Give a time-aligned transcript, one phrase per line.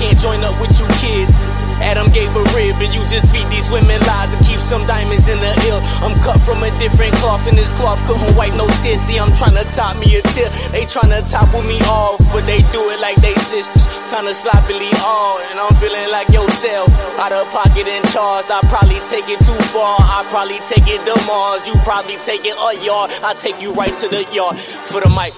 [0.00, 1.36] can't join up with you kids.
[1.84, 5.28] Adam gave a rib, and you just feed these women lies and keep some diamonds
[5.28, 5.80] in the ill.
[6.00, 9.00] I'm cut from a different cloth, and this cloth couldn't wipe no tears.
[9.04, 10.48] See, I'm trying to top me a tip.
[10.72, 13.84] They trying to topple me off, but they do it like they sisters.
[14.08, 16.88] Kinda sloppily all, and I'm feeling like yourself.
[17.20, 20.00] Out of pocket and charged, I probably take it too far.
[20.00, 23.12] I probably take it to Mars, you probably take it a yard.
[23.22, 25.32] I take you right to the yard for the mic.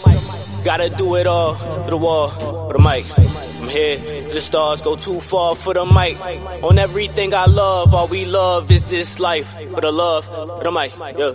[0.64, 1.54] Gotta do it all
[1.86, 3.31] the wall, for the mic.
[3.72, 3.96] Here
[4.28, 6.16] the stars, go too far for the mic.
[6.62, 9.48] On everything I love, all we love is this life.
[9.70, 10.92] For the love, for the mic.
[11.16, 11.32] Yeah.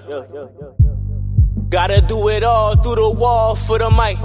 [1.70, 4.18] Gotta do it all through the wall for the mic.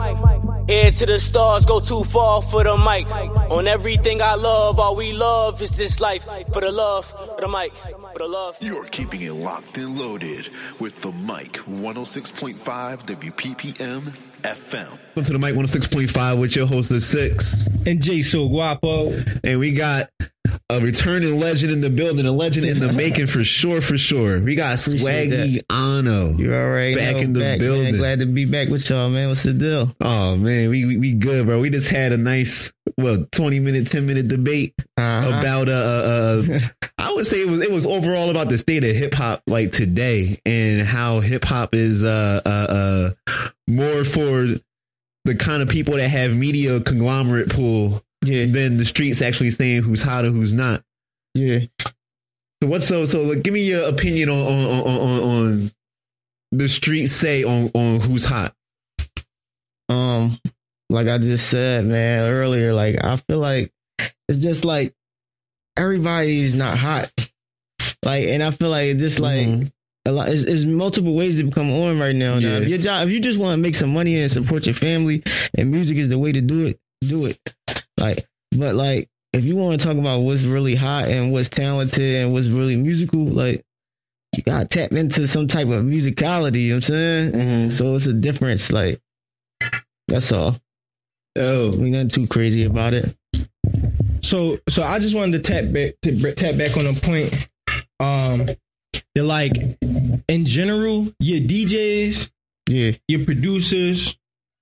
[0.69, 3.11] Head to the stars, go too far for the mic.
[3.51, 6.25] On everything I love, all we love is this life.
[6.53, 8.57] For the love, for the mic, for the love.
[8.61, 10.49] You're keeping it locked and loaded
[10.81, 12.55] with the mic 106.5
[13.07, 14.01] WPPM
[14.43, 14.99] FM.
[15.15, 17.69] Welcome to the mic 106.5 with your host, The Sixth.
[17.87, 19.23] And Jay So Guapo.
[19.45, 20.11] And we got
[20.71, 24.41] a returning legend in the building, a legend in the making for sure, for sure.
[24.41, 26.37] We got Appreciate Swaggy Ano.
[26.37, 26.97] You all right?
[26.97, 27.93] Back in the back, building.
[27.93, 27.99] Man.
[27.99, 29.29] Glad to be back with y'all, man.
[29.29, 29.95] What's the deal?
[30.01, 31.61] Oh man, we, we we good, bro.
[31.61, 35.29] We just had a nice, well, twenty minute, ten minute debate Uh-huh.
[35.39, 36.59] about uh, uh, uh
[36.99, 39.73] I would say it was it was overall about the state of hip hop like
[39.73, 42.49] today and how hip hop is uh uh
[43.29, 44.47] uh more for
[45.25, 49.83] the kind of people that have media conglomerate pool yeah, than the streets actually saying
[49.83, 50.83] who's hot or who's not.
[51.35, 51.61] yeah.
[52.63, 53.23] So what's so so?
[53.23, 55.73] Like, give me your opinion on on on on, on
[56.53, 58.55] the streets say on on who's hot.
[59.89, 60.39] Um,
[60.89, 63.73] like I just said, man, earlier, like I feel like
[64.29, 64.95] it's just like
[65.77, 67.11] everybody's not hot.
[68.05, 69.73] Like, and I feel like it's just like Mhm.
[70.07, 70.29] a lot.
[70.29, 72.39] It's, there's multiple ways to become on right now.
[72.39, 74.75] Now, if your job, if you just want to make some money and support your
[74.75, 75.23] family,
[75.55, 77.41] and music is the way to do it, do it.
[78.03, 82.17] Like, but like, if you want to talk about what's really hot and what's talented
[82.17, 83.65] and what's really musical, like,
[84.37, 86.65] you gotta tap into some type of musicality.
[86.65, 87.71] You know what I'm saying?
[87.71, 88.73] So it's a difference.
[88.73, 89.01] Like,
[90.09, 90.59] that's all.
[91.37, 93.17] Oh, We nothing too crazy about it.
[94.23, 97.49] So so I just wanted to tap back to tap back on a point.
[98.01, 98.49] Um
[99.15, 99.53] that like
[100.29, 102.31] in general, your DJs,
[102.69, 104.17] Yeah, your producers,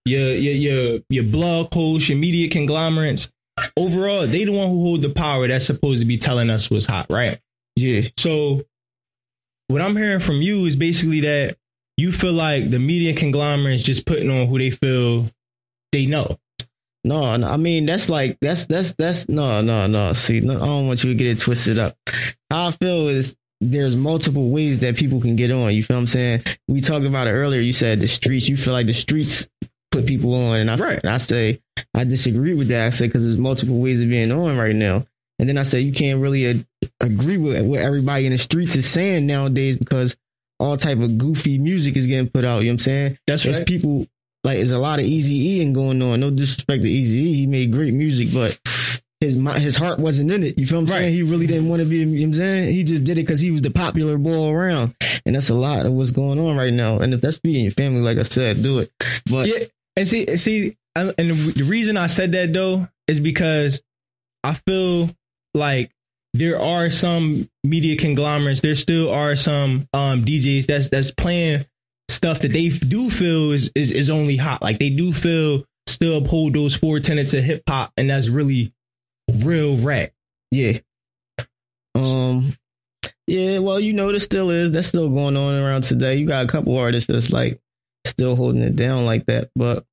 [0.05, 3.31] your your your your blog hosts, your media conglomerates,
[3.77, 6.87] overall, they the one who hold the power that's supposed to be telling us what's
[6.87, 7.39] hot, right?
[7.77, 8.63] yeah, So
[9.69, 11.57] what I'm hearing from you is basically that
[11.97, 15.31] you feel like the media conglomerates just putting on who they feel
[15.93, 16.39] they know.
[17.05, 20.13] No, no, I mean that's like that's that's that's no no no.
[20.13, 21.97] See, no, I don't want you to get it twisted up.
[22.51, 25.75] How I feel is there's multiple ways that people can get on.
[25.75, 26.43] You feel what I'm saying?
[26.69, 27.61] We talked about it earlier.
[27.61, 28.49] You said the streets.
[28.49, 29.49] You feel like the streets
[29.91, 31.05] put people on, and I Right.
[31.05, 31.61] I say
[31.95, 32.87] I disagree with that.
[32.87, 35.07] I say because there's multiple ways of being on right now.
[35.39, 36.55] And then I say you can't really uh,
[37.01, 40.15] agree with what everybody in the streets is saying nowadays because
[40.59, 42.59] all type of goofy music is getting put out.
[42.59, 43.19] You know what I'm saying?
[43.27, 43.67] That's It's right.
[43.67, 44.07] people
[44.45, 46.21] like there's a lot of Easy E going on.
[46.21, 48.59] No disrespect to Easy E, he made great music, but
[49.21, 50.59] his his heart wasn't in it.
[50.59, 51.01] You feel what I'm Right.
[51.05, 51.15] saying?
[51.15, 51.97] He really didn't want to be.
[51.99, 54.49] You know what I'm saying he just did it because he was the popular boy
[54.51, 54.95] around,
[55.27, 56.99] and that's a lot of what's going on right now.
[56.99, 58.91] And if that's being your family, like I said, do it.
[59.31, 59.65] But Yeah,
[60.01, 63.83] and see, see, and the, reason I said that though is because
[64.43, 65.11] I feel
[65.53, 65.91] like
[66.33, 68.63] there are some media conglomerates.
[68.63, 71.67] There still are some um, DJs that's that's playing
[72.09, 74.63] stuff that they do feel is, is is only hot.
[74.63, 78.73] Like they do feel still uphold those four tenets of hip hop, and that's really
[79.31, 80.13] real rap.
[80.51, 80.79] yeah,
[81.95, 82.55] um,
[83.27, 83.59] yeah.
[83.59, 84.73] Well, you know, there still is.
[84.73, 86.17] That's still going on around today.
[86.17, 87.61] You got a couple artists that's like
[88.07, 89.85] still holding it down like that, but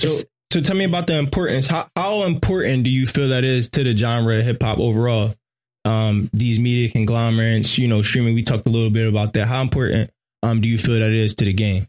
[0.00, 0.08] So,
[0.52, 1.66] so tell me about the importance.
[1.66, 5.34] How how important do you feel that is to the genre of hip hop overall?
[5.84, 8.34] Um, these media conglomerates, you know, streaming.
[8.34, 9.46] We talked a little bit about that.
[9.46, 10.10] How important
[10.42, 11.86] um do you feel that is to the game?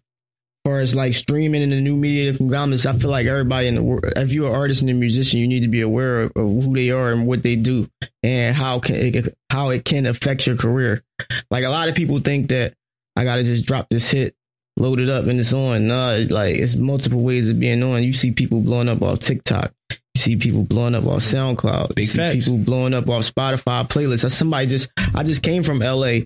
[0.63, 3.75] As far as like streaming and the new media conglomerates, I feel like everybody in
[3.75, 6.31] the world, if you're an artist and a musician, you need to be aware of,
[6.35, 7.89] of who they are and what they do
[8.21, 11.03] and how can it, how it can affect your career.
[11.49, 12.75] Like a lot of people think that
[13.15, 14.35] I gotta just drop this hit,
[14.81, 15.87] load it up, and it's on.
[15.87, 18.03] Nah, like it's multiple ways of being on.
[18.03, 19.73] You see people blowing up off TikTok.
[19.89, 21.95] You see people blowing up off SoundCloud.
[21.95, 22.45] Big you see facts.
[22.45, 24.29] people blowing up off Spotify playlists.
[24.31, 26.21] Somebody just I just came from LA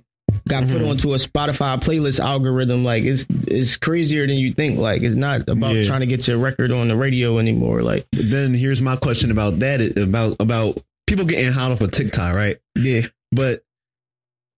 [0.47, 0.89] got put mm-hmm.
[0.89, 2.83] onto a Spotify playlist algorithm.
[2.83, 4.79] Like it's it's crazier than you think.
[4.79, 5.83] Like it's not about Yeah.
[5.83, 7.81] trying to get your record on the radio anymore.
[7.81, 11.91] Like But then here's my question about that about about people getting hot off of
[11.91, 12.57] TikTok, right?
[12.75, 13.07] Yeah.
[13.31, 13.63] But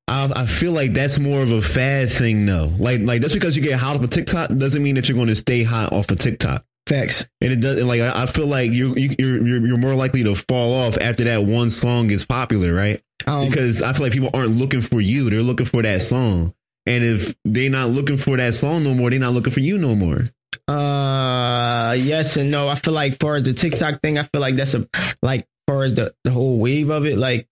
[0.07, 2.71] I, I feel like that's more of a fad thing, though.
[2.77, 5.27] Like, like just because you get hot off of TikTok doesn't mean that you're going
[5.27, 6.63] to stay hot off of TikTok.
[6.87, 7.27] Facts.
[7.41, 10.23] And it doesn't like I I feel like you you you're you're you're more likely
[10.23, 13.03] to fall off after that one song is popular, right?
[13.25, 16.53] Um, Because I feel like people aren't looking for you; they're looking for that song.
[16.85, 19.77] And if they're not looking for that song no more, they're not looking for you
[19.77, 20.29] no more.
[20.69, 22.69] Uh, yes and no.
[22.69, 24.87] I feel like, far as the TikTok thing, I feel like that's a
[25.21, 27.17] like, far as the the whole wave of it.
[27.17, 27.49] Like,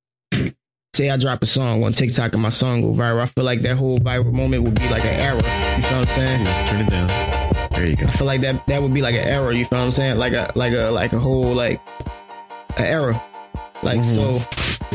[0.96, 3.22] say I drop a song on TikTok and my song go viral.
[3.22, 5.36] I feel like that whole viral moment would be like an error.
[5.36, 6.70] You feel what I'm saying?
[6.70, 7.70] Turn it down.
[7.72, 8.06] There you go.
[8.06, 9.52] I feel like that that would be like an error.
[9.52, 10.18] You feel what I'm saying?
[10.18, 11.82] Like a like a like a whole like
[12.78, 13.22] an error.
[13.84, 14.40] Like mm-hmm.
[14.40, 14.95] so.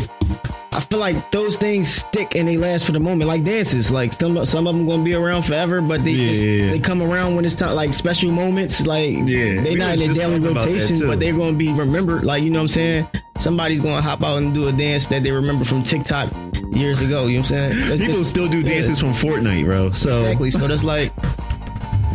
[0.73, 3.91] I feel like those things stick and they last for the moment, like dances.
[3.91, 6.71] Like some some of them gonna be around forever, but they just Yeah.
[6.71, 8.87] they come around when it's time, like special moments.
[8.87, 9.63] Like Yeah.
[9.63, 12.25] they We not in the daily talking about that, rotation, but they're gonna be remembered.
[12.25, 13.07] Like you know what I'm saying?
[13.39, 16.33] Somebody's gonna hop out and do a dance that they remember from TikTok
[16.73, 17.27] years ago.
[17.27, 17.89] You know what I'm saying?
[17.89, 19.91] That's People just- still do dances from Fortnite, bro.
[19.91, 20.51] So exactly.
[20.53, 21.13] So that's like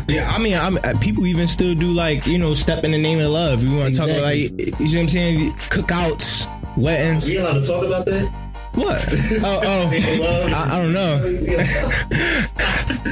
[0.08, 2.98] Yeah, I mean, I'm, uh, people even still do like you know, step in the
[2.98, 3.64] name of love.
[3.64, 5.54] You want to talk about like, you know what I'm saying?
[5.72, 6.48] Cookouts,
[6.78, 7.28] weddings.
[7.28, 8.32] Are we allowed to talk about that?
[8.76, 9.06] What?
[9.48, 11.22] Oh, oh, I, I don't know.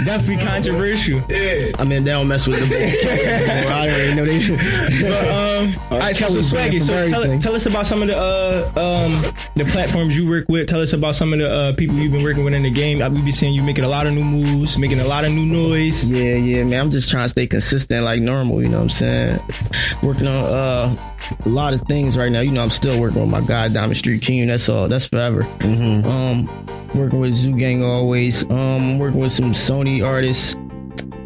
[0.06, 1.19] Definitely controversial.
[1.30, 3.71] I mean they don't mess with the ball.
[3.74, 5.01] I already know they.
[5.01, 8.18] But um, all right, so, so Swaggy, so tell, tell us about some of the
[8.18, 10.68] uh um the platforms you work with.
[10.68, 13.01] Tell us about some of the uh, people you've been working with in the game.
[13.01, 15.31] Uh, We be seeing you making a lot of new moves, making a lot of
[15.31, 16.09] new noise.
[16.09, 16.81] Yeah, yeah, man.
[16.81, 19.39] I'm just trying to stay consistent like normal, you know what I'm saying?
[20.01, 21.12] Working on uh
[21.45, 22.41] a lot of things right now.
[22.41, 24.47] You know, I'm still working with my guy Diamond Street King.
[24.47, 24.87] That's all.
[24.87, 25.43] That's forever.
[25.61, 26.47] Um
[26.95, 28.49] working with Zoo Gang always.
[28.49, 30.55] Um working with some Sony artists.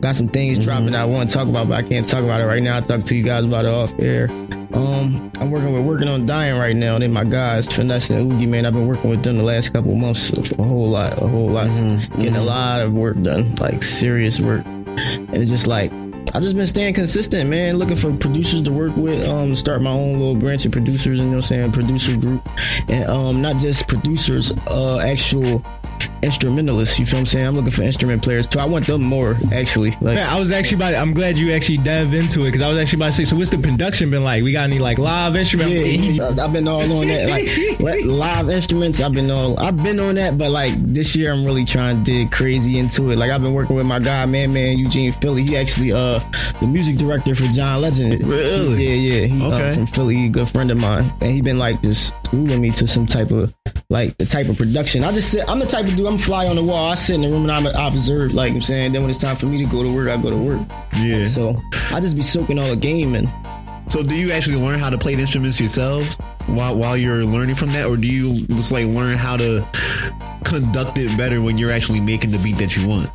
[0.01, 2.45] Got some things dropping I want to talk about, but I can't talk about it
[2.45, 2.75] right now.
[2.75, 4.29] I'll talk to you guys about it off air.
[4.73, 6.99] Um, I'm working with working on Dying right now.
[6.99, 8.65] They're my guys, Finesse and Oogie, man.
[8.65, 11.49] I've been working with them the last couple of months, a whole lot, a whole
[11.49, 11.67] lot,
[12.17, 14.63] getting a lot of work done, like serious work.
[14.65, 15.91] And it's just like
[16.33, 17.77] I just been staying consistent, man.
[17.77, 21.25] Looking for producers to work with, um, start my own little branch of producers, you
[21.25, 22.47] know what I'm saying, producer group,
[22.89, 25.63] and um, not just producers, uh, actual
[26.23, 26.99] instrumentalists.
[26.99, 27.47] You feel what I'm saying?
[27.47, 28.59] I'm looking for instrument players too.
[28.59, 29.91] I want them more actually.
[29.91, 30.95] Like Man, I was actually about.
[30.95, 33.25] I'm glad you actually dove into it because I was actually about to say.
[33.25, 34.43] So, what's the production been like?
[34.43, 35.71] We got any like live instrument?
[35.71, 38.99] Yeah, I've been all on that, like live instruments.
[38.99, 42.11] I've been all, I've been on that, but like this year, I'm really trying to
[42.11, 43.17] dig crazy into it.
[43.17, 45.43] Like I've been working with my guy, man, man, Eugene Philly.
[45.43, 46.19] He actually, uh,
[46.59, 48.23] the music director for John Legend.
[48.27, 48.83] Really?
[48.87, 49.25] Yeah, yeah.
[49.27, 49.69] He Okay.
[49.69, 52.71] uh, from Philly, a good friend of mine, and he been like just schooling me
[52.71, 53.53] to some type of
[53.89, 55.03] like the type of production.
[55.03, 55.47] I just sit.
[55.47, 56.06] I'm the type of dude.
[56.07, 56.91] I'm fly on the wall.
[56.91, 58.33] I sit in the room and I'm observe.
[58.33, 58.93] Like I'm saying.
[58.93, 60.61] Then when it's time for me to go to work, I go to work.
[60.95, 61.25] Yeah.
[61.25, 61.61] So
[61.91, 63.29] I just be soaking all the game and.
[63.89, 66.17] So do you actually learn how to play the instruments yourselves
[66.47, 69.65] while while you're learning from that, or do you just like learn how to
[70.43, 73.09] conduct it better when you're actually making the beat that you want?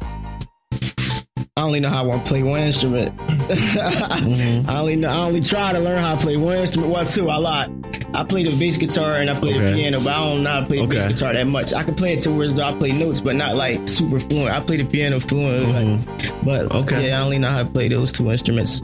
[1.55, 3.19] I only know how to play one instrument.
[3.53, 4.71] Mm-hmm.
[4.71, 6.93] I only know, I only try to learn how to play one instrument.
[6.93, 7.92] Well, two, I lied.
[8.15, 10.61] I play the bass guitar and I play the piano, but I don't know how
[10.61, 11.73] to play the bass guitar that much.
[11.73, 14.55] I can play it to where I play notes, but not like super fluent.
[14.55, 16.77] I play the piano fluent, like, but Mm-hmm.
[16.79, 17.09] Okay.
[17.09, 18.83] yeah, I only know how to play those two instruments.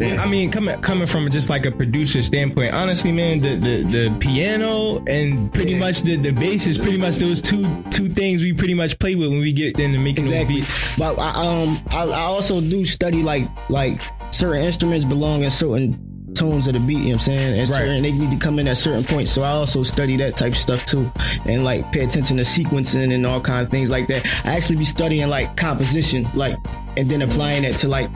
[0.00, 4.16] I mean, coming coming from just like a producer standpoint, honestly, man, the the, the
[4.18, 8.54] piano and pretty much the, the bass is pretty much those two two things we
[8.54, 10.60] pretty much play with when we get into making Exactly.
[10.62, 10.96] those beats.
[10.98, 11.30] But I,
[11.62, 16.09] um, I, I also do study like like certain instruments belong in certain
[16.40, 16.94] tones of the beat.
[16.94, 17.60] You know what I'm saying?
[17.60, 17.78] And Right.
[17.80, 19.30] certain they need to come in at certain points.
[19.30, 21.10] So I also study that type of stuff too,
[21.44, 24.24] and like pay attention to sequencing and all kind of things like that.
[24.44, 26.56] I actually be studying like composition, like
[26.96, 28.08] and then applying it to like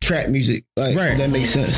[0.00, 0.64] trap music.
[0.76, 1.16] Like Right.
[1.18, 1.76] that makes sense.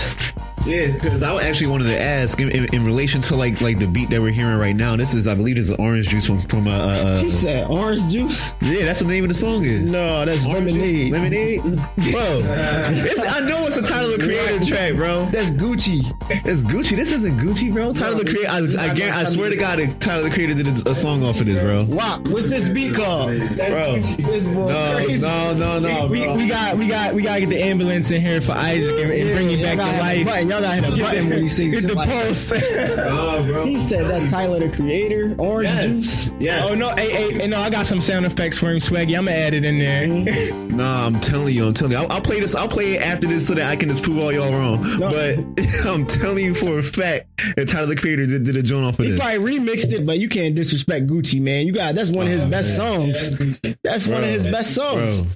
[0.68, 3.86] Yeah, because I actually wanted to ask in, in, in relation to like like the
[3.88, 4.96] beat that we're hearing right now.
[4.96, 7.66] This is, I believe, this is orange juice from from uh, uh, He uh said
[7.70, 8.54] orange juice.
[8.60, 9.90] yeah, that's what the name of the song is.
[9.92, 11.10] No, that's Orange juice?
[11.10, 11.62] lemonade.
[11.64, 12.42] lemonade, bro.
[12.44, 15.28] it's, I know it's the Tyler the Creator track, bro.
[15.30, 16.02] That's Gucci.
[16.44, 16.96] That's Gucci.
[16.96, 17.92] This isn't Gucci, bro.
[17.92, 18.48] Tyler the Creator.
[18.50, 21.24] I, I, guarantee, I swear to God, the Tyler the Creator did a, a song
[21.24, 21.84] off of this, bro.
[21.84, 23.28] Wow, what's this beat called?
[23.38, 25.26] Bro, This boy no, crazy.
[25.26, 26.36] no, no, no, We, bro.
[26.36, 29.34] we got we got we gotta get the ambulance in here for Isaac and, and
[29.34, 30.46] bring Y'all back gotta to hit a life.
[30.60, 30.84] Button.
[30.84, 32.52] Y'all gotta hit a button when you say Get the like pulse.
[32.52, 33.64] Oh, bro.
[33.66, 35.34] He said that's Tyler the Creator.
[35.38, 36.30] Orange juice.
[36.38, 36.64] Yes.
[36.68, 39.16] oh no, hey, hey, hey, no, I got some sound effects for him, Swaggy.
[39.16, 40.06] I'm gonna add it in there.
[40.06, 40.68] Mm-hmm.
[40.78, 41.98] Nah, I'm telling you, I'm telling you.
[41.98, 42.54] I'll, I'll play this.
[42.54, 44.80] I'll play it after this so that I can just prove all y'all wrong.
[45.00, 45.10] No.
[45.10, 48.84] But I'm telling you for a fact that Tyler the Creator did, did a joint
[48.84, 49.18] off of He this.
[49.18, 51.66] probably remixed it, but you can't disrespect Gucci, man.
[51.66, 53.36] You got that's one of his best songs.
[53.82, 55.20] That's one of his best songs.
[55.22, 55.30] Bro.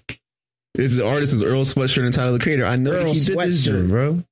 [0.76, 2.64] It's the artist is Earl Sweatshirt and Tyler the Creator.
[2.64, 3.64] I know Earl he did this Sweatshirt.
[3.64, 4.22] joint, bro.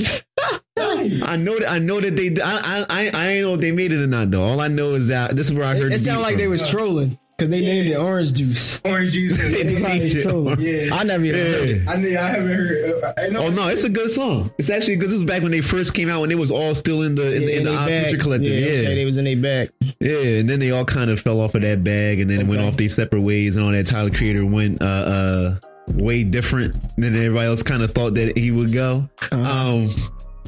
[0.00, 1.22] Life.
[1.24, 2.40] I know that I know that they.
[2.40, 4.42] I I I I ain't know if they made it or not though.
[4.42, 5.92] All I know is that this is where I heard.
[5.92, 8.80] It, the sounded beat like they was trolling because they named it orange juice.
[8.84, 9.38] Orange juice.
[9.52, 10.60] They They named it orange.
[10.60, 10.94] Yeah.
[10.94, 11.88] I never even heard it.
[11.88, 13.02] I mean, I haven't heard.
[13.04, 13.26] Uh, I.
[13.36, 14.50] Oh no, it's a good song.
[14.58, 15.08] It's actually good.
[15.10, 17.34] This was back when they first came out when it was all still in the
[17.34, 17.88] in, the in the Odd.
[17.88, 18.52] Future Collective.
[18.52, 19.70] Yeah, Yeah, okay, they was in their bag.
[20.00, 22.60] yeah, and then they all kind of fell off of that bag, and then went
[22.62, 23.86] off their separate ways, and all that.
[23.86, 25.58] Tyler Creator went uh, uh
[25.94, 29.08] way different than everybody else kind of thought that he would go.
[29.32, 29.50] Uh-huh.
[29.74, 29.90] Um,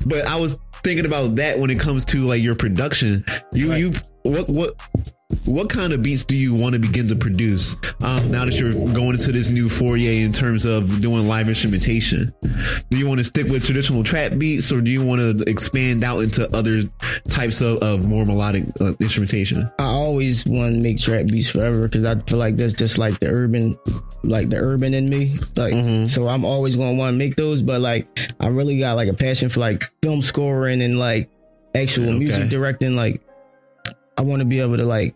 [0.06, 3.24] but I was thinking about that when it comes to like your production.
[3.52, 3.80] You Right.
[3.80, 4.82] you what what
[5.46, 8.72] what kind of beats do you want to begin to produce um, now that you're
[8.92, 12.32] going into this new foyer in terms of doing live instrumentation?
[12.90, 16.04] Do you want to stick with traditional trap beats, or do you want to expand
[16.04, 16.82] out into other
[17.28, 19.70] types of, of more melodic uh, instrumentation?
[19.78, 23.18] I always want to make trap beats forever because I feel like that's just like
[23.20, 23.76] the urban,
[24.22, 25.36] like the urban in me.
[25.56, 26.08] Like, Mhm.
[26.08, 27.62] so I'm always going to want to make those.
[27.62, 28.06] But like,
[28.40, 31.28] I really got like a passion for like film scoring and like
[31.74, 32.18] actual Okay.
[32.18, 32.94] music directing.
[32.94, 33.20] Like,
[34.16, 35.14] I want to be able to like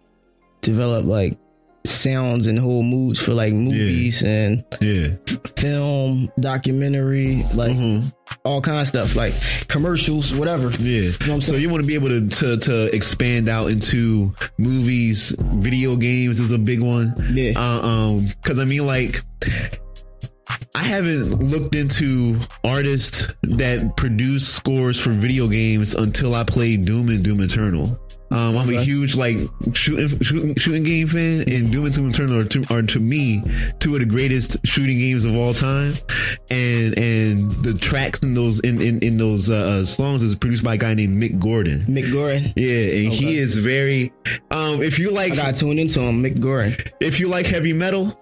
[0.66, 1.38] develop like
[1.86, 5.10] sounds and whole moods for like movies and Yeah,
[5.56, 8.12] film, documentary, like Mhm.
[8.44, 9.32] all kind of stuff, like
[9.68, 10.70] commercials, whatever.
[10.80, 11.10] yeah.
[11.10, 15.32] what I'm So you want to be able to, to to expand out into movies,
[15.54, 17.14] video games is a big one.
[17.32, 17.52] Yeah.
[17.54, 19.20] Uh, um, because I mean, like,
[20.74, 27.08] I haven't looked into artists that produce scores for video games until I played Doom
[27.10, 27.98] and Doom Eternal.
[28.30, 29.38] Um, I'm a huge like
[29.74, 33.42] shooting, shooting shooting game fan, and Doom and Doom Eternal are to, are to me
[33.78, 35.94] two of the greatest shooting games of all time.
[36.50, 40.64] And and the tracks in those in in, in those uh, uh, songs is produced
[40.64, 41.84] by a guy named Mick Gordon.
[41.86, 42.52] Mick Gordon.
[42.56, 44.12] Yeah, and he is very.
[44.50, 46.76] Um, if you like, I got tuned into him, Mick Gordon.
[47.00, 48.18] if you like heavy metal,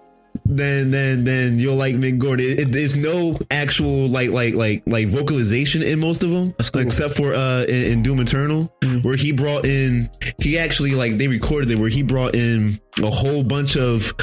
[0.47, 2.45] then then then you'll like Mick Gordon.
[2.45, 6.69] It, it- there's no actual like like like like vocalization in most of them, That's
[6.69, 6.81] cool.
[6.81, 9.03] except for uh in, in Doom Eternal, Mhm.
[9.03, 10.09] where he brought in
[10.41, 14.13] he actually like they recorded it where he brought in a whole bunch of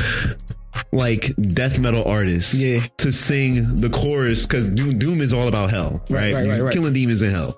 [0.92, 2.84] like death metal artists Yeah.
[2.98, 6.34] to sing the chorus because Doom, Doom is all about hell, right?
[6.34, 6.72] Right, right, right, right.
[6.74, 7.56] Killing demons in hell.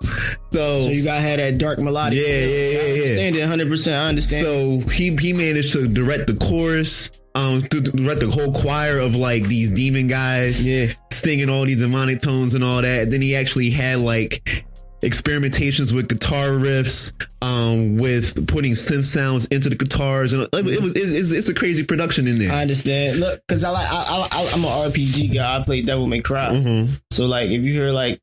[0.52, 2.18] So, So you gotta have that dark melodic.
[2.18, 2.92] Yeah, yeah, yeah, I yeah.
[2.92, 3.68] understand it 100.
[3.68, 4.44] percent I understand.
[4.44, 8.98] So he he managed to direct the chorus, um, to to direct the whole choir
[8.98, 13.10] of like these demon guys yeah, singing all these demonic tones and all that.
[13.10, 14.64] Then he actually had like
[15.04, 20.94] experimentations with guitar riffs, um, with putting synth sounds into the guitars, and it, was
[20.96, 22.52] it's, it's, a crazy production in there.
[22.52, 23.20] I understand.
[23.20, 25.60] Look, because I like I, I I'm an RPG guy.
[25.60, 26.50] I play Devil May Cry.
[26.50, 27.00] Mhm.
[27.10, 28.20] So like, if you hear like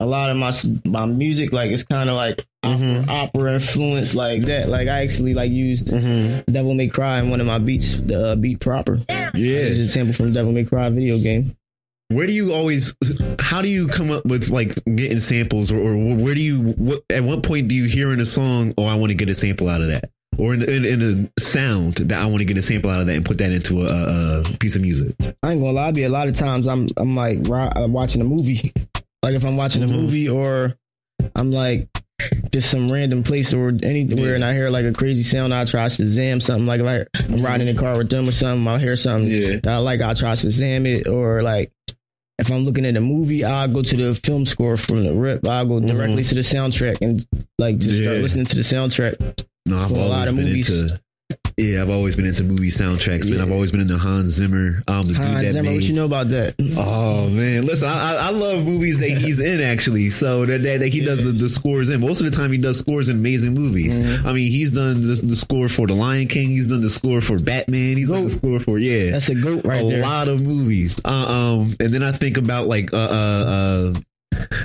[0.00, 0.52] a lot of my
[0.84, 3.02] my music, like it's kind of like Mhm.
[3.08, 4.68] opera, opera influence, like that.
[4.68, 6.44] Like I actually like used Mhm.
[6.46, 9.00] Devil May Cry in one of my beats, the uh, beat proper.
[9.08, 11.56] Yeah, It's a sample from Devil May Cry video game.
[12.12, 12.94] Where do you always?
[13.38, 16.72] How do you come up with like getting samples, or, or where do you?
[16.72, 18.74] What at what point do you hear in a song?
[18.78, 21.40] Oh, I want to get a sample out of that, or in, in, in a
[21.40, 23.82] sound that I want to get a sample out of that and put that into
[23.82, 25.14] a, a piece of music.
[25.42, 28.24] I ain't gonna lie, be a lot of times I'm I'm like uh, watching a
[28.24, 28.72] movie,
[29.22, 29.92] like if I'm watching a Mhm.
[30.02, 30.76] movie or
[31.36, 31.88] I'm like
[32.52, 34.34] just some random place or anywhere Yeah.
[34.36, 36.66] and I hear like a crazy sound, I try to Shazam something.
[36.66, 39.28] Like if I, I'm riding in the car with them or something, I'll hear something
[39.30, 39.48] Yeah.
[39.62, 41.08] that I like, I'll try to Shazam it.
[41.08, 41.72] Or like
[42.42, 45.46] if I'm looking at a movie, I'll go to the film score from the rip.
[45.46, 47.24] I'll go directly to the soundtrack and
[47.58, 48.22] like just start Mm-hmm.
[48.22, 49.44] Listening to the soundtrack.
[49.66, 50.68] No, I've For a lot of movies.
[50.68, 51.00] into.
[51.56, 53.38] Yeah, I've always been into movie soundtracks, man.
[53.38, 53.42] Yeah.
[53.42, 54.82] I've always been into Hans Zimmer.
[54.88, 55.74] Um, the dude Hans Zimmer, made.
[55.76, 56.54] what you know about that?
[56.76, 60.10] Oh man, listen, I, I, love movies that he's in actually.
[60.10, 62.00] So that that, that he does the, the scores in.
[62.00, 63.98] Most of the time, he does scores in amazing movies.
[63.98, 64.24] Mhm.
[64.24, 66.48] I mean, he's done the, the score for The Lion King.
[66.50, 67.96] He's done the score for Batman.
[67.96, 70.02] He's done the score for yeah, That's a goat right a there.
[70.02, 71.00] lot of movies.
[71.04, 73.94] Uh, um, and then I think about like uh, uh, uh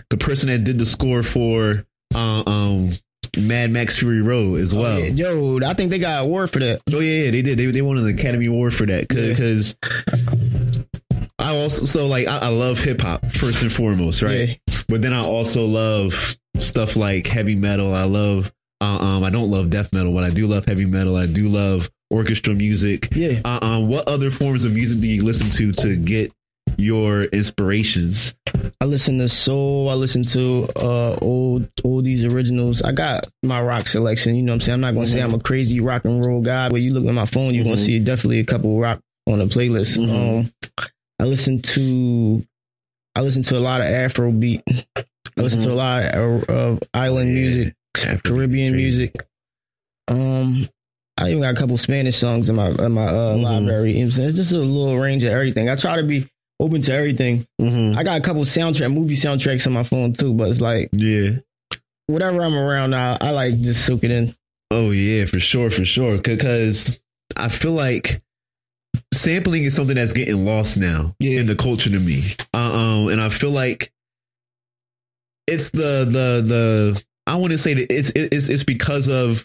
[0.09, 2.91] the person that did the score for uh, um
[3.37, 4.97] Mad Max Fury Road as well.
[4.97, 5.29] Oh, yeah.
[5.31, 6.81] Yo, I think they got an award for that.
[6.93, 7.57] Oh yeah, yeah, they did.
[7.57, 9.75] They they won an Academy Award for that because
[11.39, 14.59] I also so like I, I love hip hop first and foremost, right?
[14.87, 17.93] But then I also love stuff like heavy metal.
[17.93, 21.15] I love uh, um I don't love death metal, but I do love heavy metal.
[21.15, 23.09] I do love orchestra music.
[23.15, 23.41] Yeah.
[23.43, 26.31] Uh, um, what other forms of music do you listen to to get
[26.77, 28.35] your inspirations?
[28.79, 29.89] I listen to soul.
[29.89, 32.81] I listen to uh old oldies originals.
[32.81, 34.35] I got my rock selection.
[34.35, 34.73] You know what I'm saying?
[34.75, 37.13] I'm not gonna say I'm a crazy rock and roll guy, but you look at
[37.13, 37.69] my phone, you're Mhm.
[37.69, 39.97] gonna see definitely a couple rock on the playlist.
[39.97, 40.39] Mhm.
[40.39, 40.51] Um,
[41.19, 42.45] I listen to
[43.15, 44.61] I listen to a lot of Afro beat.
[44.95, 45.03] I
[45.41, 47.41] listen to a lot of, of island Yeah.
[47.41, 49.15] music, Afrobeat, Caribbean music.
[50.07, 50.69] Um,
[51.17, 53.41] I even got a couple Spanish songs in my in my uh, Mhm.
[53.41, 53.89] library.
[53.93, 54.27] You know what I'm saying?
[54.29, 55.67] It's just a little range of everything.
[55.69, 56.27] I try to be
[56.59, 57.45] open to everything.
[57.61, 57.97] Mm-hmm.
[57.97, 61.31] I got a couple soundtrack movie soundtracks on my phone too, but it's like Yeah.
[62.07, 64.35] whatever I'm around, I, I like just soak it in.
[64.71, 66.17] Oh yeah, for sure, for sure.
[66.17, 66.99] Because
[67.35, 68.21] I feel like
[69.13, 71.39] sampling is something that's getting lost now Yeah.
[71.39, 72.35] in the culture to me.
[72.53, 73.91] Uh, um, and I feel like
[75.47, 79.43] it's the the the I want to say that it's it's it's because of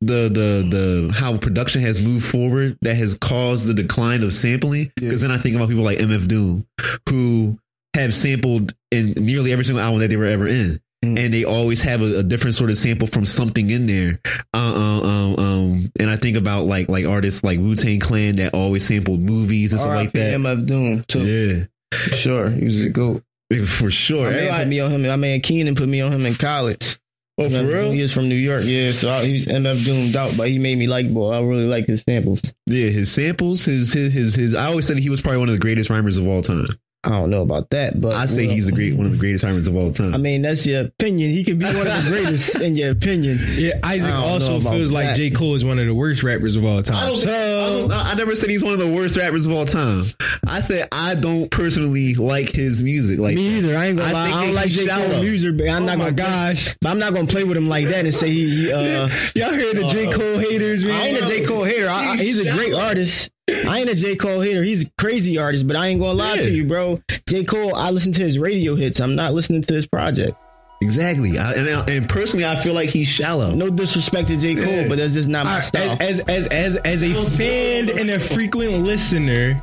[0.00, 4.92] the the the how production has moved forward that has caused the decline of sampling.
[4.96, 6.66] Because then I think about people like MF Doom
[7.08, 7.58] who
[7.94, 10.80] have sampled in nearly every single album that they were ever in.
[11.04, 11.18] Mm.
[11.18, 14.20] And they always have a, a different sort of sample from something in there.
[14.54, 18.36] Uh, um, um, um, and I think about like like artists like Wu Tang Clan
[18.36, 20.18] that always sampled movies and stuff like R.I.P.
[20.18, 20.40] that.
[20.40, 21.68] MF Doom too.
[21.92, 23.22] Yeah, sure, he was a goat.
[23.66, 24.30] for sure.
[24.30, 25.02] My man put me on him.
[25.02, 26.98] My man Keenan put me on him in college.
[27.38, 27.84] Oh, for real?
[27.84, 28.92] Doom, He is from New York, yeah.
[28.92, 31.30] So I, he's MF doomed out, but he made me like boy.
[31.30, 32.40] I really like his samples.
[32.66, 34.54] Yeah, his samples, his his his his.
[34.54, 36.66] I always said he was probably one of the greatest rhymers of all time.
[37.04, 39.18] I don't know about that, but I say well, he's the great one of the
[39.18, 40.14] greatest rhymers of all time.
[40.14, 41.30] I mean, that's your opinion.
[41.30, 43.38] He could be one of the greatest in your opinion.
[43.52, 45.16] Yeah, Isaac I don't know also about feels like that.
[45.16, 45.30] J.
[45.30, 47.12] Cole is one of the worst rappers of all time.
[47.12, 50.04] I, So don't, I never said he's one of the worst rappers of all time.
[50.46, 53.18] I said I don't personally like his music.
[53.18, 53.76] Like Me either.
[53.76, 54.30] I ain't gonna I lie.
[54.30, 54.86] I don't like he's J.
[54.86, 55.10] shallow.
[55.10, 56.12] Cole music, but I'm oh not gonna.
[56.12, 58.66] gosh, But I'm not gonna play with him like that and say he.
[58.66, 60.10] he, Uh, y'all heard the J.
[60.10, 60.94] Cole haters, man?
[61.00, 61.44] I ain't a J.
[61.44, 61.88] Cole hater.
[61.88, 63.30] I, I, he's a great artist.
[63.66, 64.16] I ain't a J.
[64.16, 64.62] Cole hater.
[64.62, 66.42] He's a crazy artist, but I ain't gonna lie Yeah.
[66.44, 67.00] to you, bro.
[67.28, 67.44] J.
[67.44, 69.00] Cole, I listen to his radio hits.
[69.00, 70.36] I'm not listening to his project.
[70.82, 71.38] exactly.
[71.38, 73.54] I, and and personally, I feel like he's shallow.
[73.54, 74.54] No disrespect to J.
[74.56, 74.88] Cole, Yeah.
[74.88, 75.96] but that's just not my All right, style.
[76.00, 79.62] as, as as as a fan and a frequent listener,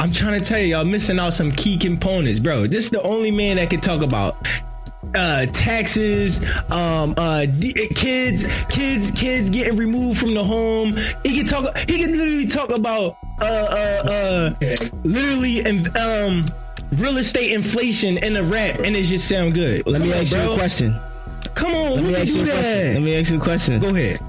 [0.00, 2.66] I'm trying to tell you, y'all missing out some key components, bro.
[2.66, 4.36] This is the only man that can talk about
[5.14, 6.40] uh taxes
[6.70, 10.90] um uh d- kids kids kids getting removed from the home
[11.24, 14.54] he can talk he can literally talk about uh uh uh
[15.04, 16.44] literally and um
[16.92, 20.32] real estate inflation in the rap and it just sound good Let me on, ask
[20.32, 20.98] you a question.
[21.54, 22.94] come on Let me ask you a question.
[22.94, 23.80] Let me ask you a question.
[23.80, 24.20] go ahead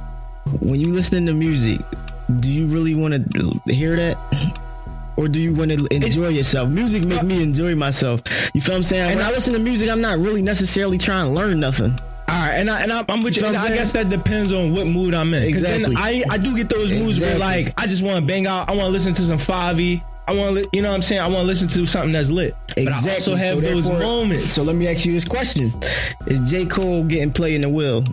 [0.62, 1.82] When you listening to music,
[2.40, 4.18] do you really want to hear that?
[5.18, 6.70] Or do you want to enjoy yourself?
[6.70, 8.22] Music make uh, me enjoy myself.
[8.54, 9.18] You feel what I'm saying?
[9.18, 11.98] When I listen to music, I'm not really necessarily trying to learn nothing.
[12.28, 13.46] All right, and I and I, I'm with you.
[13.46, 15.44] You know I guess that depends on what mood I'm in.
[15.44, 15.94] Exactly.
[15.94, 18.68] Then I I do get those moods where like I just want to bang out.
[18.68, 20.04] I want to listen to some Favi.
[20.28, 21.22] I want to, you know what I'm saying.
[21.22, 22.56] I want to listen to something that's lit.
[22.70, 24.54] But I also have So those moments.
[24.54, 25.72] So let me ask you this question:
[26.26, 26.66] Is J.
[26.66, 28.04] Cole getting played in the will?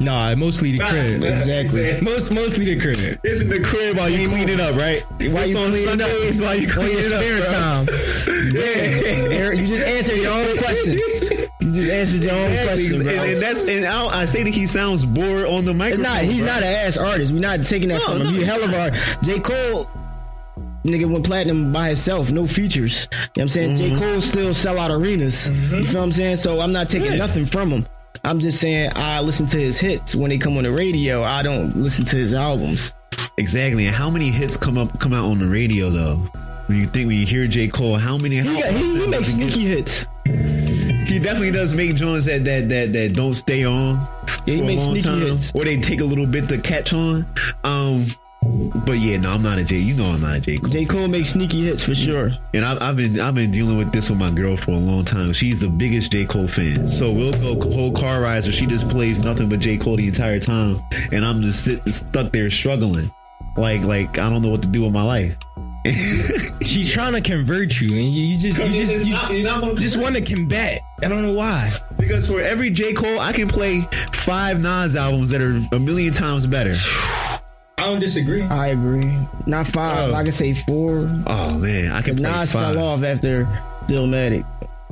[0.00, 1.22] Nah, mostly the crib.
[1.22, 2.00] Exactly.
[2.02, 3.20] Most mostly the crib.
[3.22, 5.02] This is the crib while you clean it up, right?
[5.30, 6.08] Why It's you on cleaning up?
[6.40, 7.88] While you clean it up, spare time.
[8.56, 10.98] Eric, you just answered your own question.
[11.60, 13.12] You just answered your own question, And, bro.
[13.12, 16.02] and that's and I, I say that he sounds bored on the It's microphone.
[16.02, 16.22] not.
[16.22, 16.46] He's bro.
[16.46, 17.32] not an ass artist.
[17.32, 18.22] We're not taking that No, from him.
[18.24, 18.30] no.
[18.32, 18.94] He's a hell of a art.
[19.22, 19.38] J.
[19.40, 19.86] Cole,
[20.84, 23.06] nigga, went platinum by himself, no features.
[23.12, 23.76] You know what I'm saying?
[23.76, 23.94] Mm-hmm.
[23.96, 24.00] J.
[24.00, 25.48] Cole still sell out arenas.
[25.48, 26.36] You feel what I'm saying?
[26.36, 27.18] So I'm not taking Yeah.
[27.18, 27.86] nothing from him.
[28.24, 31.22] I'm just saying I listen to his hits when they come on the radio.
[31.22, 32.92] I don't listen to his albums.
[33.38, 33.86] Exactly.
[33.86, 36.16] And how many hits come up come out on the radio though?
[36.66, 37.68] When you think when you hear J.
[37.68, 40.06] Cole, how many how He, got, he, he makes sneaky hits.
[40.24, 44.06] He definitely does make joints that that that that don't stay on.
[44.46, 45.52] Yeah, he for a long sneaky time, hits.
[45.54, 47.26] or they take a little bit to catch on.
[47.64, 48.06] Um,
[48.42, 49.76] but yeah, no, I'm not a J.
[49.76, 50.56] You know, I'm not a J.
[50.56, 50.70] Cole.
[50.70, 50.84] J.
[50.86, 52.30] Cole makes sneaky hits for sure.
[52.54, 55.04] And I've, I've been I've been dealing with this with my girl for a long
[55.04, 55.32] time.
[55.32, 56.88] She's the biggest J Cole fan.
[56.88, 60.08] So we'll go whole car rides where she just plays nothing but J Cole the
[60.08, 60.78] entire time,
[61.12, 63.12] and I'm just sit, stuck there struggling,
[63.56, 65.36] like like I don't know what to do with my life.
[66.62, 70.22] She's trying to convert you, and you, you just you just you just want to
[70.22, 70.80] combat.
[71.02, 71.72] I don't know why.
[71.98, 76.12] because for every J Cole, I can play five Nas albums that are a million
[76.12, 76.74] times better.
[77.80, 78.42] I don't disagree.
[78.42, 79.16] I agree.
[79.46, 80.10] Not five.
[80.10, 80.14] Oh.
[80.14, 81.10] I can say four.
[81.26, 82.74] Oh man, I can play Nas five.
[82.74, 83.44] fell off after
[83.86, 84.44] Stillmatic.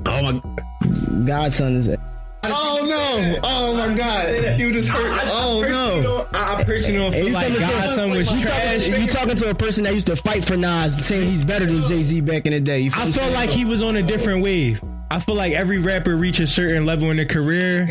[0.06, 1.24] Oh my.
[1.26, 2.00] God's Son is It.
[2.44, 3.36] Oh no!
[3.42, 4.58] Oh my God!
[4.60, 5.20] You just hurt.
[5.26, 6.26] Oh no!
[6.32, 8.86] I, I personally don't feel you like talking to- God's Son was you trash.
[8.86, 11.66] Talking, you talking to a person that used to fight for Nas, saying he's better
[11.66, 12.78] than Jay Z back in the day.
[12.80, 13.34] You feel I felt saying?
[13.34, 14.80] like he was on a different wave.
[15.10, 17.86] I feel like every rapper reaches a certain level in their career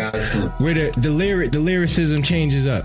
[0.59, 2.83] where the, the lyric the lyricism changes up.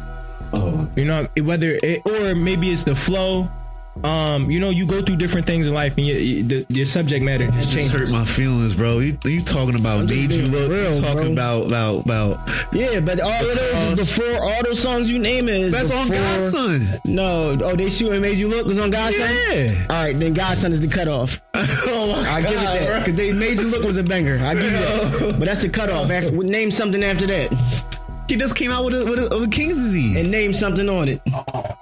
[0.55, 3.49] Oh, You know, whether it, or maybe it's the flow.
[4.05, 7.23] Um, you know, you go through different things in life, and your, your, your subject
[7.23, 7.93] matter just just changes.
[8.01, 9.01] hurt my feelings, bro.
[9.01, 10.71] You, you talking about just made you look?
[10.73, 11.65] real, you talking bro.
[11.65, 12.75] about about about?
[12.75, 15.91] yeah, but all of those is before all those songs you name it is That's
[15.91, 17.01] on before- God's Son.
[17.05, 19.31] No, oh, they shooting made you look was on God's Son.
[19.51, 19.87] Yeah.
[19.91, 21.43] All right, then God's Son is the cutoff.
[21.55, 24.39] oh my I give it that because they made you look was a banger.
[24.43, 26.11] I give you that, but that's the cutoff.
[26.11, 27.92] After, name something after that,
[28.29, 30.17] He just came out with a with a, with a King's disease.
[30.17, 31.21] and name something on it.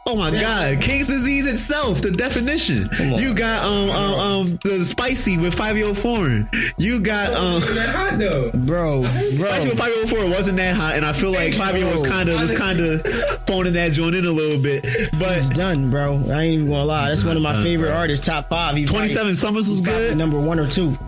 [0.07, 2.89] Oh my God, King's disease itself, the definition.
[2.99, 6.49] You got um um, um the spicy with Fivio Foreign.
[6.77, 8.51] You got um that hot though.
[8.53, 9.87] bro, spicy with bro.
[9.87, 12.81] Fivio Foreign wasn't that hot, and I feel like Fivio was kind of was kind
[12.81, 13.07] of
[13.47, 14.83] phoning that joint in a little bit.
[15.21, 16.17] But He's done, bro.
[16.31, 17.11] I ain't even gonna lie.
[17.11, 17.97] That's one of my done, favorite bro.
[17.97, 18.75] artists, top five.
[18.77, 20.17] He twenty seven summers was good.
[20.17, 20.99] number one or two.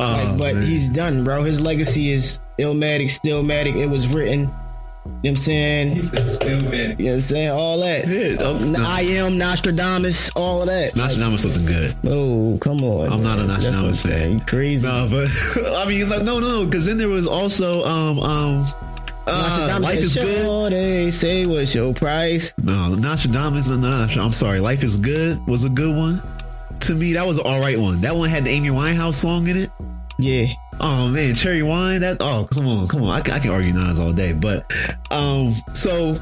[0.00, 0.64] Oh, Like, but man.
[0.66, 1.42] he's done, bro.
[1.44, 3.76] His legacy is illmatic, stillmatic.
[3.76, 4.52] It was written.
[5.08, 5.96] You know what I'm saying?
[5.96, 6.70] You Still man.
[6.98, 7.50] know what I'm saying?
[7.50, 8.06] All that.
[8.08, 8.84] Yeah, oh, no.
[8.84, 10.94] I am Nostradamus, all of that.
[10.94, 11.96] Like, Nostradamus wasn't good.
[12.06, 13.12] oh, come on.
[13.12, 13.48] I'm not a man.
[13.48, 14.10] That's- that's what I'm Nostradamus fan.
[14.12, 14.38] saying.
[14.38, 14.86] You crazy.
[14.86, 18.66] No, but I mean, like, no, no, no, because then there was also um um.
[19.26, 20.44] Uh, Nostradamus life said, is good.
[20.44, 22.54] "Sure, They say what's your price?
[22.62, 23.68] No, Nostradamus.
[23.68, 24.60] No, no, I'm sorry.
[24.60, 26.22] Life is good was a good one.
[26.80, 28.00] To me, that was an all right one.
[28.02, 29.70] That one had the Amy Winehouse song in it.
[30.20, 30.46] Yeah.
[30.80, 32.00] Oh man, cherry wine.
[32.00, 33.10] That oh come on, come on.
[33.10, 34.70] I, can- I can organize all day, but
[35.10, 36.20] um, so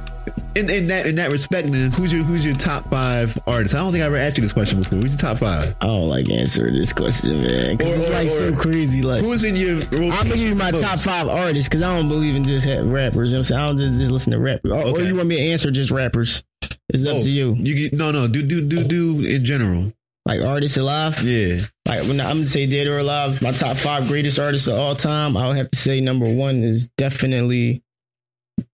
[0.54, 3.74] in, in that in that respect, then who's your who's your top five artists?
[3.74, 4.98] I don't think I ever asked you this question before.
[4.98, 5.74] Who's your top five?
[5.80, 7.76] I don't like answering this question, man.
[7.76, 9.00] Because Or- it's or- like so crazy.
[9.02, 9.80] Like, Who's in your?
[9.82, 10.82] I'm gonna give you my books?
[10.82, 13.30] top five artists because I don't believe in just rappers.
[13.32, 13.60] You know what I'm saying?
[13.62, 14.72] I don't just, just listen to rappers.
[14.72, 16.42] Or, or you want me to answer just rappers?
[16.90, 17.54] It's up Oh, to you.
[17.58, 19.92] You get- no no do do do do in general.
[20.26, 21.22] Like artists alive.
[21.22, 21.60] Yeah.
[21.86, 24.96] Like when I'm gonna say dead or alive, my top five greatest artists of all
[24.96, 27.84] time, I would have to say number one is definitely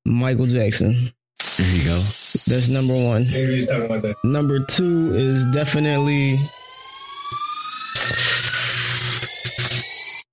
[0.06, 1.12] Michael Jackson.
[1.58, 1.98] There you go.
[2.46, 3.30] That's number one.
[3.30, 4.16] Maybe we talking about that.
[4.24, 6.38] Number two is definitely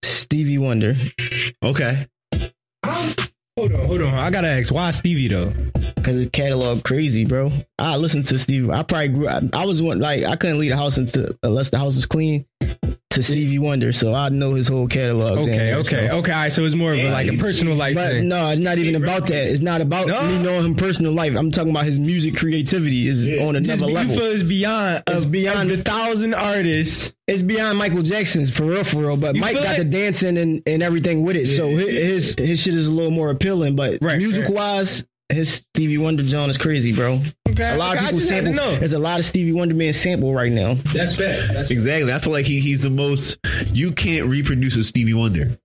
[0.05, 0.95] Stevie Wonder.
[1.62, 2.08] Okay.
[3.59, 4.13] Hold on, hold on.
[4.13, 5.51] I gotta ask, why Stevie though?
[6.01, 7.51] Cause his catalog crazy, bro.
[7.77, 8.71] I listened to Stevie.
[8.71, 9.27] I probably grew.
[9.27, 12.05] I, I was one like I couldn't leave the house until unless the house was
[12.05, 12.45] clean.
[13.13, 15.39] To Stevie Wonder, so I know his whole catalog.
[15.39, 16.31] Okay, damn, okay, so- okay.
[16.31, 18.27] All right, so it's more of a, like a personal life But thing.
[18.27, 19.47] no, it's not even about that.
[19.49, 20.21] It's not about No.
[20.27, 21.33] me knowing him personal life.
[21.35, 24.15] I'm talking about his music creativity is on another Just, you level.
[24.15, 27.11] feel it's beyond, uh, It's of, beyond- of the thousand artists.
[27.27, 29.17] it's beyond Michael Jackson's for real, for real.
[29.17, 29.85] But You Mike got it?
[29.85, 33.09] the dancing and, and everything with it, so his, his his shit is a little
[33.09, 33.75] more appealing.
[33.75, 37.21] But Right, music wise, his Stevie Wonder John is crazy, bro.
[37.49, 38.65] Okay, A lot okay, of I people just had to sample.
[38.73, 38.79] know.
[38.79, 40.73] There's a lot of Stevie Wonder being sampled right now.
[40.93, 41.49] That's facts.
[41.51, 42.11] That's Exactly.
[42.13, 43.37] I feel like he, he's the most.
[43.67, 45.57] You can't reproduce a Stevie Wonder.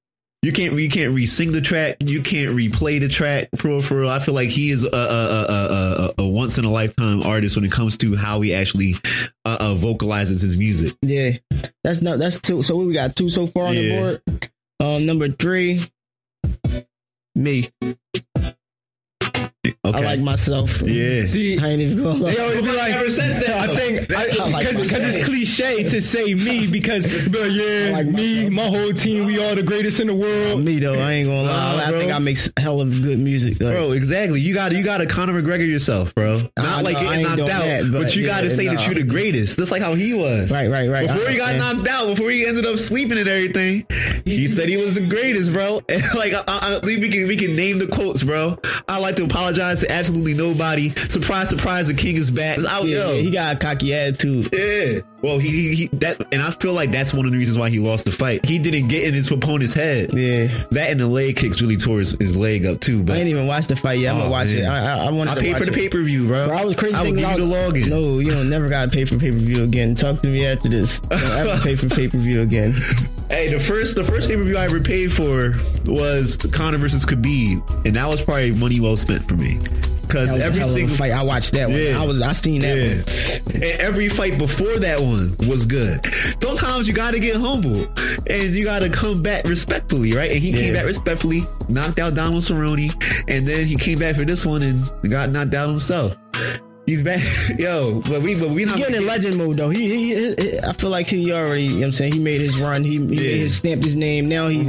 [0.42, 0.74] You can't.
[0.74, 1.96] You can't re-sing the track.
[2.00, 3.48] You can't replay the track.
[3.57, 4.11] For real, for real.
[4.11, 7.22] I feel like he is a, a, a, a, a, a once in a lifetime
[7.22, 8.94] artist when it comes to how he actually
[9.46, 10.94] uh, uh, vocalizes his music.
[11.00, 11.31] Yeah,
[11.83, 12.62] that's not that's two.
[12.62, 13.83] So we got two so far on Yeah.
[13.83, 14.50] the board.
[14.81, 15.81] Um, number three,
[17.35, 17.70] me.
[19.64, 19.98] Okay.
[19.98, 20.83] I like myself.
[20.83, 21.27] yeah.
[21.27, 22.35] See, I ain't even gonna lie.
[22.35, 25.24] They always be like, Ever since then, I think That's how I like because it's
[25.24, 29.62] cliche to say me because but yeah, like me, my whole team, we all the
[29.62, 30.61] greatest in the world.
[30.62, 30.94] me though.
[30.94, 31.77] I ain't gonna lie.
[31.77, 33.61] Nah, I think I make hell of good music.
[33.62, 34.40] Like, Bro, exactly.
[34.40, 36.40] You got to you got to Conor McGregor yourself, bro.
[36.57, 38.66] Nah, Not like no, getting knocked out, that, but, but you yeah, got to say
[38.68, 39.59] that you're the greatest.
[39.59, 40.50] Just like how he was.
[40.50, 41.07] Right, right, right.
[41.09, 43.87] Before he got knocked out, before he ended up sleeping and everything,
[44.24, 45.81] he said he was the greatest, bro.
[45.88, 48.59] And like, I, I, I- we can we can name the quotes, bro.
[48.88, 50.90] I like to apologize to absolutely nobody.
[51.09, 52.59] Surprise, surprise, the king is back.
[52.59, 53.23] It's out, Yeah, yo.
[53.23, 54.49] he got a cocky attitude.
[54.53, 55.01] Yeah.
[55.23, 57.71] Well, he, he, he that, and I feel like that's one of the reasons why
[57.71, 58.45] he lost the fight.
[58.45, 60.11] He didn't get in his opponent's head.
[60.12, 63.03] Yeah, That and the leg kicks really tore his, his leg up too.
[63.03, 64.11] But I ain't even watched the fight yet.
[64.11, 64.61] I'm Oh, gonna watch it.
[64.62, 64.71] man.
[64.71, 66.49] I, I, I wanted I to paid watch for the pay per view, bro.
[66.49, 66.95] Bro, I was crazy.
[66.95, 67.88] I would give you the login.
[67.88, 69.95] No, you don't never gotta pay for pay per view again.
[69.95, 71.01] Talk to me after this.
[71.09, 72.75] Don't ever pay for pay per view again.
[73.31, 75.55] Hey, the first the first pay per view I ever paid for
[75.87, 79.43] was Conor versus Khabib, and that was probably money well spent for me.
[80.12, 81.12] Was a every hell of a single fight.
[81.12, 81.78] I watched that one.
[81.78, 82.00] Yeah.
[82.00, 83.54] I was I seen that yeah, one.
[83.54, 86.04] and every fight before that one was good.
[86.42, 87.87] Sometimes you got to get humble
[88.28, 90.30] and you got to come back respectfully, right?
[90.30, 90.61] And he Yeah.
[90.61, 92.92] came back respectfully, knocked out Donald Cerrone,
[93.28, 96.14] and then he came back for this one and got knocked out himself.
[96.87, 97.23] He's back,
[97.59, 98.01] yo.
[98.03, 98.77] But we, but we not.
[98.77, 99.70] Getting in legend mode though.
[99.70, 102.12] He, he, he- he- I feel like he already, you know what I'm saying?
[102.12, 102.85] He made his run.
[102.85, 103.31] He, he made Yeah.
[103.37, 104.27] his stamped his name.
[104.27, 104.61] Now he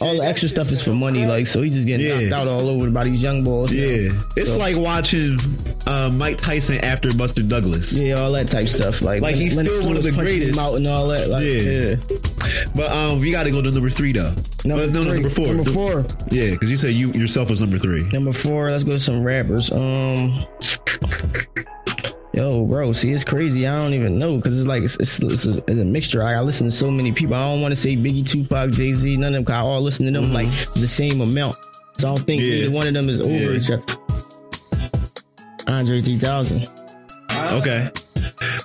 [0.00, 1.26] all the extra stuff is for money.
[1.26, 2.28] Like so he just getting Yeah.
[2.28, 3.70] knocked out all over by these young boys.
[3.72, 3.78] now.
[3.78, 5.38] Yeah, it's So- like watching
[5.86, 7.92] uh, Mike Tyson after Buster Douglas.
[7.92, 9.00] Yeah, all that type stuff.
[9.02, 10.58] Like, Like, he's Lennox still one of the greatest.
[10.58, 11.28] out and all that.
[11.28, 11.50] Like, Yeah.
[11.50, 11.96] yeah.
[12.74, 14.34] But um, we got to go to number three though.
[14.64, 15.46] Number Uh, no, no, number four.
[15.46, 16.06] Number four.
[16.30, 18.02] Yeah, because you said you yourself was number three.
[18.10, 18.70] Number four.
[18.70, 19.70] Let's go to some rappers.
[19.72, 20.44] Um.
[22.32, 23.64] Yo, bro, see, it's crazy.
[23.64, 26.20] I don't even know because it's like it's, it's, it's, a, it's a mixture.
[26.20, 27.36] I, I listen to so many people.
[27.36, 29.44] I don't want to say Biggie, Tupac, Jay Z, none of them.
[29.44, 31.54] 'cause I all listen to them like the same amount.
[31.92, 32.48] So I don't think Yeah.
[32.54, 33.50] either one of them is over Yeah.
[33.56, 33.84] each other.
[35.68, 36.68] Andre 3000.
[37.52, 37.88] Okay,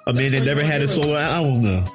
[0.07, 1.85] a man that never had a solo album though.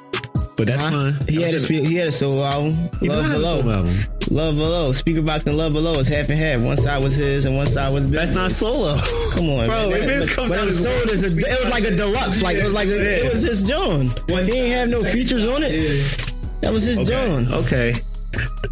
[0.57, 0.89] But that's Huh?
[0.91, 1.17] fine.
[1.27, 2.89] He had a spe- he had a solo album.
[3.01, 3.71] He Love might have a Below.
[3.73, 3.99] album.
[4.31, 4.91] Love Below.
[4.93, 6.61] Speakerboxxx and Love Below is half and half.
[6.61, 8.97] One side was his and one side was That's not solo.
[9.33, 10.19] Come on, Bro, man.
[10.21, 12.41] But- comes but out it was as sold as a, it was like a deluxe.
[12.41, 14.07] Like it was like a, it was his John.
[14.07, 16.31] He didn't have no features on it.
[16.61, 17.51] That was his John.
[17.51, 17.93] Okay.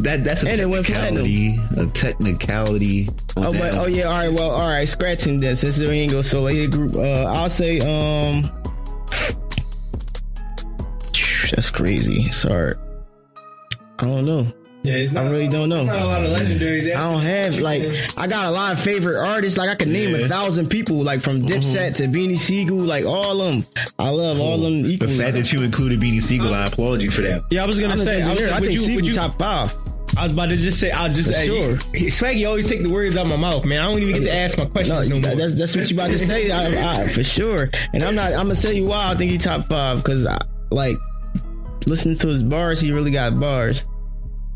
[0.00, 1.58] That that's a And technicality.
[1.78, 3.08] A technicality.
[3.36, 4.32] Oh, but oh yeah, all right.
[4.32, 4.86] Well, all right.
[4.88, 6.48] Scratching this since we ain't go solo.
[6.48, 6.96] He group.
[6.96, 8.42] Uh, I'll say um.
[11.54, 12.30] That's crazy.
[12.32, 12.74] Sorry.
[13.98, 14.52] I don't know.
[14.82, 15.78] Yeah, it's I really don't know.
[15.78, 16.94] It's not a lot of legendaries.
[16.94, 19.56] I don't have like I got a lot of favorite artists.
[19.56, 23.40] Like I could name a thousand people, like from Dipset to Beanie Sigel, like all
[23.40, 23.64] of them.
[23.98, 24.64] I love all of oh.
[24.64, 27.44] them the fact that you included Beanie Sigel, I applaud you for that.
[27.50, 28.20] Yeah, I was gonna I'm say.
[28.20, 28.50] a I, was, engineer.
[28.50, 29.72] I would think you, Sigel would you, top five.
[30.18, 30.90] I was about to just say.
[30.90, 31.76] I was just For hey, sure.
[31.94, 33.80] he- Swaggy always take the words out of my mouth, man.
[33.80, 35.36] I don't even get to ask my questions no, that- more.
[35.36, 36.50] that's that's what you about to say.
[36.50, 37.70] I, I, for sure.
[37.94, 38.34] And I'm not.
[38.34, 40.26] I'm gonna tell you why I think he top five because
[40.70, 40.98] like
[41.86, 43.84] listening to his bars, he really got bars.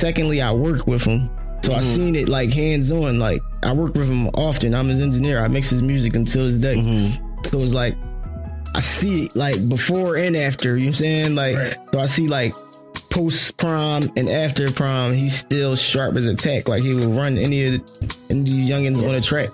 [0.00, 1.28] Secondly, I work with him,
[1.64, 3.18] so I seen it like hands on.
[3.18, 4.74] Like I work with him often.
[4.74, 5.40] I'm his engineer.
[5.40, 6.76] I mix his music until this day.
[7.44, 7.96] So it's like
[8.74, 10.76] I see it like before and after.
[10.76, 11.34] You know what I'm saying?
[11.34, 11.76] Like Right.
[11.92, 12.52] so I see like
[13.10, 16.68] post prom and after prom, he's still sharp as a tack.
[16.68, 19.48] Like he will run any of the, any of these youngins on a track.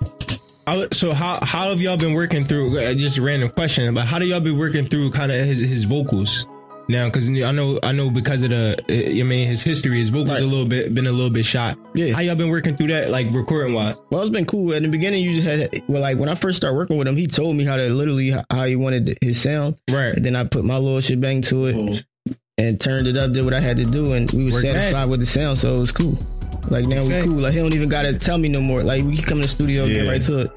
[0.67, 2.77] I so how how have y'all been working through?
[2.79, 5.59] uh, Just a random question, but how do y'all be working through kind of his
[5.59, 6.45] his vocals
[6.89, 7.05] now?
[7.05, 10.29] Because I know I know because of the uh, I mean his history, his vocals
[10.31, 10.43] Right.
[10.43, 11.77] a little bit been a little bit shot.
[11.93, 12.13] Yeah.
[12.13, 13.95] How y'all been working through that, like recording wise?
[14.11, 14.71] Well, it's been cool.
[14.73, 17.15] In the beginning, you just had well, like when I first started working with him,
[17.17, 20.13] he told me how to literally how he wanted his sound, Right.
[20.15, 22.05] and then I put my little shit bang to it
[22.57, 25.19] and turned it up, did what I had to do, and we were satisfied with
[25.19, 26.17] the sound, so it was cool.
[26.69, 27.21] Like now Okay.
[27.21, 27.37] we cool.
[27.39, 28.79] Like he don't even gotta tell me no more.
[28.81, 30.51] Like we can come in the studio, and get right to it.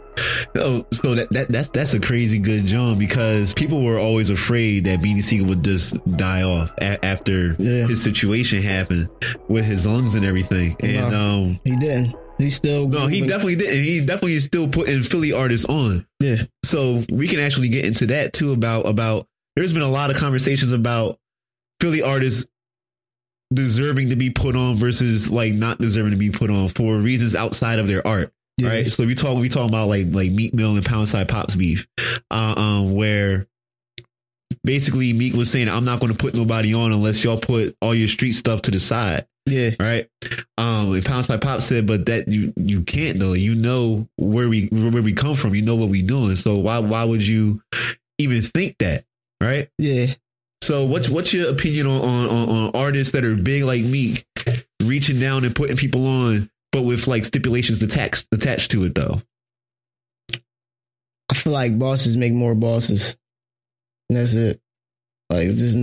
[0.56, 4.84] So, so that, that that's that's a crazy good John because people were always afraid
[4.84, 7.86] that Beanie Sigel would just die off a- after Yeah.
[7.86, 9.08] his situation happened
[9.48, 10.76] with his lungs and everything.
[10.80, 11.20] And No.
[11.20, 12.14] um, He didn't.
[12.38, 13.28] He still no, he moving.
[13.28, 13.82] definitely didn't.
[13.84, 16.06] He definitely is still putting Philly artists on.
[16.20, 16.42] yeah.
[16.64, 19.26] So we can actually get into that too about about.
[19.56, 21.18] There's been a lot of conversations about
[21.80, 22.46] Philly artists
[23.52, 27.34] deserving to be put on versus like not deserving to be put on for reasons
[27.34, 28.32] outside of their art.
[28.58, 28.68] Yeah.
[28.68, 28.92] Right.
[28.92, 31.86] So we talk we talking about like like Meek Mill and Poundside Pops beef,
[32.30, 33.46] uh, um, where
[34.64, 37.94] basically Meek was saying, "I'm not going to put nobody on unless y'all put all
[37.94, 39.70] your street stuff to the side." Yeah.
[39.78, 40.08] Right.
[40.58, 43.34] Um, and Pound Side Pop said, "But that you you can't though.
[43.34, 45.54] You know where we where we come from.
[45.54, 46.34] You know what we doing.
[46.34, 47.62] So why why would you
[48.18, 49.04] even think that?
[49.40, 50.14] Right." Yeah.
[50.62, 54.26] So what's what's your opinion on, on on artists that are big like Meek,
[54.82, 59.22] reaching down and putting people on, but with like stipulations attached attached to it though?
[61.30, 63.16] I feel like bosses make more bosses.
[64.08, 64.60] That's it.
[65.30, 65.76] Like just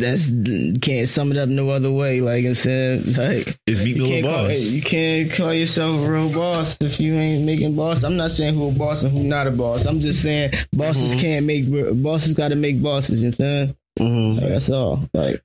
[0.00, 2.20] that's can't sum it up no other way.
[2.20, 4.58] Like I'm saying, like Is Meek you Mill a can't, call, boss?
[4.60, 8.02] you can't call yourself a real boss if you ain't making boss.
[8.02, 9.86] I'm not saying who a boss and who not a boss.
[9.86, 11.20] I'm just saying bosses Mm-hmm.
[11.20, 12.34] can't make bosses.
[12.34, 13.22] Got to make bosses.
[13.22, 13.76] You know what I'm saying?
[13.98, 14.40] Mhm.
[14.40, 15.08] Like, that's all.
[15.14, 15.42] Like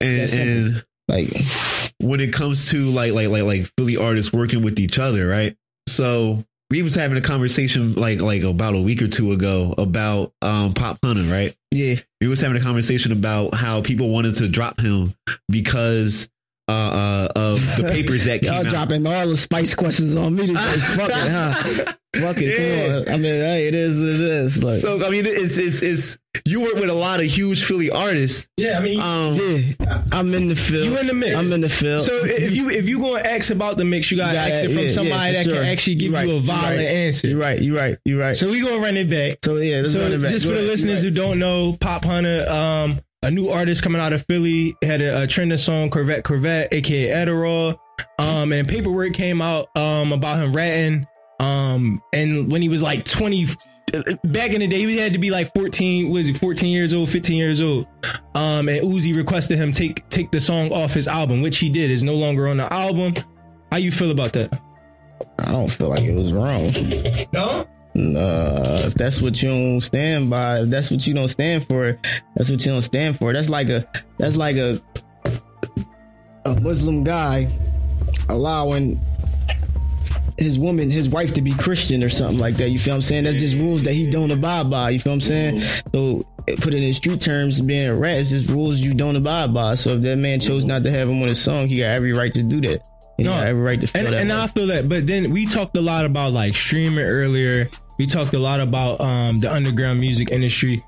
[0.00, 1.28] And and like
[2.00, 5.56] when it comes to like like like like Philly artists working with each other, right?
[5.88, 10.32] So we was having a conversation like like about a week or two ago about
[10.42, 11.54] um Popp Hunna, right?
[11.70, 15.12] yeah, we was having a conversation about how people wanted to drop him
[15.48, 16.28] because
[16.68, 18.70] uh, uh of the papers that came y'all out.
[18.70, 20.46] dropping all the spice questions on me.
[20.48, 21.92] Like, fuck it, huh?
[22.16, 22.58] Fuck it.
[22.58, 22.86] Yeah.
[22.86, 23.08] Come on.
[23.08, 24.62] I mean, hey, it is what it is.
[24.64, 27.90] Like, So I mean, it's it's it's you work with a lot of huge Philly
[27.90, 28.48] artists.
[28.56, 29.34] Yeah, I mean, Um,
[29.78, 30.84] yeah, I'm in the field.
[30.86, 31.36] You in the mix.
[31.36, 32.02] I'm in the field.
[32.02, 34.64] so if you if you gonna ask about the mix, you gotta, You gotta- ask
[34.64, 36.40] it from yeah, somebody yeah, that for can actually give You right, you a you
[36.42, 36.86] valid right.
[36.88, 37.28] answer.
[37.28, 37.60] You're right.
[37.62, 37.98] You're right.
[38.06, 38.34] You're right.
[38.36, 39.38] So we gonna run it back.
[39.44, 40.30] So yeah, let's So run it back.
[40.30, 43.82] just for You're the listeners you're who don't know, Popp Hunna, um, a new artist
[43.82, 47.78] coming out of Philly, had a, a trending song, Corvette Corvette, aka Adderall.
[48.18, 51.06] Um, and paperwork came out um about him ratting.
[51.40, 53.46] Um, and when he was like 20,
[54.24, 57.08] back in the day, he had to be like 14, was he 14 years old,
[57.10, 57.86] 15 years old.
[58.34, 61.90] Um, and Uzi requested him take take the song off his album, which he did.
[61.90, 63.14] Is no longer on the album.
[63.70, 64.60] How you feel about that?
[65.38, 66.72] I don't feel like it was wrong.
[67.32, 67.66] No.
[67.98, 71.98] Uh, if that's what you don't stand by, if that's what you don't stand for,
[72.36, 73.32] that's what you don't stand for.
[73.32, 73.86] That's like a
[74.18, 74.80] that's like a
[76.44, 77.48] a Muslim guy
[78.28, 79.00] allowing
[80.38, 82.70] his woman, his wife to be Christian or something like that.
[82.70, 83.24] You feel what I'm saying?
[83.24, 84.90] That's just rules that he don't abide by.
[84.90, 85.60] You feel what I'm saying?
[85.92, 86.22] So
[86.58, 89.74] put it in street terms, being a rat is just rules you don't abide by.
[89.74, 92.12] So if that man chose not to have him on his song, he got every
[92.12, 92.82] right to do that.
[93.16, 93.30] He No.
[93.32, 94.20] got every right to feel and, that.
[94.20, 94.36] and way.
[94.36, 94.88] I feel that.
[94.88, 97.68] But then we talked a lot about like streaming earlier.
[97.98, 100.84] We talked a lot about um, the underground music industry.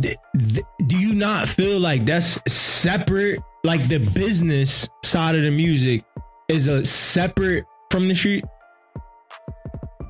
[0.00, 5.50] D- th- do you not feel like that's separate, like the business side of the
[5.50, 6.04] music
[6.48, 8.44] is a separate from the street?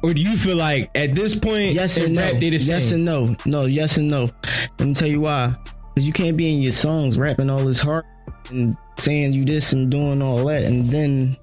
[0.02, 2.22] Or do you feel like at this point, Yes and no.
[2.22, 3.34] rap, they the Yes and no.
[3.44, 4.30] No, yes and no.
[4.78, 5.56] Let me tell you why.
[5.94, 8.04] Because you can't be in your songs rapping all this hard
[8.50, 11.36] and saying you this and doing all that, and then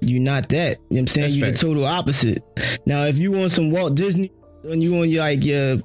[0.00, 0.78] you're not that.
[0.90, 1.24] You know what I'm saying?
[1.24, 1.60] That's You're facts.
[1.60, 2.42] the total opposite.
[2.86, 4.30] Now, if you want some Walt Disney
[4.64, 5.78] and you on your like your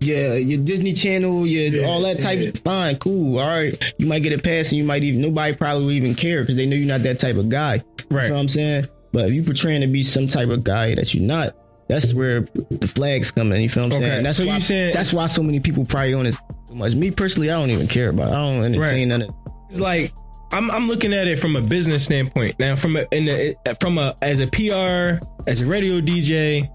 [0.00, 2.58] yeah, your Disney Channel, your all that type.
[2.64, 3.94] Fine, cool, all right.
[3.98, 6.56] You might get a pass, and you might even nobody probably will even care because
[6.56, 7.76] they know you're not that type of guy.
[7.76, 7.82] You
[8.16, 8.28] Right.
[8.28, 8.88] know what I'm saying?
[9.12, 11.54] But if you're portraying to be some type of guy that you're not,
[11.88, 13.60] that's where the flags come in.
[13.62, 14.22] You feel what I'm Okay, saying?
[14.24, 16.36] That's so why you saying- that's why so many people probably on this
[16.68, 16.94] so much.
[16.94, 18.28] Me personally, I don't even care about.
[18.28, 18.34] It.
[18.34, 19.30] I don't entertain none of.
[19.70, 20.12] It's like
[20.52, 22.58] I'm I'm looking at it from a business standpoint.
[22.58, 26.68] Now, from a in a, from a as a PR as a radio DJ,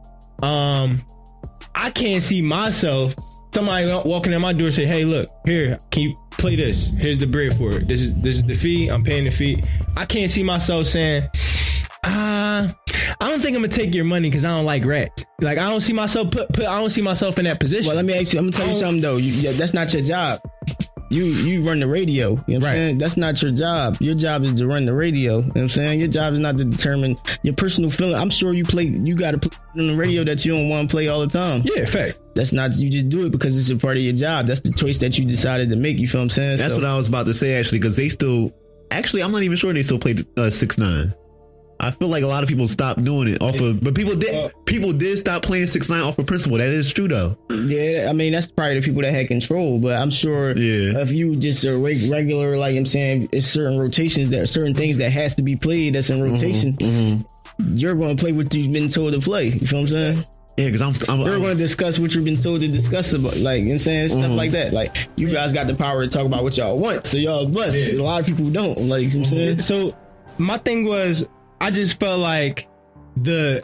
[0.44, 1.04] um,
[1.76, 3.14] I can't see myself.
[3.54, 6.88] Somebody walking in my door say, "Hey, look here, can you play this?
[6.88, 7.88] Here's the bread for it.
[7.88, 8.88] This is this is the fee.
[8.88, 9.64] I'm paying the fee."
[9.96, 11.28] I can't see myself saying,
[12.04, 12.76] "Ah,
[13.20, 15.26] I don't think I'm gonna take your money because I don't like rats.
[15.40, 16.66] Like I don't see myself put put.
[16.66, 18.40] I don't see myself in that position." Well, let me ask you.
[18.40, 19.18] I'm gonna tell you something though.
[19.18, 20.42] You, yeah, that's not your job.
[21.10, 22.32] You you run the radio.
[22.48, 22.98] You know what I'm saying?
[22.98, 23.98] That's not your job.
[24.02, 25.38] Your job is to run the radio.
[25.38, 26.00] You know what I'm saying?
[26.00, 28.16] Your job is not to determine your personal feeling.
[28.16, 28.84] I'm sure you play.
[28.84, 31.28] You got to play on the radio that you don't want to play all the
[31.28, 31.62] time.
[31.66, 32.20] yeah, fact.
[32.36, 32.76] That's not.
[32.78, 34.48] You just do it because it's a part of your job.
[34.48, 35.98] That's the choice that you decided to make.
[35.98, 36.58] You feel what I'm saying?
[36.58, 38.54] That's So- what I was about to say actually, because they still
[38.92, 41.14] actually I'm not even sure they still play uh, six nine.
[41.80, 44.34] I feel like a lot of people stopped doing it off of, but people did
[44.34, 46.58] Uh, people did stop playing six nine off of principle.
[46.58, 47.38] That is true though.
[47.50, 51.00] Yeah, I mean that's probably the people that had control, but I'm sure Yeah.
[51.02, 55.12] if you just a regular, like I'm saying, it's certain rotations that certain things that
[55.12, 56.74] has to be played that's in mm-hmm, rotation.
[56.74, 57.76] Mm-hmm.
[57.76, 59.48] You're going to play what you've been told to play.
[59.48, 60.26] You feel what I'm saying?
[60.58, 63.38] Yeah, because I'm, I'm, You're going to discuss what you've been told to discuss about,
[63.38, 64.34] like you know what I'm saying, stuff mm-hmm.
[64.34, 64.74] like that.
[64.74, 67.94] Like you guys got the power to talk about what y'all want, so y'all blessed.
[67.94, 68.78] A lot of people don't.
[68.80, 69.60] Like you know what I'm saying.
[69.60, 69.96] So
[70.40, 71.28] my thing was,
[71.60, 72.68] I just felt like
[73.16, 73.64] the,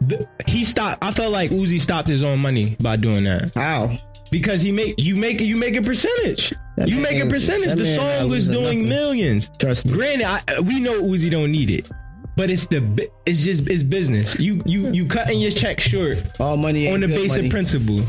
[0.00, 1.02] the he stopped.
[1.04, 3.98] I felt like Uzi stopped his own money by doing that How?
[4.30, 6.52] because he make you make you make a percentage.
[6.76, 7.76] That you man- make a percentage.
[7.76, 8.88] The song was doing nothing.
[8.88, 9.50] millions.
[9.58, 9.92] Trust me.
[9.92, 11.88] Granted, I, we know Uzi don't need it,
[12.36, 14.38] but it's the it's just it's business.
[14.40, 17.50] You you you cutting your check short All money on the basic money.
[17.50, 18.00] principle.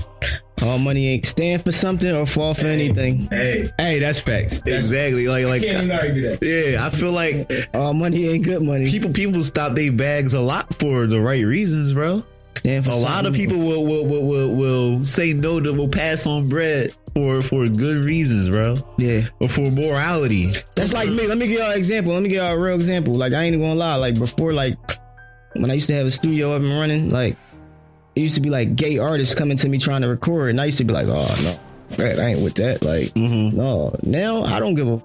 [0.61, 3.27] All money ain't stand for something or fall for anything.
[3.29, 4.61] hey, Hey, that's facts.
[4.61, 6.41] That's, exactly like like Can't even argue that.
[6.41, 6.85] yeah.
[6.85, 8.89] I feel like All money ain't good money.
[8.89, 12.23] people people stop their bags a lot for the right reasons, bro.
[12.57, 15.89] Stand for A lot of people will will, will will will say no to will
[15.89, 19.27] pass on bread for for good reasons, bro, Yeah.
[19.39, 20.53] or for morality.
[20.75, 21.27] That's like me.
[21.27, 22.13] Let me give y'all an example.
[22.13, 23.15] Let me give y'all a real example.
[23.15, 23.95] Like I ain't even gonna lie.
[23.95, 24.77] Like before, like
[25.53, 27.35] when I used to have a studio up and running, like
[28.15, 30.65] it used to be like gay artists coming to me trying to record, and I
[30.65, 32.81] used to be like, oh no, man, I ain't with that.
[32.83, 33.57] Like Mm-hmm.
[33.57, 33.95] no.
[34.03, 35.01] Now I don't give a.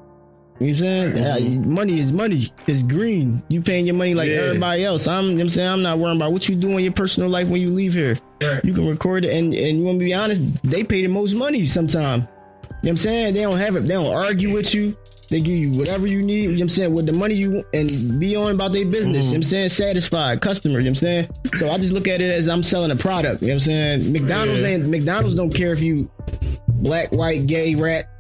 [0.62, 1.62] You know what I'm saying?
[1.64, 2.52] Uh, money is money.
[2.66, 3.42] It's green.
[3.48, 4.42] You paying your money like Yeah.
[4.42, 5.08] everybody else.
[5.08, 6.92] I'm, you know what I'm saying I'm not worrying about what you do in your
[6.92, 8.18] personal life when you leave here.
[8.42, 8.62] Right.
[8.62, 11.32] You can record it, and and you want to be honest, they pay the most
[11.34, 12.24] money sometimes.
[12.24, 13.34] You know what I'm saying?
[13.34, 13.80] They don't have it.
[13.82, 14.96] They don't argue with you.
[15.30, 16.42] They give you whatever you need.
[16.42, 16.92] You know what I'm saying?
[16.92, 19.06] With the money you and be on about their business.
[19.06, 19.28] You know mm-hmm.
[19.28, 19.68] what I'm saying?
[19.68, 20.80] Satisfied customer.
[20.80, 21.28] You know what I'm saying?
[21.54, 23.40] So I just look at it as I'm selling a product.
[23.40, 24.12] You know what I'm saying?
[24.12, 24.68] McDonald's Yeah.
[24.68, 26.10] ain't McDonald's don't care if you
[26.68, 28.19] black, white, gay, rat.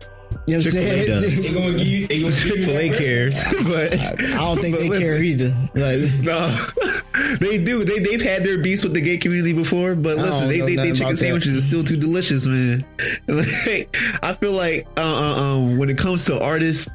[0.50, 1.42] You know what I'm Chick-fil-A does.
[1.42, 2.06] They gonna give you.
[2.08, 3.34] They gonna Chick Fil A that cares,
[3.64, 5.56] but I don't think but they listen, care either.
[5.74, 7.84] Like No, they do.
[7.84, 10.74] They they've had their beefs with the gay community before, but I listen, they they,
[10.76, 12.84] they chicken sandwiches are still too delicious, man.
[13.28, 16.88] Like, I feel like uh, uh, um, when it comes to artists,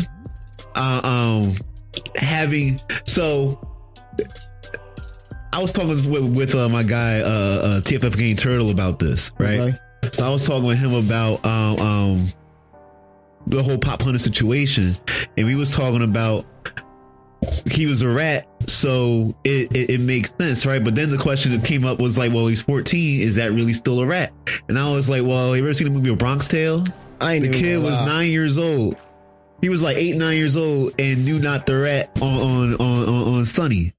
[0.76, 1.56] uh, um,
[2.16, 3.62] having so.
[5.54, 9.32] I was talking with, with uh, my guy uh, uh, TFF Game Turtle about this,
[9.40, 9.60] right?
[9.60, 9.80] Okay.
[10.12, 12.34] So I was talking with him about um, um,
[13.48, 14.96] the whole Popp Hunna situation,
[15.38, 16.46] and we was talking about
[17.66, 20.84] he was a rat, so it, it, it makes sense, right?
[20.84, 23.74] But then the question that came up was like, well, he's 14, is that really
[23.74, 24.34] still a rat?
[24.68, 26.86] And I was like, well, you ever seen the movie A Bronx Tale?
[27.22, 28.98] I ain't The kid was nine years old.
[29.62, 33.10] He was like eight, nine years old, and knew not the rat on on on
[33.10, 33.94] on, on Sonny.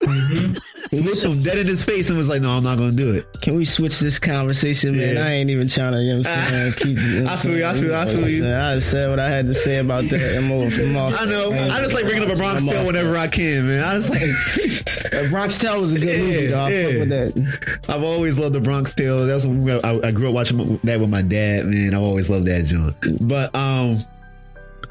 [0.91, 3.15] He looked him dead in his face and was like, "No, I'm not gonna do
[3.15, 5.17] it." Can we switch this conversation, man?
[5.17, 5.25] Yeah.
[5.25, 6.73] I ain't even trying to, you know what I'm saying?
[6.75, 8.49] Keep, you know I feel you, I feel you, I feel you.
[8.49, 10.39] I said what I had to say about that.
[10.39, 11.21] I'm off, I'm off.
[11.21, 11.51] I know.
[11.53, 13.85] I just like bringing up a Bronx Tale whenever I can, man.
[13.85, 14.23] I just like.
[15.13, 16.65] Uh, Bronx Tale was a good movie, Yeah.
[16.65, 17.79] I fuck with that.
[17.89, 19.25] I've always loved the Bronx Tale.
[19.25, 19.45] That's
[19.85, 21.67] I, I grew up watching that with my dad.
[21.67, 22.95] Man, I've always loved that John.
[23.21, 24.01] But um,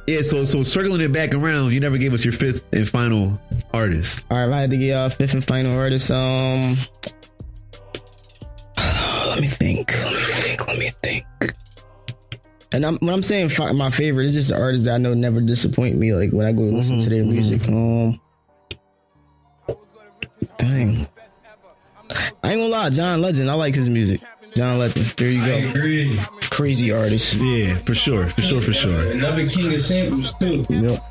[0.08, 0.22] yeah.
[0.22, 3.40] So so circling it back around, you never gave us your fifth and final
[3.74, 4.26] artist.
[4.30, 6.78] All right, I had to get y'all fifth and final artist, um,
[8.78, 9.92] let me think.
[9.94, 10.68] Let me think.
[10.68, 11.26] Let me think.
[12.72, 15.14] And I'm, when I'm saying fi- my favorite, it's just an artist that I know
[15.14, 16.14] never disappoint me.
[16.14, 17.66] Like when I go listen to their music.
[17.70, 18.20] Um,
[20.58, 21.08] Dang.
[22.10, 23.50] I ain't gonna lie, John Legend.
[23.50, 24.22] I like his music.
[24.56, 25.06] John Legend.
[25.18, 25.70] There you I go.
[25.70, 26.20] agree.
[26.50, 27.34] Crazy artist.
[27.36, 29.12] Yeah, for sure, for sure, for sure.
[29.12, 30.66] Another king of samples too.
[30.70, 31.04] Yep.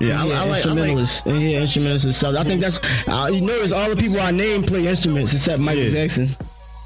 [0.00, 0.36] Yeah, I, yeah, I like.
[0.36, 1.22] I like instrumentalists.
[1.26, 2.36] yeah, instrumentalists itself.
[2.36, 2.78] I think that's.
[3.08, 5.90] Uh, you notice all the people I name play instruments except Michael Yeah.
[5.90, 6.36] Jackson.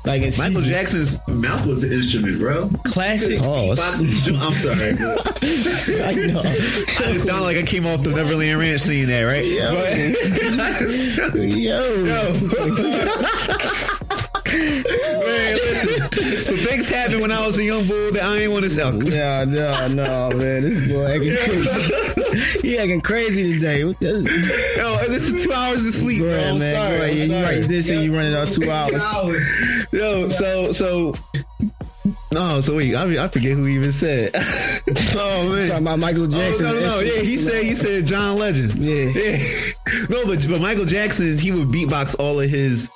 [0.04, 0.70] Like in Michael CD.
[0.70, 2.70] Jackson's mouth was an instrument, bro.
[2.84, 3.40] Classic.
[3.42, 4.90] Oh, I'm sorry.
[4.92, 6.42] I know.
[6.44, 9.44] It sounded like I came off the Neverland Ranch saying that, right?
[14.60, 16.02] Man, listen.
[16.46, 19.02] So things happened when I was a young bull that I ain't want to sell.
[19.04, 20.62] Yeah, no, no, man.
[20.62, 22.60] This boy acting crazy.
[22.68, 23.80] he acting crazy today.
[23.80, 23.92] Yo,
[25.06, 26.58] this is two hours of sleep, Go bro.
[26.58, 26.74] man.
[26.74, 26.98] sorry.
[26.98, 27.42] Yeah, you sorry.
[27.60, 29.02] write this and you run it out two hours.
[29.92, 31.14] Yo, so so.
[32.32, 34.30] No, so wait, I, I forget who even said.
[35.16, 36.66] oh man, Talking about Michael Oh, Jackson.
[36.66, 37.00] no, no, no.
[37.00, 38.74] Yeah, he said he said John Legend.
[38.78, 39.04] Yeah.
[39.14, 39.42] yeah.
[40.10, 42.90] No, but but Michael Jackson, he would beatbox all of his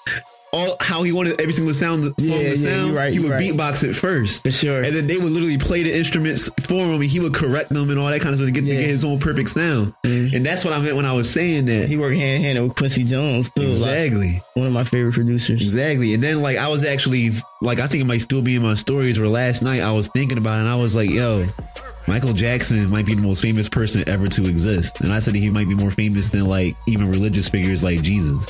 [0.53, 2.95] all how he wanted every single sound song Yeah, yeah, to sound.
[2.95, 3.41] right, he would right.
[3.41, 4.43] beatbox it first.
[4.43, 4.83] For sure.
[4.83, 7.89] And then they would literally play the instruments for him and he would correct them
[7.91, 8.75] and all that kind of stuff to get, Yeah.
[8.75, 8.81] Mm-hmm.
[8.83, 9.95] get his own perfect sound.
[10.05, 11.89] And that's what I meant when I was saying that.
[11.89, 13.63] He worked hand in hand with Quincy Jones too.
[13.63, 14.41] Like, Exactly.
[14.55, 15.63] one of my favorite producers.
[15.63, 16.15] Exactly.
[16.15, 17.31] And then like I was actually
[17.61, 20.09] like I think it might still be in my stories where last night I was
[20.09, 21.47] thinking about it and I was like, yo,
[22.09, 25.01] Michael Jackson might be the most famous person ever to exist.
[25.01, 28.49] And I said he might be more famous than like even religious figures like Jesus.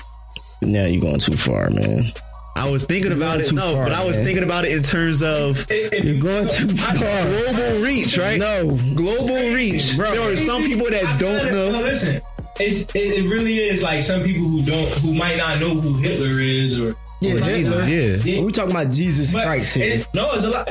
[0.63, 2.13] Now you're going too far, man.
[2.57, 3.53] I was thinking about it.
[3.53, 4.25] No, far, but I was man.
[4.25, 6.95] thinking about it in terms of You're going too far.
[6.97, 8.39] global reach, right?
[8.39, 8.77] No.
[8.95, 9.97] Global reach.
[9.97, 10.11] Bro.
[10.11, 11.79] there are some people that don't No, know.
[11.81, 12.21] listen.
[12.59, 15.95] It's, it, it really is like some people who don't, who might not know who
[15.99, 17.87] Hitler is, or Yeah, Hitler.
[17.87, 18.37] Jesus, yeah.
[18.41, 20.01] But we talking about Jesus but Christ here.
[20.01, 20.69] it- no, it's a lot.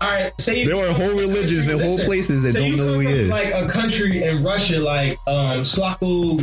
[0.00, 2.94] All right, say There are whole religions and whole places that don't you know come
[2.94, 3.28] who he from, is.
[3.30, 6.38] Like a country in Russia, like um, Slako,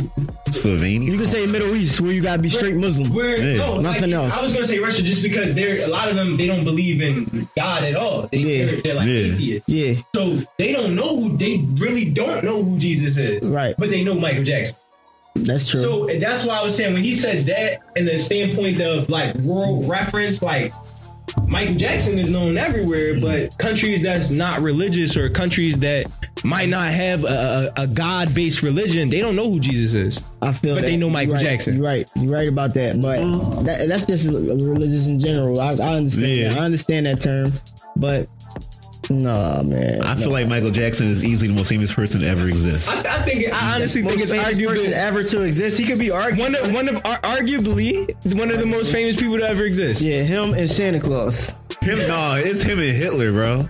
[0.48, 1.04] Slovenia.
[1.04, 3.12] You can say Middle East where you gotta be straight Muslim.
[3.14, 3.56] Where Yeah.
[3.58, 4.38] no, Nothing like, else.
[4.38, 7.02] I was gonna say Russia just because they're a lot of them they don't believe
[7.02, 8.28] in God at all.
[8.32, 8.66] They, Yeah.
[8.66, 9.14] they're, they're like Yeah.
[9.34, 9.68] atheists.
[9.68, 13.46] Yeah, So they don't know who they really don't know who Jesus is.
[13.48, 13.74] Right.
[13.78, 14.76] But they know Michael Jackson.
[15.36, 15.80] that's true.
[15.80, 19.34] So that's why I was saying when he said that in the standpoint of like
[19.36, 20.72] world reference, like
[21.46, 26.10] Michael Jackson is known everywhere, but countries that's not religious or countries that
[26.44, 30.24] might not have a, a, a God based religion, they don't know who Jesus is.
[30.40, 30.86] I feel but that.
[30.88, 31.46] they know Michael You're right.
[31.46, 31.76] Jackson.
[31.76, 32.10] You're right.
[32.16, 33.00] You're right about that.
[33.00, 35.60] But that, that's just religious in general.
[35.60, 36.26] I, I understand.
[36.26, 36.48] Yeah.
[36.50, 36.58] That.
[36.58, 37.52] I understand that term,
[37.96, 38.28] but
[39.12, 40.02] nah, man.
[40.02, 42.88] I feel like Michael Jackson is easily the most famous person to ever exist.
[42.90, 45.78] I, I think I honestly most think it's famous person arguably ever to exist.
[45.78, 46.40] He could be argued.
[46.40, 50.00] one of one of ar- arguably one of the most famous people to ever exist.
[50.02, 51.52] Yeah, him and Santa Claus.
[51.80, 53.62] Him, no, it's him and Hitler, bro.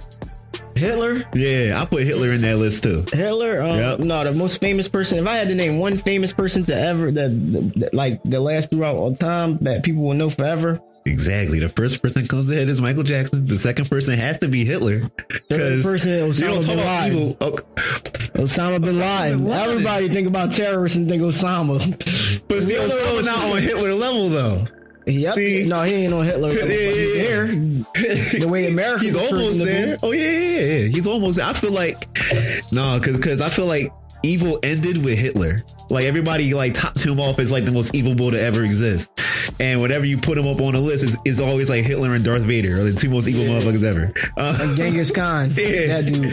[0.75, 1.23] Hitler.
[1.35, 3.05] Yeah, I put Hitler in that list too.
[3.13, 3.99] Hitler, um, Yep.
[4.01, 5.19] no, the most famous person.
[5.19, 8.41] If I had to name one famous person to ever that, that, that- like the
[8.41, 11.59] last throughout all time that people will know forever, Exactly.
[11.59, 13.45] The first person that comes ahead is Michael Jackson.
[13.47, 15.01] The second person has to be Hitler.
[15.49, 17.19] Third person, you Osama don't talk bin about Laden.
[17.19, 17.37] evil.
[17.41, 17.51] Oh,
[18.41, 19.45] Osama bin Laden.
[19.45, 19.71] Laden.
[19.71, 21.79] Everybody think about terrorists and think Osama.
[22.49, 23.53] but see, We all know Osama's not Osama.
[23.57, 24.67] on Hitler level though.
[25.05, 25.35] Yep.
[25.35, 25.65] See?
[25.67, 26.51] no, he ain't on Hitler.
[26.53, 27.23] Yeah, yeah, he's yeah.
[28.33, 28.41] there.
[28.41, 29.97] The way America He's almost there.
[30.01, 30.87] Oh yeah, yeah, yeah, yeah.
[30.89, 31.37] He's almost.
[31.39, 31.47] There.
[31.47, 31.99] I feel like
[32.71, 33.93] no, because because I feel like
[34.23, 35.63] evil ended with Hitler.
[35.91, 39.11] Like everybody like topped him off as like the most evil bull to ever exist.
[39.61, 42.25] And whenever you put him up on a list, is is always like Hitler and
[42.25, 44.13] Darth Vader are the two most evil motherfuckers ever.
[44.37, 45.51] Uh, Genghis Khan.
[45.57, 46.01] Yeah.
[46.01, 46.25] That dude.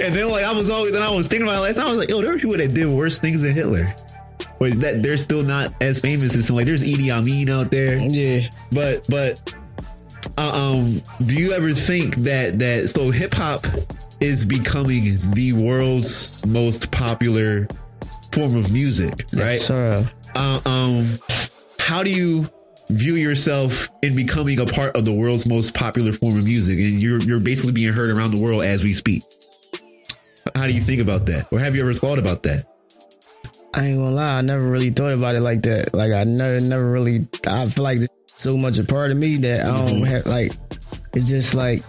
[0.00, 1.86] and then like I was always then I was thinking about it last time.
[1.86, 3.86] I was like, yo, there were people that did worse things than Hitler.
[4.58, 7.96] But that they're still not as famous as some like there's Idi Amin out there.
[7.98, 8.48] Yeah.
[8.70, 9.54] But but
[10.38, 13.66] uh, um do you ever think that that so hip hop
[14.22, 17.66] is becoming the world's most popular
[18.32, 19.60] form of music, right?
[19.60, 21.18] So, uh, um
[21.78, 22.46] how do you
[22.88, 27.00] view yourself in becoming a part of the world's most popular form of music and
[27.00, 29.22] you're you're basically being heard around the world as we speak
[30.54, 32.66] how do you think about that or have you ever thought about that
[33.74, 35.94] I ain't gonna lie, I never really thought about it like that.
[35.94, 37.26] Like I never, never really.
[37.46, 40.52] I feel like so much a part of me that I don't have like.
[41.14, 41.82] It's just like,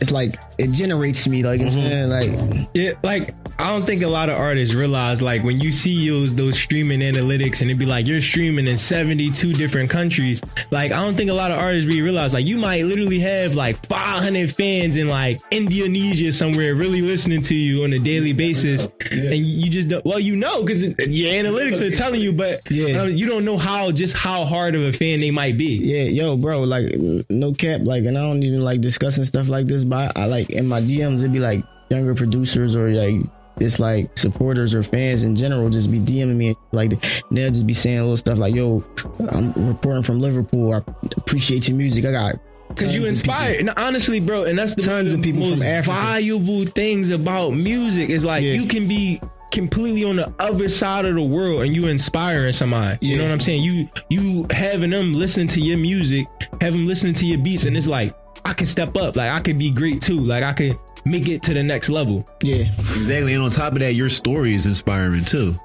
[0.00, 1.42] it's like it generates me.
[1.42, 1.74] Like it's
[2.08, 6.08] like Yeah, like I don't think a lot of artists realize like when you see
[6.08, 10.40] those those streaming analytics and it'd be like you're streaming in 72 different countries.
[10.70, 13.54] Like I don't think a lot of artists really realize like you might literally have
[13.54, 18.88] like 500 fans in like Indonesia somewhere really listening to you on a daily basis,
[19.10, 23.02] and you just don't, well you know because your analytics are telling you, but Yeah.
[23.02, 25.76] uh, you don't know how just how hard of a fan they might be.
[25.76, 26.96] Yeah, yo, bro, like
[27.28, 30.48] no cap, like, and I don't even like discussing stuff like this, but I, like
[30.50, 33.16] in my DMs it'd be like younger producers or like
[33.58, 36.92] it's like supporters or fans in general just be DMing me like
[37.30, 38.82] they'll just be saying little stuff like, "Yo,
[39.28, 40.72] I'm reporting from Liverpool.
[40.72, 40.78] I
[41.18, 42.06] appreciate your music.
[42.06, 42.36] I got."
[42.68, 45.40] Because you tons of people- inspire, and honestly, bro, and that's the Tons of people
[45.40, 46.00] most from Africa.
[46.00, 48.52] valuable things about music is like Yeah.
[48.52, 49.20] you can be
[49.52, 52.96] completely on the other side of the world and you inspiring somebody.
[53.04, 53.64] You know what I'm saying?
[53.64, 56.26] You you having them listen to your music,
[56.60, 58.14] have them listening to your beats, and it's like
[58.44, 61.42] I can step up, like I could be great too, like I could make it
[61.44, 62.24] to the next level.
[62.42, 62.64] Yeah,
[62.96, 63.34] Exactly.
[63.34, 65.56] And on top of that, your story is inspiring too.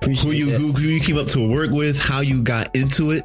[0.00, 3.10] appreciate Who you who, who you came up to work with, how you got into
[3.12, 3.24] it,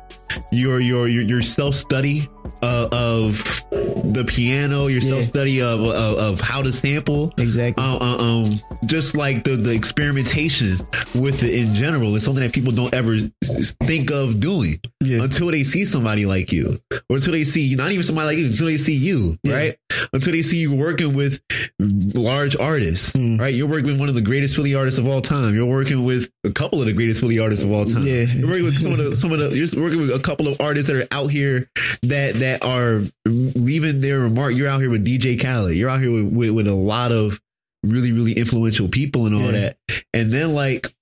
[0.52, 2.30] your your your, your self study
[2.62, 3.64] uh, of
[4.04, 5.10] the piano, your Yeah.
[5.10, 7.34] self study of, of of how to sample.
[7.38, 7.84] exactly.
[7.84, 10.80] Uh, uh, um, just like the the experimentation
[11.16, 15.24] with it in general is something that people don't ever s- think of doing Yeah.
[15.24, 16.80] until they see somebody like you,
[17.10, 19.54] or until they see not even somebody like you, until they see you, Yeah.
[19.56, 19.78] right?
[20.14, 21.40] Until they see you working with
[21.80, 23.40] large artists, Mm.
[23.40, 23.54] right?
[23.54, 25.56] You're working with one of the greatest Philly artists of all time.
[25.56, 28.06] You're working with a couple of the greatest Philly artists of all time.
[28.06, 28.24] Yeah.
[28.24, 29.56] You're working with some of the some of the.
[29.56, 31.70] You're working with a couple of artists that are out here
[32.04, 34.54] that that are leaving their remark.
[34.54, 35.76] You're out here with DJ Khaled.
[35.76, 37.42] You're out here with with, with a lot of
[37.84, 39.52] really really influential people and all Yeah.
[39.52, 39.78] that.
[40.14, 40.94] And then like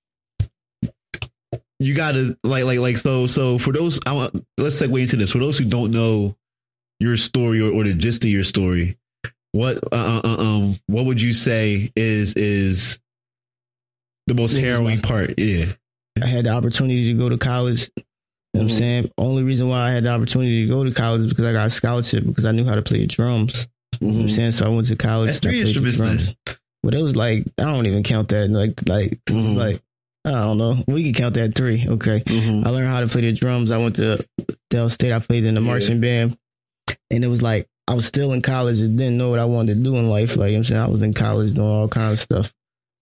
[1.78, 5.30] you gotta like like like so so for those I want let's segue into this
[5.32, 6.36] for those who don't know
[7.00, 8.96] your story or, or the gist of your story
[9.50, 13.00] what uh, uh, um what would you say is is
[14.28, 15.66] the most harrowing part yeah
[16.22, 17.90] I had the opportunity to go to college.
[18.54, 18.72] You know what.
[18.72, 19.10] I'm saying?
[19.18, 21.66] Only reason why I had the opportunity to go to college is because I got
[21.66, 23.66] a scholarship because I knew how to play drums.
[24.00, 24.52] You know I'm saying?
[24.52, 25.28] So I went to college.
[25.28, 26.34] That's three instruments drums.
[26.82, 28.50] But it was like I don't even count that.
[28.50, 29.56] Like like Mhm.
[29.56, 29.82] like
[30.24, 30.82] I don't know.
[30.86, 31.86] We can count that three.
[31.88, 32.22] Okay.
[32.26, 33.70] I learned how to play the drums.
[33.72, 34.24] I went to
[34.70, 35.12] Del State.
[35.12, 35.66] I played in the Yeah.
[35.66, 36.36] marching band.
[37.10, 39.76] And it was like I was still in college and didn't know what I wanted
[39.78, 40.36] to do in life.
[40.36, 42.52] Like you know what I'm saying, I was in college doing all kinds of stuff.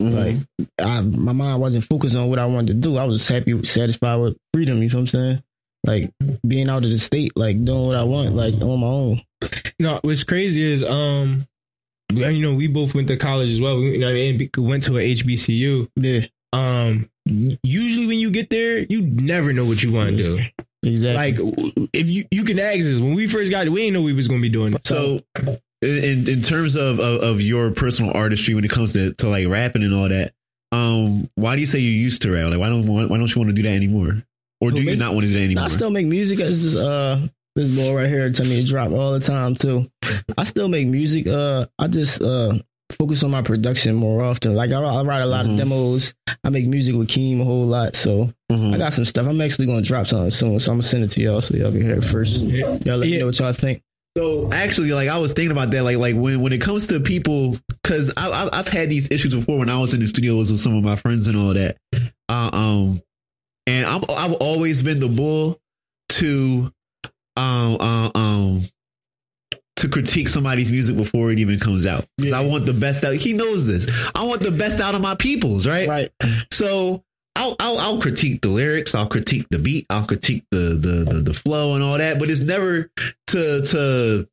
[0.01, 0.37] Like
[0.79, 2.97] I, my mind wasn't focused on what I wanted to do.
[2.97, 4.83] I was happy, satisfied with freedom.
[4.83, 5.43] You know what I'm saying?
[5.85, 6.11] Like
[6.47, 9.23] being out of the state, like doing what I want, like on my own.
[9.79, 11.47] No, what's crazy is um,
[12.13, 13.77] you know, we both went to college as well.
[13.79, 15.89] We, you know, mean, went to a HBCU.
[15.97, 17.09] Yeah, Um,
[17.63, 20.41] usually when you get there, you never know what you want to do.
[20.83, 21.43] exactly.
[21.53, 24.13] Like if you you can ask us when we first got we didn't know we
[24.13, 24.75] was gonna be doing.
[24.75, 24.87] it.
[24.87, 25.21] so
[25.83, 29.47] in in terms of, of of your personal artistry when it comes to to like
[29.49, 30.33] rapping and all that
[30.73, 33.35] um why do you say you used to rap like why don't why, why don't
[33.35, 34.23] you want to do that anymore
[34.61, 36.39] or do Who, you not want to do that anymore I still make music.
[36.39, 37.19] It's just uh
[37.57, 39.91] this boy right here tell me to drop all the time too.
[40.39, 41.27] I still make music.
[41.27, 42.53] Uh, I just uh
[42.99, 44.55] focus on my production more often.
[44.55, 45.53] Like I, I write a lot Mhm.
[45.53, 46.15] of demos.
[46.45, 47.97] I make music with Keem a whole lot.
[47.97, 48.75] So Mhm.
[48.75, 49.27] I got some stuff.
[49.27, 50.61] I'm actually gonna drop something soon.
[50.61, 52.43] So I'm gonna send it to y'all so y'all can hear it first.
[52.43, 53.83] Y'all let me know what y'all think.
[54.17, 56.99] So actually, like I was thinking about that, like like when when it comes to
[57.01, 60.51] people, because I, I I've had these issues before when I was in the studios
[60.51, 61.77] with some of my friends and all that.
[62.29, 63.03] Uh, um,
[63.67, 65.61] and I'm I've always been the bull
[66.11, 66.73] to
[67.37, 68.63] um uh, um
[69.77, 72.07] to critique somebody's music before it even comes out.
[72.21, 73.15] 'Cause I want the best out.
[73.15, 73.87] He knows this.
[74.15, 75.89] I want the best out of my peoples, right?
[75.89, 76.11] Right.
[76.51, 77.05] So
[77.37, 81.21] I'll, I'll I'll critique the lyrics, I'll critique the beat, I'll critique the the the,
[81.21, 82.91] the flow and all that, but it's never
[83.29, 84.29] to to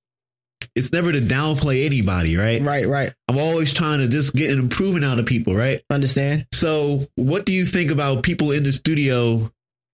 [0.75, 2.61] it's never to downplay anybody, right?
[2.61, 2.87] Right.
[2.87, 3.13] Right.
[3.27, 5.83] I'm always trying to just get an improvement out of people, right?
[5.89, 6.47] Understand?
[6.53, 9.51] So, what do you think about people in the studio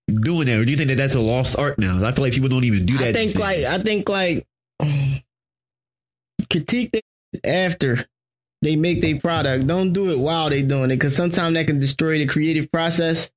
[0.08, 2.04] doing that, or do you think that that's a lost art now?
[2.04, 3.08] I feel like people don't even do that.
[3.08, 3.64] I think like.
[3.64, 4.46] I think like
[6.50, 7.02] critique
[7.42, 8.06] after
[8.64, 9.66] they make their product.
[9.66, 13.30] Don't do it while they doing it because sometimes that can destroy the creative process.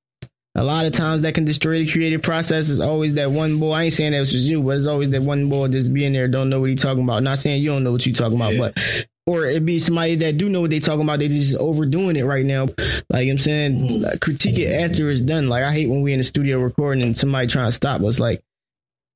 [0.55, 2.67] A lot of times that can destroy the creative process.
[2.69, 3.73] Is always that one boy.
[3.73, 6.13] I ain't saying that was just you, but it's always that one boy just being
[6.13, 7.21] there, don't know what he talking about.
[7.21, 8.71] Not saying you don't know what you talking about, Yeah.
[8.73, 11.19] but or it be somebody that do know what they talking about.
[11.19, 12.69] They just overdoing it right now.
[13.09, 14.03] Like I'm saying, mm-hmm.
[14.03, 15.47] like, critique it after it's done.
[15.47, 18.19] Like I hate when we in the studio recording and somebody trying to stop us.
[18.19, 18.41] Like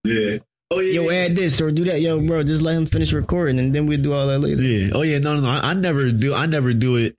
[0.04, 0.38] yeah.
[0.74, 0.94] Oh yeah.
[0.94, 1.18] yo, yeah.
[1.26, 2.00] add this or do that.
[2.02, 4.62] Yo, bro, just let him finish recording and then we'll do all that later.
[4.62, 4.92] Yeah.
[4.94, 5.20] Oh yeah.
[5.20, 5.50] No, no, no.
[5.50, 6.34] I, I never do.
[6.34, 7.16] I never do it.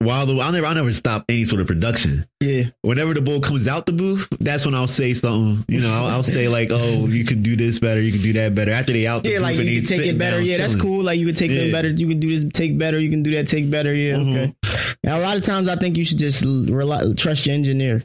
[0.00, 2.26] While the I never I never stop any sort of production.
[2.40, 2.64] Yeah.
[2.82, 5.64] Whenever the bull comes out the booth, that's when I'll say something.
[5.66, 8.00] You know, I'll, I'll say like, "Oh, you can do this better.
[8.00, 10.16] You can do that better." After they out the Yeah, like you can take it
[10.16, 10.40] better.
[10.40, 11.02] Yeah, that's cool.
[11.02, 11.62] Like you can take Yeah.
[11.62, 11.88] them better.
[11.90, 12.98] You can do this, take better.
[13.00, 13.92] You can do that, take better.
[13.92, 14.30] Yeah, Mhm.
[14.30, 14.54] okay.
[15.02, 18.04] And a lot of times I think you should just rely, trust your engineer.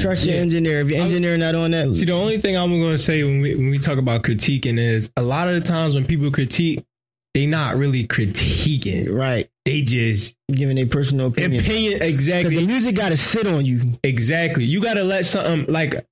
[0.00, 0.40] Trust your Yeah.
[0.42, 0.80] engineer.
[0.80, 3.40] If your engineer not on that, See, the only thing I'm going to say when
[3.40, 6.84] we when we talk about critiquing is a lot of the times when people critique,
[7.34, 9.12] they not really critiquing.
[9.12, 9.48] Right.
[9.64, 11.62] They just Giving a personal opinion.
[11.62, 12.56] opinion exactly.
[12.56, 13.98] The music got to sit on you.
[14.02, 14.64] exactly.
[14.64, 16.04] You gotta let something like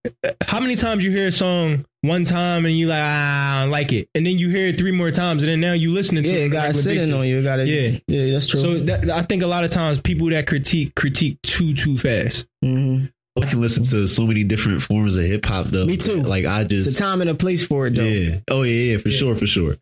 [0.46, 3.70] how many times you hear a song one time and you like ah I don't
[3.72, 6.22] like it, and then you hear it three more times, and then now you listening
[6.24, 7.14] to Yeah, it it got to regular sit basis.
[7.14, 7.38] on you.
[7.40, 7.66] It got to.
[7.66, 7.98] Yeah.
[8.06, 8.60] Yeah, that's true.
[8.60, 12.46] So that, I think a lot of times people that critique critique too too fast.
[12.62, 13.06] hmm
[13.42, 15.86] I can listen to so many different forms of hip hop though.
[15.86, 16.22] Me too.
[16.22, 18.02] Like I It's just a time and a place for it, though.
[18.04, 18.38] Yeah.
[18.48, 19.76] Oh yeah, yeah, for sure, for sure.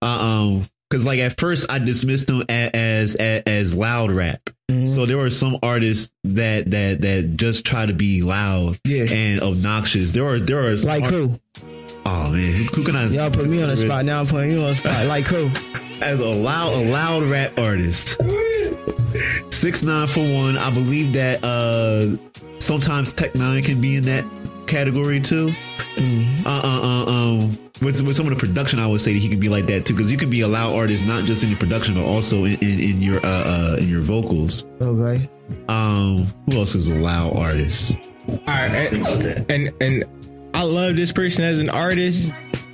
[0.00, 4.40] Uh, um, because like at first I dismissed them as as, as loud rap.
[4.70, 4.86] Mhm.
[4.88, 9.04] So there were some artists that that that just try to be loud Yeah.
[9.04, 10.12] and obnoxious.
[10.12, 11.40] There are there are some Like art- who?
[12.04, 13.06] Oh man, who, who can I?
[13.08, 14.04] Y'all put me on the spot.
[14.04, 15.06] Now I'm putting you on the spot.
[15.06, 15.50] Like who?
[16.02, 18.20] as a loud a loud rap artist.
[19.50, 20.56] Six nine for one.
[20.56, 22.16] I believe that uh
[22.58, 24.24] sometimes Tech N9ne can be in that
[24.66, 25.52] category too.
[26.46, 27.58] Uh uh uh um.
[27.80, 29.84] With, with some of the production, I would say that he could be like that
[29.84, 32.44] too, because you can be a loud artist not just in your production, but also
[32.44, 34.64] in, in, in your uh, uh in your vocals.
[34.80, 35.28] Okay.
[35.68, 37.98] Um, who else is a loud artist?
[38.28, 40.04] All right, and, and and
[40.54, 42.30] I love this person as an artist,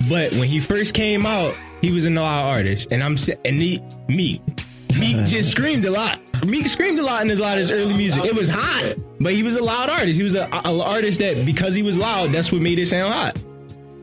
[0.07, 3.81] but when he first came out, he was a loud artist, and I'm and he,
[4.07, 4.43] me,
[4.95, 6.19] Meek just screamed a lot.
[6.45, 8.25] Meek screamed a lot in his lot of his early music.
[8.25, 10.17] It was hot, but he was a loud artist.
[10.17, 13.13] He was a, a artist that because he was loud, that's what made it sound
[13.13, 13.41] hot.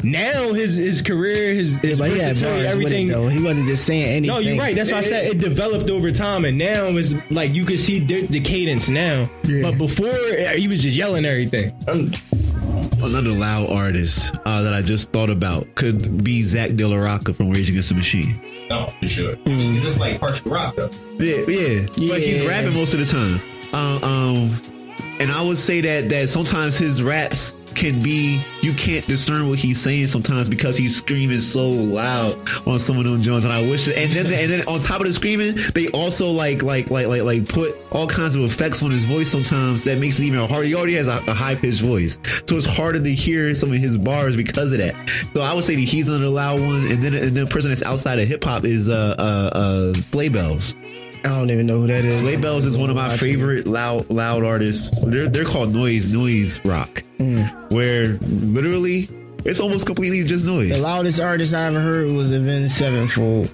[0.02, 3.08] Now his his career, his, his But he had versatility, bars everything.
[3.08, 3.38] with it.
[3.38, 4.26] He wasn't just saying anything.
[4.26, 4.74] No, you're right.
[4.76, 7.98] That's why I said it developed over time, and now it's like you can see
[8.00, 9.28] the, the cadence now.
[9.62, 11.72] But before, eh, he was just yelling everything.
[13.06, 17.32] Another loud artist uh, that I just thought about could be Zack de la Rocha
[17.32, 18.40] from Rage Against the Machine.
[18.68, 19.36] No, for sure.
[19.46, 20.90] It's just like partial rock though.
[21.18, 23.40] Yeah, yeah, But he's rapping most of the time.
[23.72, 24.60] Um, um,
[25.20, 29.58] and I would say that that sometimes his raps can be you can't discern what
[29.58, 33.44] he's saying sometimes because he's screaming so loud on some of them Jones.
[33.44, 36.62] And I wish, and then and then on top of the screaming, they also like
[36.62, 40.18] like like like like put all kinds of effects on his voice sometimes that makes
[40.18, 40.64] it even harder.
[40.64, 42.18] He already has a, a high pitched voice,
[42.48, 44.94] so it's harder to hear some of his bars because of that.
[45.34, 47.70] So I would say that he's another loud one, and then and then the person
[47.70, 50.74] that's outside of hip hop is uh uh uh Sleigh Bells.
[51.26, 52.20] I don't even know who that is.
[52.20, 54.96] Sleigh Bells is one of my favorite loud loud artists.
[55.02, 57.70] They're they're called noise noise rock, mm.
[57.72, 59.08] where literally
[59.44, 60.70] it's almost completely just noise.
[60.70, 63.52] The loudest artist I ever heard was Avenged Sevenfold.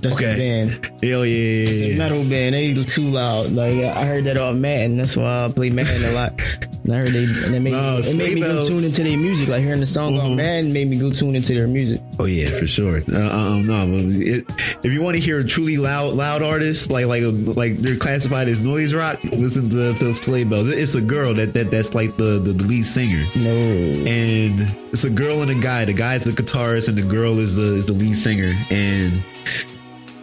[0.00, 0.34] That's Okay.
[0.34, 0.90] a band.
[1.02, 2.54] Hell yeah, It's a metal band.
[2.54, 3.52] They too loud.
[3.52, 4.96] Like I heard that off Madden.
[4.96, 6.40] That's why I play Madden a lot.
[6.84, 9.02] And I heard they and it made, No, me, it made me go tune into
[9.02, 9.48] their music.
[9.48, 10.36] Like hearing the song on Mhm.
[10.36, 12.00] Madden made me go tune into their music.
[12.20, 13.02] Oh yeah, for sure.
[13.12, 14.44] Uh, um, no, but it,
[14.84, 17.24] if you want to hear a truly loud loud artists like like
[17.56, 20.68] like they're classified as noise rock, listen to, to Sleigh Bells.
[20.70, 23.24] It's a girl that, that that's like the, the lead singer.
[23.36, 23.50] No.
[23.50, 25.84] and it's a girl and a guy.
[25.84, 28.54] The guy's the guitarist, and the girl is the is the lead singer.
[28.70, 29.22] And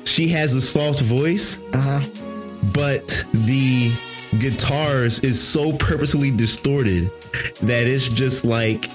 [0.05, 2.01] she has a soft voice, Uh huh.
[2.73, 3.91] but the
[4.39, 7.09] guitars is so purposely distorted
[7.61, 8.89] that it's just like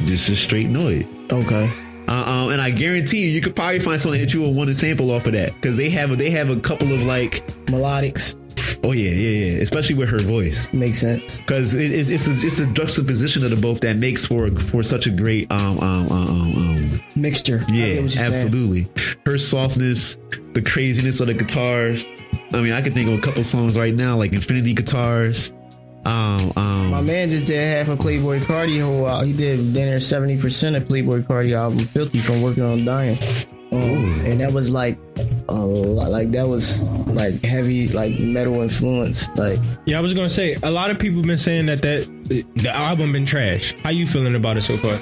[0.00, 1.06] this is straight noise.
[1.32, 1.70] Okay.
[2.08, 4.68] Uh, um, and I guarantee you, you could probably find something that you would want
[4.68, 8.34] to sample off of that because they have they have a couple of like, Melodics
[8.84, 10.72] oh yeah, yeah, yeah, especially with her voice.
[10.72, 11.38] makes sense.
[11.40, 14.82] because it, it's it's a, it's a juxtaposition of the both that makes for for
[14.82, 17.60] such a great um um um, um, um Mixture.
[17.68, 18.26] Yeah get saying.
[18.26, 18.88] absolutely
[19.26, 20.16] her softness
[20.54, 22.04] the craziness of the guitars
[22.52, 25.52] I mean I can think of a couple songs right now like Infinity Guitars
[26.04, 30.38] um um My man just did half a Playboi Carti whole he did dinner seventy
[30.40, 33.18] percent of Playboi Carti album Filthy from working on dying.
[33.72, 34.98] Um, and that was like
[35.48, 40.28] a lot, like that was like heavy like metal influence like Yeah, I was gonna
[40.28, 42.08] say a lot of people been saying that that
[42.56, 43.74] the album been trash.
[43.82, 44.98] How you feeling about it so far?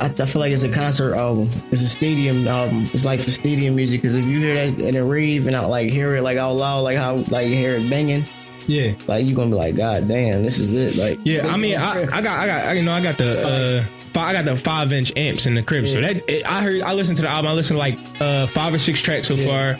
[0.00, 1.48] I, I feel like it's a concert album.
[1.72, 2.86] It's a stadium album.
[2.92, 5.64] It's like for stadium music because if you hear that in a rave and I
[5.64, 8.24] like hear it like out loud, like how like you hear it banging,
[8.66, 10.96] Yeah, like you gonna be like, God damn, this is it.
[10.96, 11.48] Like yeah.
[11.48, 13.84] I mean, I, I got, I got, I, you know, I got the, uh,
[14.16, 15.86] I got the five inch amps in the crib.
[15.86, 17.50] So that it, I heard, I listened to the album.
[17.50, 19.76] I listened to like uh, five or six tracks so far.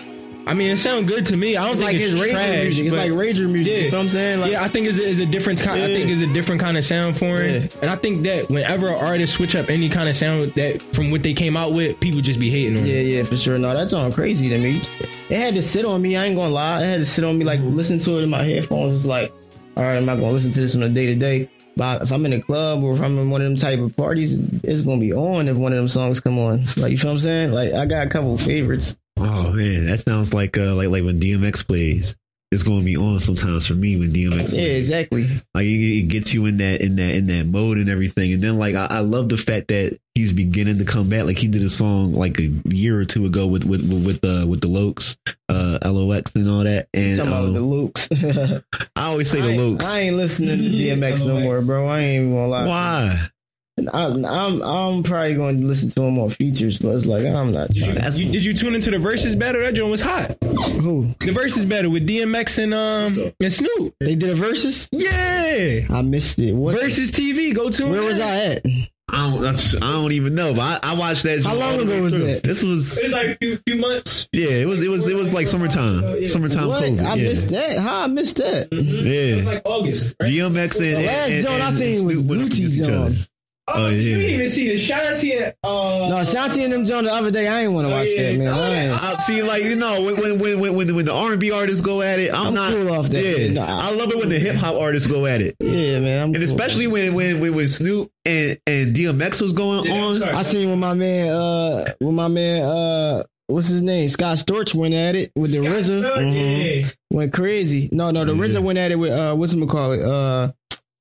[0.47, 1.57] I mean, it sounds good to me.
[1.57, 2.63] I don't it's think like it's Rager trash.
[2.63, 2.87] music.
[2.87, 3.73] It's like Rager music.
[3.73, 3.79] Yeah.
[3.83, 4.41] You know what I'm saying?
[4.41, 5.83] Like, yeah, I think it's a, it's a different kind.
[5.83, 7.69] I think it's a different kind of sound for him, Yeah.
[7.83, 11.11] and I think that whenever an artist switch up any kind of sound that from
[11.11, 12.87] what they came out with, people just be hating on.
[12.87, 13.07] Yeah, it.
[13.13, 13.59] yeah, for sure.
[13.59, 14.79] No, that's all crazy to me.
[15.29, 16.17] It had to sit on me.
[16.17, 16.83] I ain't gonna lie.
[16.83, 17.45] It had to sit on me.
[17.45, 18.95] Like listen to it in my headphones.
[18.95, 19.33] It's like,
[19.77, 21.49] all right, I'm not gonna listen to this on a day to day.
[21.81, 23.97] But if I'm in a club or if I'm in one of them type of
[23.97, 26.67] parties, it's gonna be on if one of them songs come on.
[26.77, 27.53] Like you feel what I'm saying?
[27.53, 28.99] Like I got a couple favorites.
[29.17, 32.15] oh man that sounds like uh like like when DMX plays
[32.53, 34.53] It's going to be on sometimes for me when DMX.
[34.53, 35.27] Yeah, exactly.
[35.55, 38.35] Like it, it gets you in that in that in that mode and everything.
[38.35, 41.25] And then like I, I love the fact that he's beginning to come back.
[41.25, 44.21] Like he did a song like a year or two ago with with with, with
[44.21, 45.17] the with the Lokes,
[45.49, 46.89] uh, LOX and all that.
[46.95, 48.63] And Talking about um, the Lukes.
[48.97, 49.85] I always say I the ain't- Lokes.
[49.85, 51.89] I ain't listening to DMX no more, bro.
[51.89, 52.59] I ain't even gonna lie.
[52.61, 52.71] to you.
[52.71, 53.29] Why?
[53.95, 57.51] I'm, I'm I'm probably going to listen to him on features, but it's like I'm
[57.51, 57.95] not trying.
[57.95, 59.63] That's You, did you tune into the Verzuz battle?
[59.63, 60.37] That joint was hot.
[60.43, 63.95] Who The Verzuz battle with DMX and um and Snoop.
[64.01, 64.87] they did a versus?
[64.93, 65.87] Yeah.
[65.89, 66.53] I missed it.
[66.53, 66.75] What?
[66.77, 67.55] Verzuz TV.
[67.55, 67.91] Go tune.
[67.91, 68.07] Where in.
[68.07, 68.67] was I at?
[69.13, 69.43] I don't.
[69.43, 70.55] That's, I don't even know.
[70.55, 71.45] But I, I watched that.
[71.45, 72.27] How long ago was through.
[72.27, 72.43] that?
[72.43, 74.29] This was It's like a few, few months.
[74.33, 74.49] yeah.
[74.51, 76.25] It was it was it was like summertime.
[76.27, 76.83] Summertime What?
[76.85, 77.05] COVID.
[77.05, 77.29] I yeah.
[77.29, 77.79] missed that.
[77.79, 78.69] How I missed that?
[78.73, 79.51] yeah It was Yeah.
[79.53, 80.15] like August.
[80.21, 80.29] Right?
[80.31, 83.30] DMX and, The last and, joint and, I and seen was Snoop went
[83.71, 83.79] up Gucci against each other.
[83.79, 83.79] joint.
[83.83, 86.85] Oh, Oh, so you didn't even see the Shanti and uh No, Shanti and them
[86.85, 87.49] John the other day.
[87.49, 88.23] I ain't want to watch yeah.
[88.33, 88.49] that, man.
[88.49, 88.99] Oh, I yeah.
[89.17, 91.51] I see, like you know, when when when when when, when the R and B
[91.51, 93.23] artists go at it, I'm, I'm not cool off that.
[93.39, 95.99] Yeah, No, I- I love it when the hip hop artists go at it, Yeah,
[96.01, 96.19] man.
[96.23, 96.45] I'm and cool.
[96.45, 100.17] especially when when when, when Snoop and and DMX was going Yeah, on.
[100.17, 100.33] sorry.
[100.33, 104.09] I seen when my man, uh, when my man, uh, what's his name?
[104.09, 106.03] Scott Storch went at it with the Scott RZA.
[106.03, 106.89] Storch, yeah.
[107.11, 107.89] Went crazy.
[107.93, 108.43] No, no, the Yeah.
[108.59, 110.03] RZA went at it with uh, what's him call it?
[110.03, 110.53] Uh,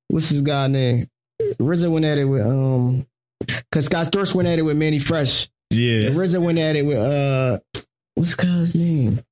[0.07, 1.07] what's his guy name?
[1.41, 3.05] RZA went at it with um,
[3.71, 5.49] cause Scott Storch went at it with Mannie Fresh.
[5.69, 7.59] Yeah, And RZA went at it with uh,
[8.15, 9.23] what's guy's name?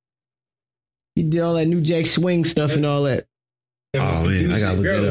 [1.14, 3.26] He did all that New Jack Swing stuff and all that.
[3.94, 5.04] Oh, man, I gotta look that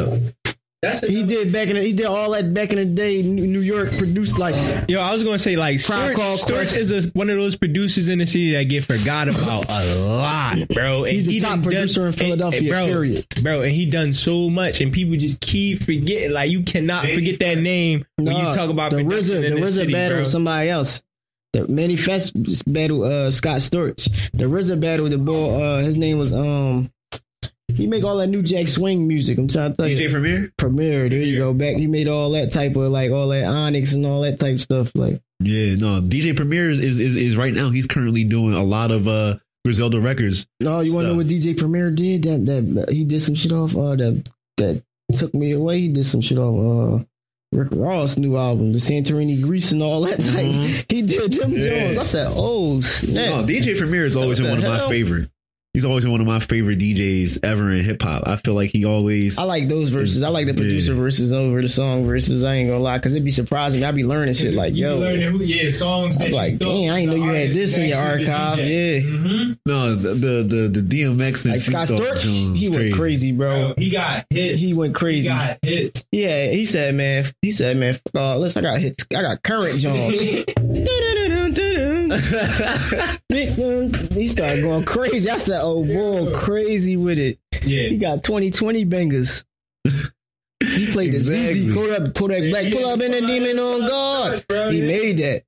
[0.47, 0.56] up.
[0.81, 3.23] That's He did back in the, he did all that back in the day.
[3.23, 4.53] New New York produced like
[4.87, 8.07] Yo, I was gonna say like Tribe Storch, Storch is a, one of those producers
[8.09, 11.05] in the city that get forgot about a lot, bro.
[11.05, 13.25] And He's the he top done producer in Philadelphia, and bro, period.
[13.41, 13.61] bro.
[13.61, 16.31] And he done so much, and people just keep forgetting.
[16.31, 19.59] Like you cannot forget that name when you talk about the production RZA, in the
[19.61, 20.23] the RZA city, battle bro.
[20.25, 21.01] somebody else.
[21.53, 22.31] The Mannie Fresh
[22.67, 24.11] battle uh Scott Storch.
[24.33, 26.91] The RZA battle the boy uh his name was um
[27.77, 29.37] he make all that new Jack Swing music.
[29.37, 30.09] I'm trying to tell DJ you.
[30.09, 30.51] Premier.
[30.57, 31.53] Premier, there you go.
[31.53, 34.59] Back he made all that type of like all that Onyx and all that type
[34.59, 34.91] stuff.
[34.95, 37.69] Like Yeah, no, DJ Premier is, is is right now.
[37.69, 40.47] He's currently doing a lot of uh Griselda records.
[40.59, 42.23] no, you wanna know what DJ Premier did?
[42.23, 45.81] That that he did some shit off uh that that took me away.
[45.81, 47.03] He did some shit off uh
[47.53, 50.45] Rick Ross' new album, the Santorini Greece and all that type.
[50.45, 50.85] Mhm.
[50.89, 51.59] He did them Yeah.
[51.59, 51.97] Jones.
[51.97, 53.13] I said, oh snap.
[53.13, 55.29] No, DJ Premier is always been one of my favorite.
[55.77, 58.23] He's always one of my favorite DJs ever in hip hop.
[58.25, 59.37] I feel like he always.
[59.37, 60.23] I like those verses.
[60.23, 60.97] I like the producer Yeah.
[60.99, 62.43] verses over the song verses.
[62.43, 63.83] I ain't gonna lie, cause it'd be surprising.
[63.83, 66.19] I'd be learning shit like, yo, learning who, yeah, songs.
[66.19, 67.99] I'm that like, you thought dang, I ain't the know you had this in your
[67.99, 68.57] archive.
[68.57, 69.03] DJ.
[69.03, 69.57] Yeah, Mhm.
[69.67, 73.47] no, the the the, the DMX and like Scott Storch, he went crazy, bro.
[73.67, 74.57] Bro, he got hits.
[74.57, 75.27] He went He crazy.
[75.27, 76.07] got hits.
[76.11, 78.57] Yeah, he said, man, he said, man, fuck all this.
[78.57, 79.05] I got hits.
[79.15, 80.17] I got current Jones.
[83.29, 85.29] he started going crazy.
[85.29, 87.39] I said, oh boy, crazy with it.
[87.63, 89.45] Yeah, he got 2020 bangers.
[89.83, 91.19] He played the.
[91.19, 92.71] ZZ Kodak, Kodak Black.
[92.73, 94.43] Pull up in the demon on God.
[94.71, 95.43] He made that.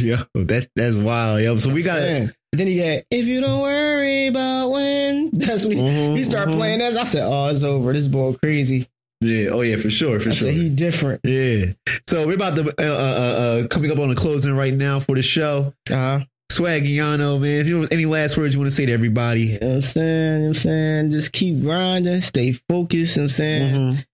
[0.00, 1.42] yeah, that's that's wild.
[1.42, 5.30] Yo, so we got Then he got, if you don't worry about when.
[5.32, 6.58] That's when he, Mhm, he started mhm.
[6.58, 6.96] playing that.
[6.96, 7.92] I said, oh, it's over.
[7.92, 8.88] This boy crazy.
[9.20, 10.50] Yeah, oh yeah, for sure, for I sure.
[10.50, 11.20] he different.
[11.24, 11.66] yeah.
[12.08, 15.14] So we're about to uh, uh, uh, coming up on the closing right now for
[15.14, 15.72] the show.
[15.90, 16.20] Uh-huh.
[16.52, 17.60] Swaggyono, man.
[17.62, 19.74] If you have any last words you want to say to everybody, You know what
[19.76, 20.34] I'm saying?
[20.34, 21.10] You know what I'm saying?
[21.10, 23.16] Just keep grinding, stay focused.
[23.16, 23.74] You know what I'm saying?
[23.92, 24.06] Mhm.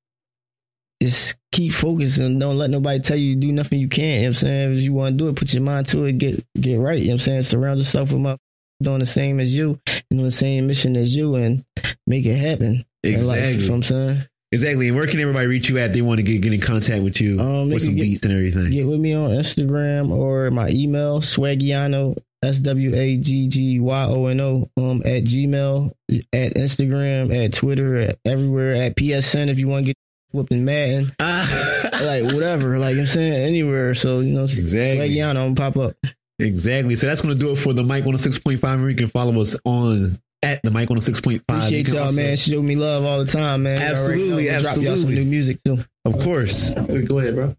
[1.02, 4.06] Just keep focused and don't let nobody tell you to do nothing you can't.
[4.06, 4.76] You know what I'm saying?
[4.78, 6.98] If you want to do it, put your mind to it, get get right.
[7.00, 7.42] You know what I'm saying?
[7.44, 8.36] Surround yourself with my
[8.82, 9.78] doing the same as you,
[10.10, 11.64] doing the same mission as you, and
[12.06, 12.84] make it happen.
[13.04, 14.22] life, exactly, you know what I'm saying?
[14.52, 14.88] Exactly.
[14.88, 15.92] And where can everybody reach you at?
[15.92, 18.32] They want to get get in contact with you Um, with some get- beats and
[18.32, 18.70] everything.
[18.70, 24.04] Get with me on Instagram or my email, swaggyono, S W A G G Y
[24.06, 25.92] O N O, um, at Gmail,
[26.32, 29.96] at Instagram, at Twitter, at everywhere, at PSN if you want to get
[30.32, 33.94] whooping Madden, like whatever, like I'm saying, anywhere.
[33.94, 35.10] So, you know, Exactly.
[35.10, 35.96] Swaggyono, I'm pop up.
[36.38, 36.96] Exactly.
[36.96, 38.90] So that's going to do it for the Mic on the 6.5.
[38.90, 41.32] You can follow us on at the Mic on the 6.5.
[41.32, 42.36] You Appreciate can y'all, also- man.
[42.36, 43.80] Show me love all the time, man.
[43.80, 44.60] Y'all already Absolutely, know.
[44.60, 45.78] Drop y'all some new music too.
[46.06, 46.70] Of course.
[46.70, 47.54] Go ahead, bro.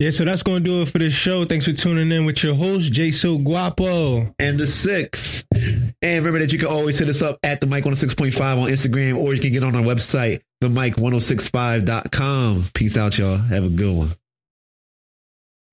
[0.00, 1.44] Yeah, so that's going to do it for this show.
[1.44, 4.34] Thanks for tuning in with your host, Jso Guapo.
[4.38, 5.44] And the six.
[5.54, 9.16] And remember that you can always hit us up at the Mic 106.5 on Instagram,
[9.16, 12.64] or you can get on our website, the Mike1065.com.
[12.74, 13.36] Peace out, y'all.
[13.36, 14.10] Have a good one.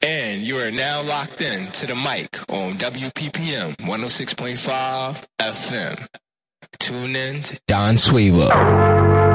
[0.06, 6.08] And you are now locked in to the mic on WPPM 106.5 FM.
[6.78, 9.33] Tune in to Don Swaver.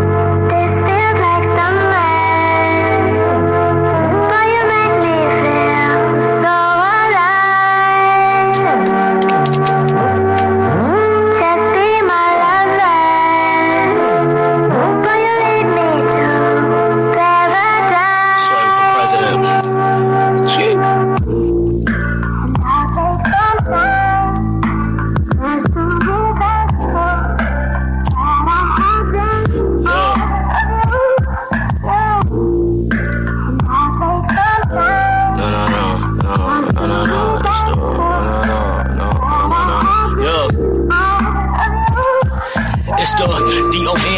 [43.09, 43.25] Mr.
[43.73, 44.18] D O N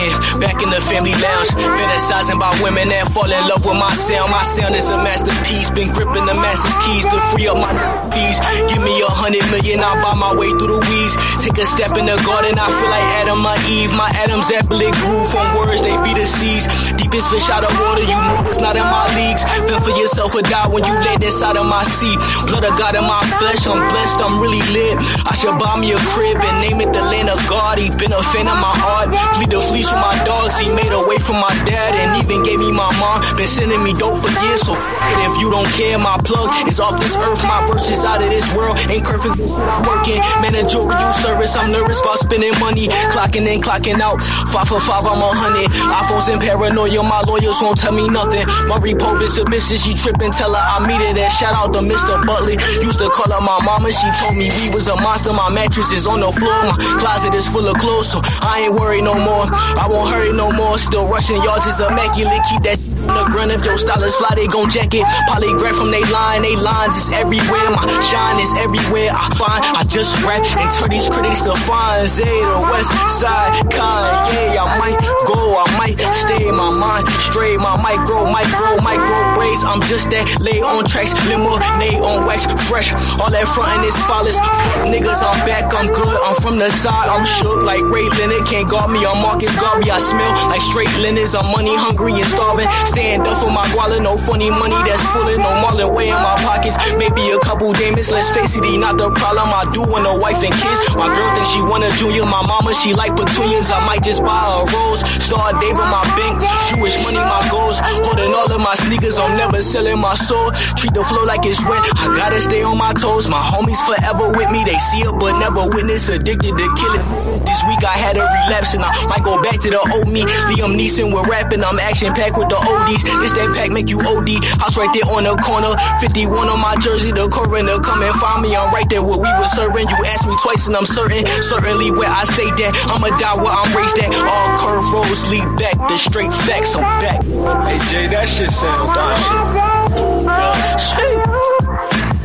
[0.91, 1.49] family lounge.
[1.55, 4.35] Fantasizing about women that fall in love with my sound.
[4.35, 5.71] My sound is a masterpiece.
[5.71, 7.71] Been gripping the master's keys to free up my
[8.11, 8.43] fees.
[8.67, 11.15] Give me a hundred million, I'll buy my way through the weeds.
[11.39, 13.95] Take a step in the garden, I feel like Adam or Eve.
[13.95, 16.67] My Adam's apple it grew from words, they be the seeds.
[16.99, 19.47] Deepest fish out of water, you know it's not in my leagues.
[19.47, 22.19] Fend for yourself or die when you land inside of my seat.
[22.51, 24.99] Blood of God in my flesh, I'm blessed, I'm really lit.
[25.23, 27.79] I should buy me a crib and name it the land of God.
[27.79, 29.15] He been a fan of my heart.
[29.37, 32.63] Flee the fleece from my dogs, he made away from my dad and even gave
[32.63, 33.19] me my mom.
[33.35, 34.79] Been sending me dope for years, so
[35.27, 37.43] if you don't care, my plug is off this earth.
[37.43, 38.79] My verse is out of this world.
[38.87, 39.35] Ain't perfect,
[39.83, 40.23] working.
[40.39, 42.87] Managerial service, I'm nervous about spending money.
[43.11, 44.23] Clocking in, clocking out.
[44.55, 45.67] Five for five, I'm a hundred.
[45.91, 48.47] iPhones and paranoia, my lawyers won't tell me nothing.
[48.71, 51.19] Marie Povis, a bitch, she tripping, tell her I meet it.
[51.19, 52.15] And shout out to Mr.
[52.23, 52.55] Butler.
[52.79, 55.33] Used to call up my mama, she told me we was a monster.
[55.33, 58.75] My mattress is on the floor, my closet is full of clothes, so I ain't
[58.79, 59.47] worried no more.
[59.75, 60.79] I won't hurry no more.
[60.79, 62.41] Still rushing yards is immaculate.
[62.49, 62.79] Keep that
[63.11, 63.51] on the ground.
[63.51, 65.05] If your stylist fly, they gon' check it.
[65.27, 67.67] Polygraph from they line, they lines is everywhere.
[67.75, 69.11] My shine is everywhere.
[69.11, 72.07] I find I just rap and turn these critics to fine.
[72.07, 74.55] Zay the West Side, Kanye.
[74.55, 76.51] I might go, I might stay.
[76.51, 77.59] My mind straight.
[77.59, 79.67] My mic grow, mic grow, mic grow braids.
[79.67, 82.95] I'm just that lay on tracks, lemonade on wax, fresh.
[83.19, 84.39] All that frontin' is flawless.
[84.87, 86.17] Niggas, I'm back, I'm good.
[86.27, 88.47] I'm from the side, I'm shook like Ray Leonard.
[88.47, 89.91] Can't guard me, I'm Marcus Garvey.
[89.91, 91.35] I smell like straight linens.
[91.35, 92.69] I'm money hungry and starving.
[93.01, 96.37] Stand up for my guala, no funny money that's fullin', no marlin way in my
[96.45, 96.77] pockets.
[97.01, 99.49] Maybe a couple demons, let's face it, he not the problem.
[99.49, 100.93] I do want a wife and kids.
[101.01, 102.29] My girl thinks she want a junior.
[102.29, 103.73] My mama, she like petunias.
[103.73, 105.01] I might just buy a rose.
[105.17, 106.45] Star David, my bank.
[106.69, 107.81] Jewish money, my goals.
[108.05, 110.53] Holding all of my sneakers, I'm never selling my soul.
[110.77, 111.81] Treat the flow like it's wet.
[112.05, 113.33] I gotta stay on my toes.
[113.33, 114.61] My homies forever with me.
[114.69, 116.13] They see it, but never witness.
[116.13, 117.05] Addicted to killing.
[117.49, 120.29] This week I had a relapse and I might go back to the old me.
[120.53, 121.65] Liam Neeson with rapping.
[121.65, 123.05] I'm action packed with the oldies.
[123.21, 124.41] This that pack make you OD.
[124.61, 125.77] House right there on the corner.
[126.01, 127.13] 51 on my jersey.
[127.13, 128.57] The coroner come and find me.
[128.57, 129.89] I'm right there where we were serving.
[129.89, 131.27] You asked me twice and I'm certain.
[131.27, 132.73] Certainly where I stayed at.
[132.89, 134.13] I'ma die where I'm raised at.
[134.17, 135.77] All curve roads lead back.
[135.77, 136.75] The straight facts.
[136.77, 137.21] I'm back.
[137.69, 139.45] Hey Jay, that shit sound shit.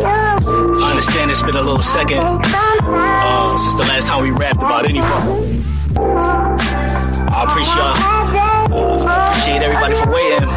[0.06, 4.86] I understand it's been a little second uh, since the last time we rapped about
[4.86, 5.64] anything.
[5.98, 8.45] I appreciate uh,
[8.76, 10.50] appreciate everybody for waiting.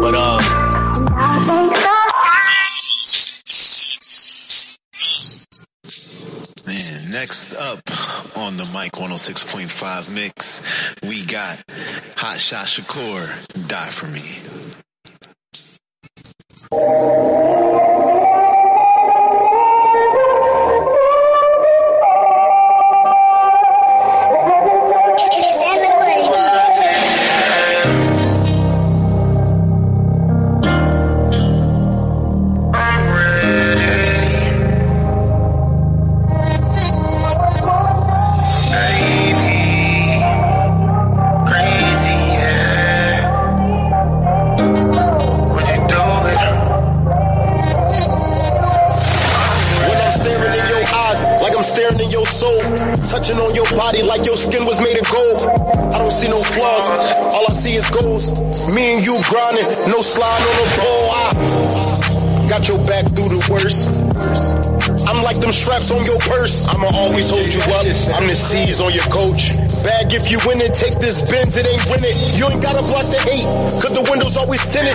[0.00, 0.62] But uh,
[7.12, 7.78] next up
[8.38, 10.62] on the Mic 106.5 mix,
[11.02, 11.62] we got
[12.16, 13.28] Hot Shot Shakur,
[13.68, 14.52] Die For Me.
[56.62, 58.30] All I see is goals.
[58.74, 61.08] Me and you grinding, no slide on the pole.
[61.10, 63.90] I got your back through the worst.
[65.08, 66.68] I'm like them straps on your purse.
[66.70, 67.86] I'ma always hold you up.
[68.14, 69.58] I'm the C's on your coach.
[69.82, 72.14] Bag if you win it, take this Benz, it ain't win it.
[72.38, 73.46] You ain't gotta block the hate,
[73.82, 74.94] cause the windows always tinted.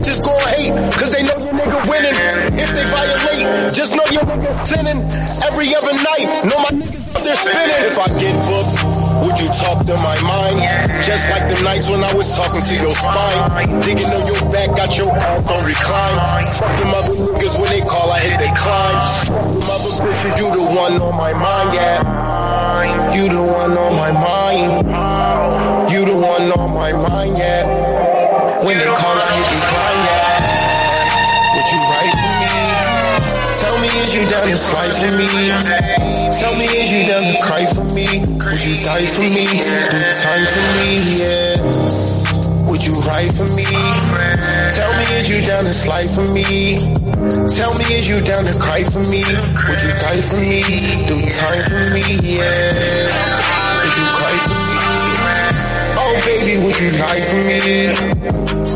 [0.00, 2.16] Just gon' hate, cause they know your nigga winning.
[2.56, 5.00] If they violate, just know your nigga sinning.
[5.44, 7.82] Every other night, know my niggas up there spinning.
[7.84, 10.60] If I get booked, would you talk to my mind?
[11.08, 13.80] Just like the nights when I was talking to your spine.
[13.80, 16.16] Digging on your back, got your ass on recline.
[16.60, 18.96] Fuck them other niggas when they call, I hit climb.
[19.64, 23.14] Mother bitches, you the one on my mind, yeah.
[23.16, 24.88] You the one on my mind.
[25.90, 27.64] You the one on my mind, yeah.
[28.64, 29.93] When they call, I hit decline,
[34.14, 35.26] is you down to slide for me?
[36.30, 38.06] Tell me, is you down to cry for me?
[38.46, 39.46] Would you die for me?
[39.90, 41.58] Do time for me, yeah.
[42.70, 43.66] Would you ride for me?
[44.70, 46.78] Tell me, is you down to slide for me?
[47.58, 49.24] Tell me, is you down to cry for me?
[49.66, 50.62] Would you die for me?
[51.10, 53.10] Do time for me, yeah.
[53.82, 55.13] Would you cry for me?
[56.04, 57.88] Oh, baby, would you lie for me?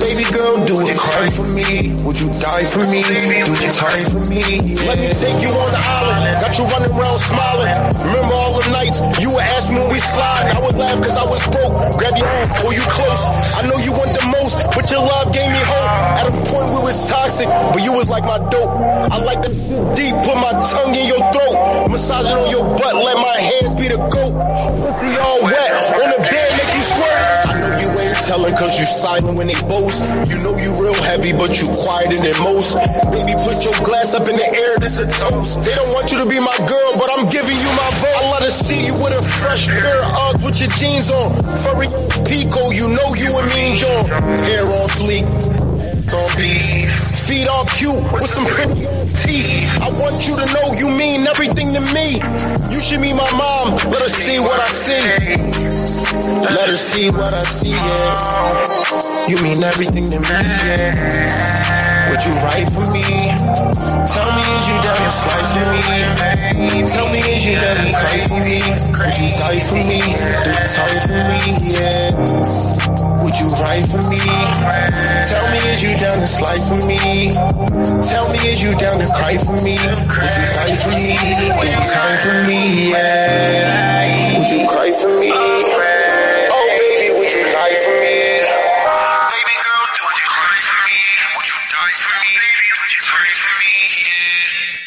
[0.00, 1.92] Baby girl, do it crime for me.
[2.08, 3.04] Would you die for me?
[3.04, 4.40] Do it time for me?
[4.88, 6.40] Let me take you on the island.
[6.40, 7.68] Got you running around smiling.
[8.08, 10.56] Remember all the nights you would ask me when we slide.
[10.56, 11.76] I would laugh cause I was broke.
[12.00, 12.28] Grab your
[12.64, 13.22] pull you close.
[13.60, 15.88] I know you want the most, but your love gave me hope.
[16.16, 18.72] At a point we was toxic, but you was like my dope.
[19.12, 19.52] I like the
[20.00, 21.92] deep, put my tongue in your throat.
[21.92, 24.32] Massaging on your butt, let my hands be the goat.
[24.32, 26.48] Pussy all wet, on the bed,
[26.78, 30.04] I know you ain't telling cause you silent when they boast.
[30.30, 32.78] You know you real heavy, but you quieter than most.
[33.10, 35.62] Baby, put your glass up in the air, this a toast.
[35.66, 38.16] They don't want you to be my girl, but I'm giving you my vote.
[38.18, 41.34] I love to see you with a fresh pair of Uggs with your jeans on.
[41.66, 41.88] Furry
[42.26, 44.06] Pico, you know you a mean John.
[44.46, 46.97] Hair on fleek, on beef.
[47.28, 49.68] Feet all cute with some pretty teeth.
[49.84, 52.16] I want you to know you mean everything to me.
[52.72, 53.76] You should be my mom.
[53.92, 55.36] Let her see what I see.
[56.40, 59.28] Let her see what I see, yeah.
[59.28, 62.08] You mean everything to me, yeah.
[62.08, 63.04] Would you write for me?
[64.08, 65.84] Tell me, is you down to slide for me?
[66.88, 68.56] Tell me, is you down to cry for me?
[68.96, 70.00] Would you die for me?
[70.00, 72.08] Do time for me, yeah.
[73.20, 74.24] Would you write for me?
[75.28, 76.96] Tell me, is you down to slide for me?
[77.26, 79.74] Tell me, is you down to cry for me?
[79.74, 80.06] Would
[81.66, 82.90] you die for me?
[82.90, 84.38] Yeah.
[84.38, 85.32] Would you cry for me?
[85.34, 88.38] Oh, baby, would you lie for me?
[89.34, 91.02] Baby girl, would you cry for me?
[91.34, 92.30] Would you die for me?
[92.78, 93.74] Would you die for me?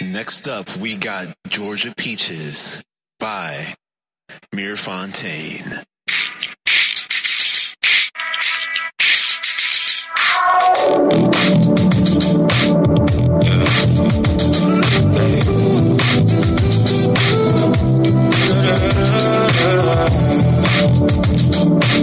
[0.07, 0.13] Yeah.
[0.13, 2.82] Next up, we got Georgia Peaches
[3.19, 3.75] by
[4.53, 5.84] Mir Fontane.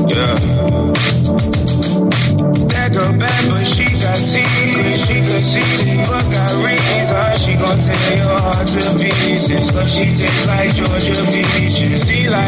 [0.08, 0.34] Yeah.
[2.70, 4.14] That bad, but she got.
[4.14, 4.46] She
[5.26, 5.42] got.
[7.42, 9.74] She gon' tear your heart to pieces.
[9.90, 11.18] She tastes like Georgia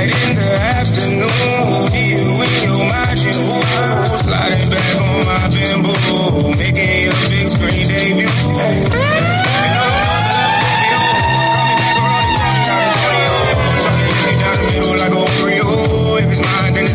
[0.07, 1.91] in the afternoon.
[1.91, 2.81] You in your.
[4.23, 6.55] Sliding back on my bamboo.
[6.55, 8.31] Making your big screen debut.
[8.31, 9.10] And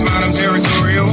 [0.01, 1.05] mine, I'm territorial.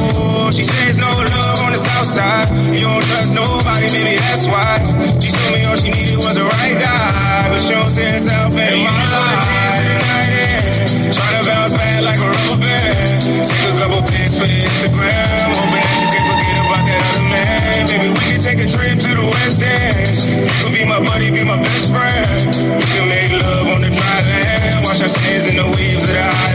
[0.52, 2.48] She says no love on the south side.
[2.72, 4.80] You don't trust nobody, maybe that's why.
[5.20, 7.52] She told me all she needed was the right guy.
[7.52, 9.92] But she don't see herself in my life.
[11.12, 13.20] Trying to bounce back like a rubber band.
[13.20, 15.52] Take a couple pics for Instagram.
[15.52, 17.76] Hoping that you can forget about that other man.
[17.92, 20.16] Maybe we can take a trip to the West End.
[20.32, 22.56] You can be my buddy, be my best friend.
[22.80, 24.84] We can make love on the dry land.
[24.88, 26.51] Wash our sins in the waves of the islands.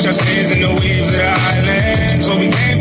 [0.00, 2.26] Wash our sins in the waves of the islands.
[2.26, 2.79] But we can't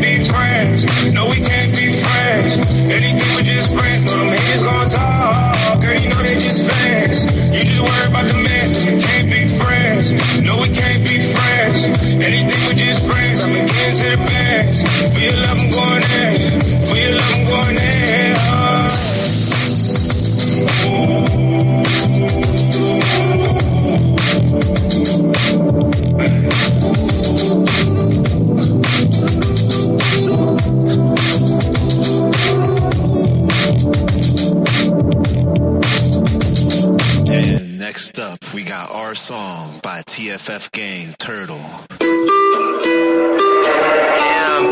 [39.09, 41.57] we got our song by TFF Gang Turtle.
[41.99, 42.11] Damn,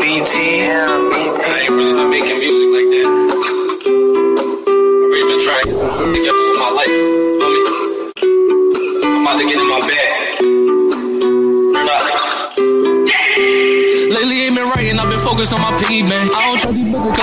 [0.00, 0.70] BT.
[0.70, 2.67] I ain't really been making music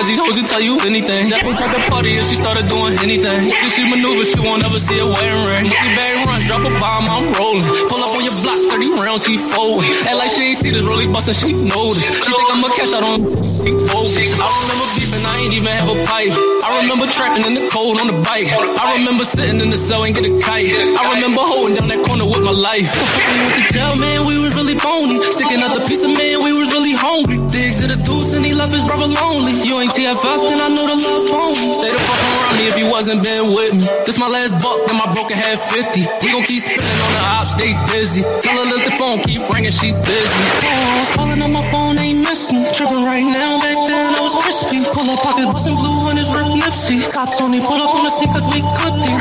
[0.06, 1.34] cause these hoes will tell you anything.
[1.34, 3.50] That bitch at the party if she started doing anything.
[3.66, 5.66] If she maneuver, she won't ever see a wedding ring.
[5.66, 7.66] Money bag runs, drop a bomb, I'm rolling.
[7.90, 9.90] Pull up on your block, 30 rounds, he folding.
[10.06, 12.22] Act like she ain't see this, really bustin', she noticed.
[12.22, 13.18] She think I'm a cash out on
[13.66, 14.30] bogus.
[14.38, 16.36] I remember beefing, I ain't even have a pipe.
[16.38, 18.50] I remember trapping in the cold on the bike.
[18.54, 20.70] I remember sitting in the cell and get a kite.
[20.70, 22.94] I remember holding down that corner with my life.
[22.94, 25.18] We went to jail, man, we was really bony.
[25.34, 27.42] Sticking out the piece of man, we was really hungry.
[27.86, 29.54] To the deuce and he left his brother lonely.
[29.62, 31.54] You ain't TFF, then I know the love phone.
[31.70, 33.86] Stay the fuck around me if you wasn't been with me.
[34.10, 35.94] This my last buck, then my broken had 50.
[36.02, 38.26] He gon' keep spinning on the ops, stay busy.
[38.42, 40.42] Tell her let the phone keep ringing, she busy.
[40.66, 42.66] Oh, I was calling on my phone, ain't miss me.
[42.74, 44.82] Tripping right now, back then I was crispy.
[44.90, 47.06] Pull up pocket, bustin' blue on his rip Nipsey.
[47.14, 49.14] Cops only pull up on the scene cause we could be.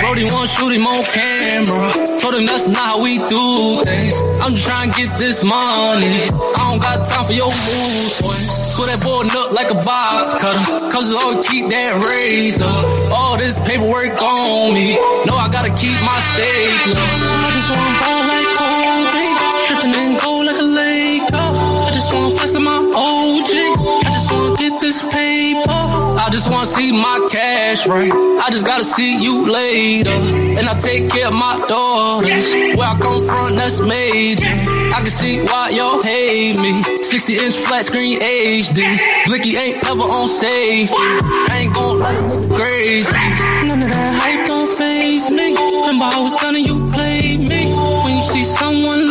[0.00, 2.13] Brody won't shoot him on camera.
[2.24, 4.16] Told him that's not how we do things.
[4.40, 6.24] I'm just trying to get this money.
[6.56, 8.32] I don't got time for your moves, boy.
[8.80, 10.88] Pull that boy up like a box cutter.
[10.88, 12.64] Cause I always keep that razor.
[13.12, 14.96] All this paperwork on me.
[15.28, 16.96] No, I gotta keep my stapler.
[16.96, 19.24] I just wanna ball like Kobe.
[19.68, 20.33] Tripping and go
[26.64, 28.10] See my cash right.
[28.10, 30.16] I just gotta see you later.
[30.58, 32.54] And I take care of my daughters.
[32.54, 34.48] Where I come from, that's major.
[34.96, 36.72] I can see why y'all hate me.
[37.04, 38.80] 60 inch flat screen HD.
[39.26, 40.96] Blicky ain't ever on safety.
[41.52, 42.00] I ain't gon'
[42.56, 43.12] crazy.
[43.68, 45.52] None of that hype don't phase me.
[45.84, 47.74] Remember I was done and you played me.
[47.76, 49.10] When you see someone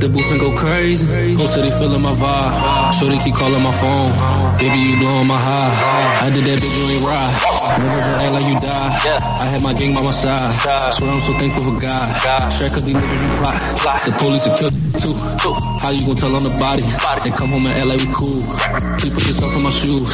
[0.00, 1.34] the booth and go crazy.
[1.34, 2.92] Whole city feeling my vibe.
[2.94, 4.10] Shorty keep calling my phone.
[4.58, 6.26] Baby, you blowing my high.
[6.26, 7.34] I did that bitch, you ain't ride.
[8.22, 8.90] Act like you die.
[9.38, 10.52] I had my gang by my side.
[10.94, 12.06] Swear I'm so thankful for God.
[12.52, 13.98] Straight cause these niggas be plot.
[14.02, 15.14] The police will kill you too.
[15.78, 16.82] How you gon' tell on the body?
[17.22, 18.42] They come home and act like we cool.
[18.98, 20.04] Please put yourself in my shoes.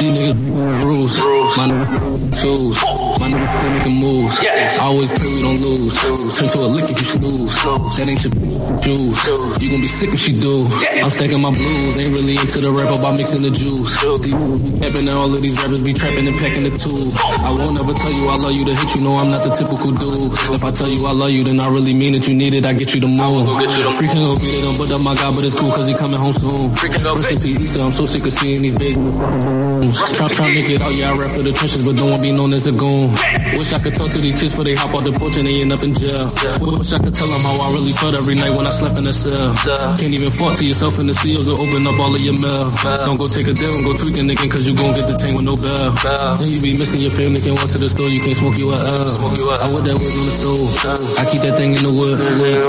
[0.00, 0.38] These niggas
[0.84, 1.12] rules.
[1.56, 2.76] My niggas tools.
[3.20, 4.38] My niggas making moves.
[4.44, 5.92] I always pray we don't lose.
[6.36, 7.54] Turn to a lick if you snooze.
[7.96, 8.32] That ain't your
[8.80, 9.25] juice.
[9.26, 10.70] You gon' be sick if she do.
[11.02, 11.98] I'm stacking my blues.
[11.98, 13.98] Ain't really into the rap about mixing the juice.
[14.22, 17.18] These niggas be capping and all of these rappers be trapping and packing the tools.
[17.42, 19.02] I won't ever tell you I love you to hit you.
[19.02, 20.30] No, I'm not the typical dude.
[20.30, 22.30] If I tell you I love you, then I really mean it.
[22.30, 23.50] You need it, I get you the move.
[23.98, 26.30] Freaking get it done, but up my God, but it's cool cause he coming home
[26.30, 26.70] soon.
[26.70, 27.82] Rest in peace, Issa.
[27.82, 28.94] I'm so sick of seeing these days.
[28.94, 32.30] Try, try make it out, yeah, I rap for the trenches, but don't want be
[32.30, 33.10] known as a goon.
[33.58, 35.62] Wish I could talk to these kids before they hop off the porch and they
[35.66, 36.26] end up in jail.
[36.62, 39.10] Wish I could tell them how I really felt every night when I slept in
[39.10, 39.50] the cell.
[39.96, 42.66] Can't even fault to yourself in the seals or open up all of your mail.
[43.08, 45.34] Don't go take a deal and go tweaking again cause you gon' get the tank
[45.34, 45.96] with no bell.
[46.36, 48.68] Then you be missing your family, can't walk to the store, you can't smoke you.
[48.70, 50.68] I want that wood on the stove.
[51.16, 52.20] I keep that thing in the wood.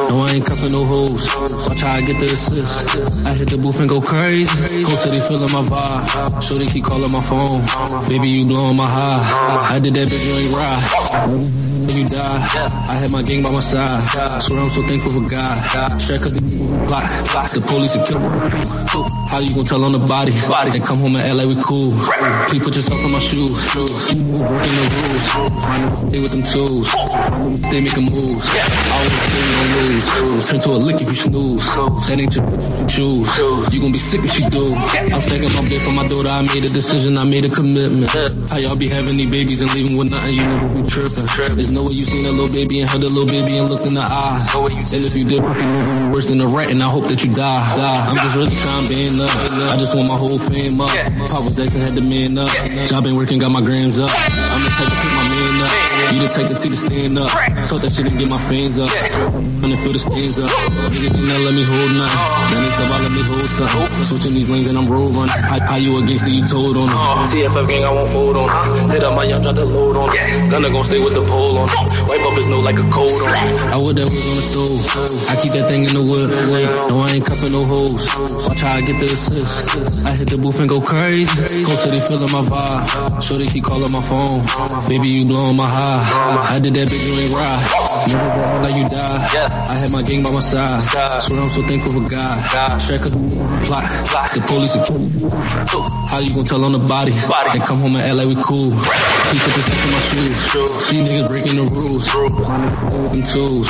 [0.07, 1.27] No, I ain't cuffing no hoes.
[1.67, 3.27] Watch how I get the assist.
[3.27, 4.47] I hit the booth and go crazy.
[4.87, 6.39] Whole city feeling my vibe.
[6.39, 7.61] Sure they keep calling my phone.
[8.07, 9.75] Baby, you blowing my high.
[9.75, 11.76] I did that bitch, you ain't ride.
[11.87, 12.39] You die.
[12.89, 13.87] I had my gang by my side.
[13.87, 15.55] I Swear I'm so thankful for God.
[15.97, 16.43] Straight cause the
[16.85, 17.07] plot.
[17.49, 18.27] The police will kill me.
[19.31, 20.31] How you gon' tell on the body?
[20.71, 21.95] They come home and like we cool.
[22.51, 23.55] Please put yourself in my shoes.
[23.73, 26.11] Breaking the rules.
[26.11, 26.91] They with them tools.
[27.71, 28.45] They making moves.
[28.45, 28.61] I
[28.93, 30.49] Always you don't lose.
[30.49, 31.65] Turn to a lick if you snooze.
[32.11, 32.45] That ain't your
[32.87, 33.29] choose.
[33.73, 34.75] You gon' be sick if you do.
[35.13, 36.29] I'm stacking my bed for my daughter.
[36.29, 37.17] I made a decision.
[37.17, 38.11] I made a commitment.
[38.51, 40.35] How y'all be having these babies and leaving with nothing?
[40.35, 41.25] You never be tripping.
[41.57, 43.85] It's know when you seen a little baby and held a little baby and looked
[43.85, 44.49] in the eyes.
[44.89, 45.45] And if you did
[46.09, 47.61] worse than a rat, and I hope that you die.
[47.77, 48.01] die.
[48.09, 49.33] I'm just really trying to band up.
[49.69, 50.89] I just want my whole fam up.
[51.29, 52.49] Papa Jackson had the man up.
[52.89, 54.09] Job ain't working, got my grams up.
[54.09, 55.71] I'm the type to pick my man up.
[56.17, 57.29] You the type to take the stand up.
[57.69, 58.89] Talk that shit and get my fans up.
[59.61, 60.49] And feel the stands up.
[60.89, 62.21] Niggas ain't never let me hold nothing.
[62.47, 64.05] Now they talk about let me hold something.
[64.07, 65.29] Switching these lanes and I'm roll run.
[65.29, 67.27] How, how you against it, you told on them.
[67.27, 68.89] TFF gang, I won't fold on them.
[68.89, 70.49] Hit up my young, drop the load on them.
[70.49, 71.85] Gunna gon' stay with the pole on them.
[72.07, 73.35] Wipe up his nose like a cold on.
[73.71, 74.79] I would that was on the stove.
[75.29, 76.31] I keep that thing in the wood.
[76.89, 78.07] No, I ain't cuffing no hoes.
[78.47, 79.75] Watch how I get the assist.
[80.07, 81.29] I hit the booth and go crazy.
[81.63, 83.21] Cold City feeling my vibe.
[83.21, 84.41] Sure they keep calling my phone.
[84.87, 86.55] Baby, you blowing my high.
[86.55, 87.61] I did that bitch, you ain't ride.
[88.07, 89.19] Never like you die.
[89.67, 90.81] I had my gang by my side.
[91.21, 92.35] Swear I'm so thankful for God.
[92.79, 93.15] Straight cause
[93.67, 93.83] plot.
[94.33, 95.01] The police are cool
[96.07, 97.11] How you gon' tell on the body?
[97.11, 98.71] And come home and act like we cool.
[98.71, 100.33] Keep put this in my shoes.
[100.87, 102.05] These niggas breaking the rules.
[103.11, 103.69] Them tools.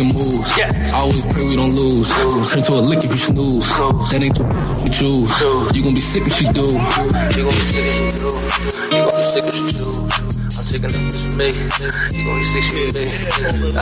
[0.00, 0.48] Moves.
[0.96, 2.08] Always pray we don't lose.
[2.50, 3.68] Turn to a lick if you snooze.
[4.10, 5.28] That ain't you choose.
[5.76, 6.72] You gon' be sick if you do.
[7.36, 8.32] You gon' be sick if you do.
[8.96, 10.08] You gon' be sick if you do.
[10.08, 11.52] I'm taking bitch me.
[12.16, 13.76] You gon' be sick if you do.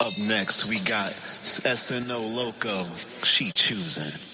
[0.00, 2.80] Up next, we got SNO Loco.
[3.24, 4.31] She choosing.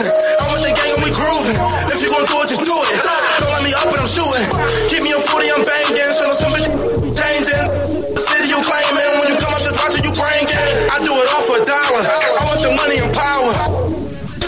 [0.00, 1.58] I want the game on me grooving.
[1.88, 2.88] If you gon' do it, just do it.
[3.40, 4.44] Don't let me up and I'm shootin'.
[4.88, 5.96] Keep me on footy, I'm banging.
[6.12, 6.64] Sell no somebody
[7.16, 8.12] changing.
[8.12, 9.10] The city you claim, man.
[9.20, 10.44] When you come up the doctor, you bring.
[10.92, 11.64] I do it all for a.
[11.64, 13.89] I want the money and power.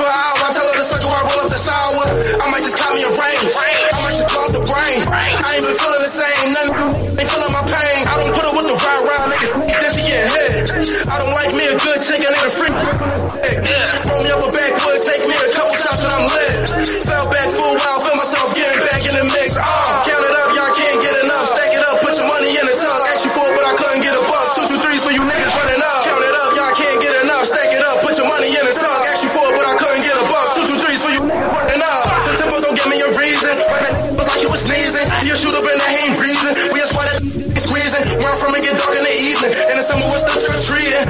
[0.02, 2.02] For an hour, I tell her to suck I roll up the sour.
[2.42, 3.54] I might just call me a range.
[3.54, 4.98] I might just close the brain.
[5.14, 6.42] I ain't been feeling the same.
[6.50, 8.02] Nothing ain't feeling my pain.
[8.10, 9.24] I don't put it with the ride ride.
[9.62, 11.06] Then she get hit.
[11.06, 12.74] I don't like me a good chick, a freak.
[12.74, 16.50] Roll me up a backwood, take me a couple shots and I'm lit.
[17.06, 19.54] Fell back for a while, feel myself getting back in the mix.
[19.54, 19.62] Uh,
[20.02, 21.46] count it up, y'all can't get enough.
[21.46, 23.06] Stack it up, put your money in the tub.
[23.06, 24.50] Asked you for it, but I couldn't get a buck.
[24.58, 26.02] Two, two, threes for you niggas running up.
[26.10, 27.46] Count it up, y'all can't get enough.
[27.46, 28.81] Stack it up, put your money in the tub.
[38.22, 39.50] I'm from, it get dark in the evening.
[39.50, 41.06] In the summer, we're still trick or treating.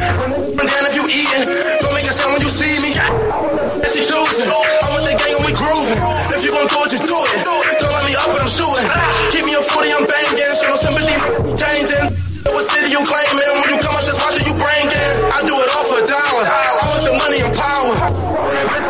[0.57, 1.45] And then if you eating,
[1.85, 2.97] don't make a sound when you see me.
[2.97, 4.49] That's you choosing.
[4.49, 6.01] I'm with the gang and we grooving.
[6.33, 7.39] If you gon' do it, just do it.
[7.45, 8.89] Don't let me up when I'm shooting.
[9.29, 10.57] Keep me on 40, I'm banging.
[10.57, 11.17] So no sympathy
[11.59, 12.07] changing.
[12.49, 13.45] What city you claiming?
[13.61, 15.13] When you come up this watch, you bringing.
[15.37, 16.47] I do it all for a dollar.
[16.49, 17.95] I want the money and power.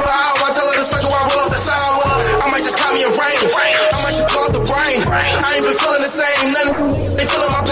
[0.08, 2.06] Ow, I tell her to suck I roll up the sour.
[2.38, 3.50] I might just call me a range.
[3.50, 4.98] I might just close the brain.
[5.10, 6.42] I ain't been feeling the same.
[6.54, 7.62] Nothing they feeling my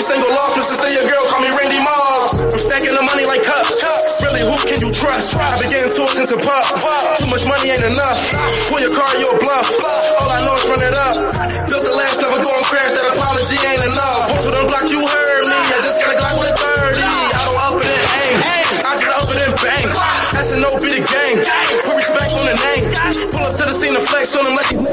[0.00, 0.56] every single loss.
[0.56, 0.80] Mr.
[0.80, 2.40] Stay your girl, call me Randy Moss.
[2.40, 3.84] I'm stacking the money like cups.
[4.24, 5.36] Really, who can you trust?
[5.36, 6.64] I began talking to pop.
[7.20, 8.16] Too much money ain't enough.
[8.72, 9.68] Pull your car, you a bluff.
[10.16, 11.16] All I know is run it up.
[11.68, 12.96] Built the last, never going crash.
[12.96, 14.24] That apology ain't enough.
[14.32, 15.58] Both of them block, you heard me.
[15.68, 16.96] I just got a Glock with a 30.
[16.96, 18.36] I don't up it and aim.
[18.88, 19.84] I just up it and bang.
[20.32, 21.38] That's an be the game.
[21.84, 22.84] Put respect on the name.
[23.36, 24.89] Pull up to the scene and flex on them like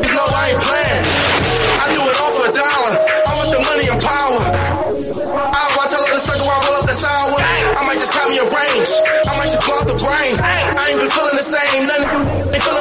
[10.90, 11.84] ain't been feeling the same.
[11.88, 12.77] Nothing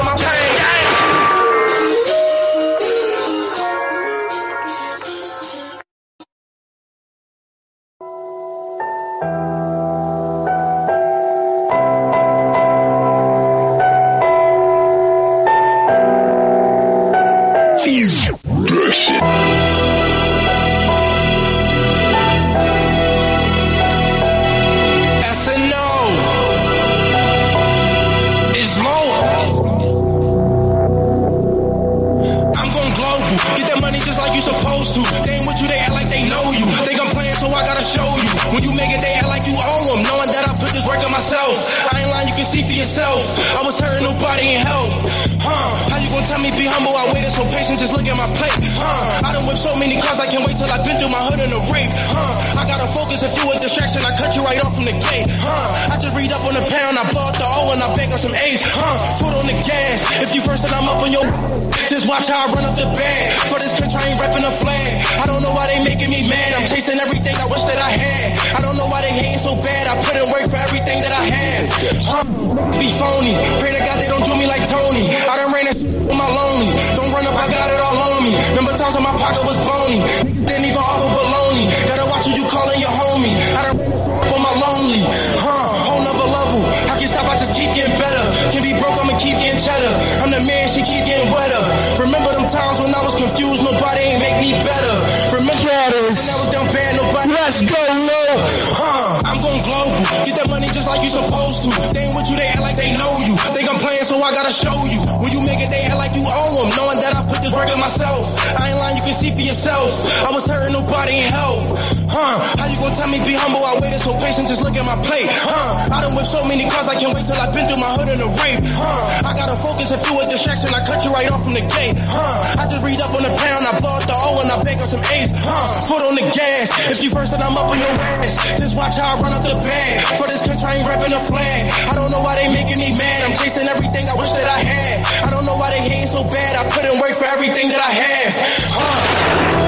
[104.66, 105.02] show you.
[105.22, 106.68] When you make it, they act like you owe them.
[106.74, 108.34] Knowing that I put this work in myself.
[108.58, 110.02] I ain't lying, you can see for yourself.
[110.26, 111.95] I was hurting, nobody help.
[112.16, 112.40] Huh?
[112.56, 113.60] How you gonna tell me be humble?
[113.60, 115.28] I waited so patient, just look at my plate.
[115.28, 115.92] Huh?
[115.92, 118.08] I done whipped so many cars, I can't wait till I've been through my hood
[118.08, 118.64] in a rape.
[118.64, 119.28] Huh?
[119.28, 121.92] I gotta focus if you a distraction, I cut you right off from the gate.
[122.00, 122.56] Huh?
[122.56, 124.80] I just read up on the pound, I blow up the O and I bake
[124.80, 125.28] on some A's.
[125.28, 125.92] Huh?
[125.92, 126.72] Foot on the gas.
[126.88, 128.56] If you first, then I'm up on your ass.
[128.56, 129.92] Just watch how I run up the bag.
[130.16, 131.68] For this country, I ain't repping a flag.
[131.84, 133.28] I don't know why they making me mad.
[133.28, 134.96] I'm chasing everything I wish that I had.
[135.20, 136.64] I don't know why they hating so bad.
[136.64, 138.32] I in work for everything that I have.
[138.72, 139.65] Huh?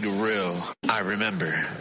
[0.00, 0.62] The Real.
[0.90, 1.75] I remember.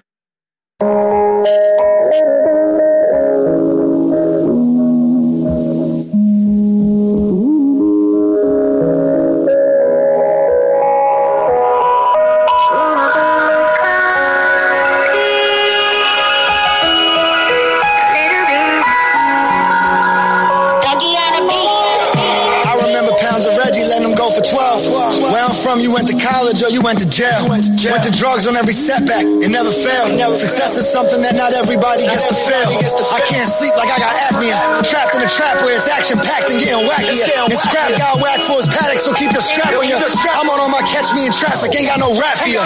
[25.62, 27.48] From, you went to college or you went to jail.
[27.48, 30.18] Went to drugs on every setback, it never failed.
[30.18, 32.70] never Success is something that not everybody gets to feel.
[33.14, 34.58] I can't sleep like I got apnea.
[34.86, 37.28] Trapped in a trap where it's action packed and getting wackier.
[37.48, 39.96] And scrap got whack for his paddock, so keep your strap on you.
[39.96, 42.60] I'm on all my catch me in traffic, ain't got no rap for you.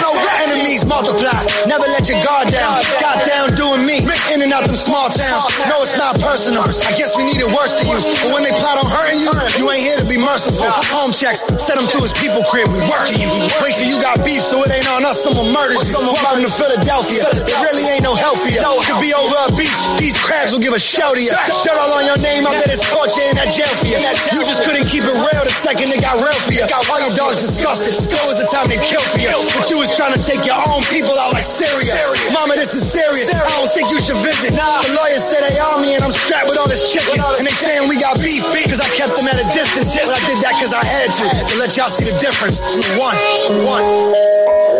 [0.48, 1.36] Enemies multiply,
[1.68, 2.80] never let your guard down.
[2.98, 4.02] Got down doing me,
[4.32, 5.46] in and out them small towns.
[5.68, 6.64] No, it's not personal.
[6.64, 8.08] I guess we need it worse to use.
[8.24, 10.66] But when they plot on hurting you, you ain't here to be merciful.
[10.96, 13.30] Home checks, set him to his people crib, working you.
[13.60, 15.98] Wait till you got beef, so it ain't on us, someone murders you.
[16.00, 17.24] Welcome to Philadelphia.
[17.44, 18.60] It really ain't no healthier.
[18.60, 21.32] Could be over a beach, these crabs will give a show to you.
[21.64, 23.98] Dirt all on your name, I bet it's torture in that jail for you.
[24.32, 26.64] You just couldn't keep it real the second it got real for you.
[26.90, 27.92] All your dogs disgusted.
[27.94, 29.30] Still was the time they killed for you.
[29.54, 31.94] But you was trying to take your own people out like Syria.
[32.34, 33.30] Mama, this is serious.
[33.30, 34.54] I don't think you should visit.
[34.54, 37.18] The lawyers say they on me and I'm strapped with all this chicken.
[37.18, 39.94] And they saying we got beef because I kept them at a distance.
[39.94, 41.24] But I did that because I had to.
[41.50, 42.58] To let y'all see the difference.
[42.70, 44.79] G1, G1.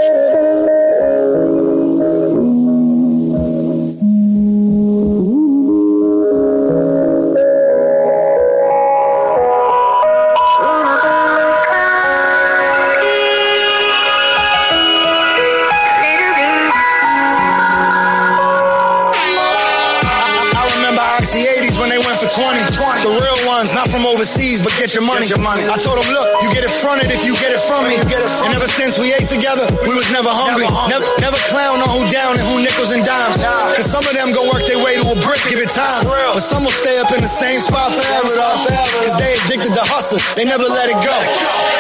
[23.69, 25.29] Not from overseas, but get your money.
[25.29, 27.85] get money I told them, look, you get it fronted if you get it from
[27.85, 28.01] me.
[28.01, 30.65] You get it from And ever since we ate together, we was never hungry.
[30.89, 33.37] Never, never clown on who down and who nickels and dimes.
[33.77, 36.09] Cause some of them go work their way to a brick, give it time.
[36.09, 38.57] But some will stay up in the same spot forever, though.
[39.05, 41.17] Cause they addicted to hustle, they never let it go.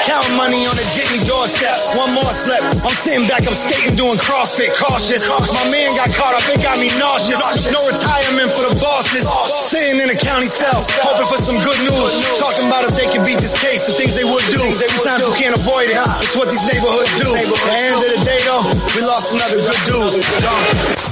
[0.05, 2.61] Counting money on the jitney doorstep, one more slip.
[2.85, 5.25] I'm sitting back, I'm skating, doing CrossFit, cautious.
[5.33, 7.41] My man got caught up, it got me nauseous.
[7.73, 9.25] No retirement for the bosses.
[9.71, 12.11] Sitting in a county cell, hoping for some good news.
[12.39, 14.63] Talking about if they could beat this case, the things they would do.
[14.73, 15.99] Sometimes you can't avoid it.
[16.23, 17.31] It's what these neighborhoods do.
[17.31, 18.65] At the end of the day, though,
[18.97, 21.10] we lost another good dude.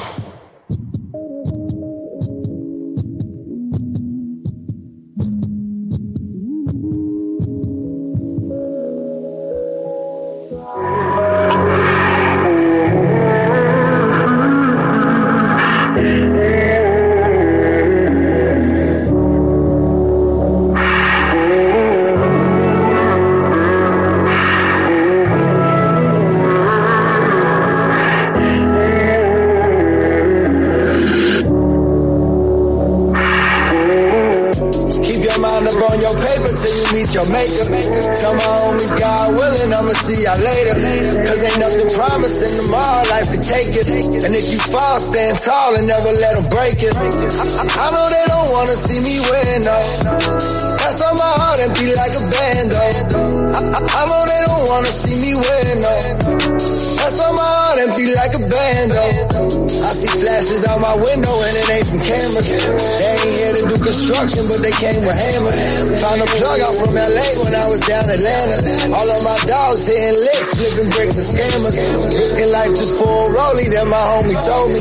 [73.78, 74.80] That my homie told me.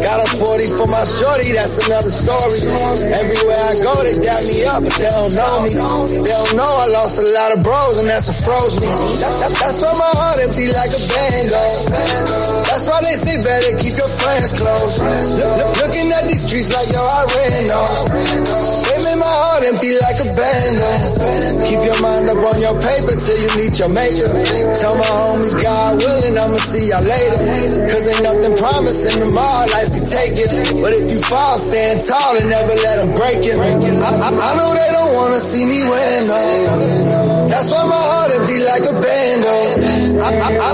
[0.00, 2.56] Got a 40 for my shorty, that's another story.
[3.12, 5.76] Everywhere I go, they dap me up, but they don't know me.
[6.24, 8.88] They don't know I lost a lot of bros, and that's what froze me.
[8.88, 11.64] That, that, that's why my heart empty like a bando.
[12.72, 14.96] That's why they say better keep your friends close.
[14.96, 18.08] Look, look, looking at these streets like yo, I ran off.
[18.88, 20.88] They made my heart empty like a bando.
[21.68, 24.24] Keep your mind up on your paper till you meet your maker.
[24.80, 27.44] Tell my homies, God willing, I'ma see y'all later.
[27.84, 30.48] Cause ain't nothing promising tomorrow, life can take it.
[30.80, 33.60] But if you fall, stand tall and never let them break it.
[33.60, 37.52] I, I, I know they don't wanna see me win, no.
[37.52, 39.56] That's why my heart empty like a bando.
[40.24, 40.67] I, I, I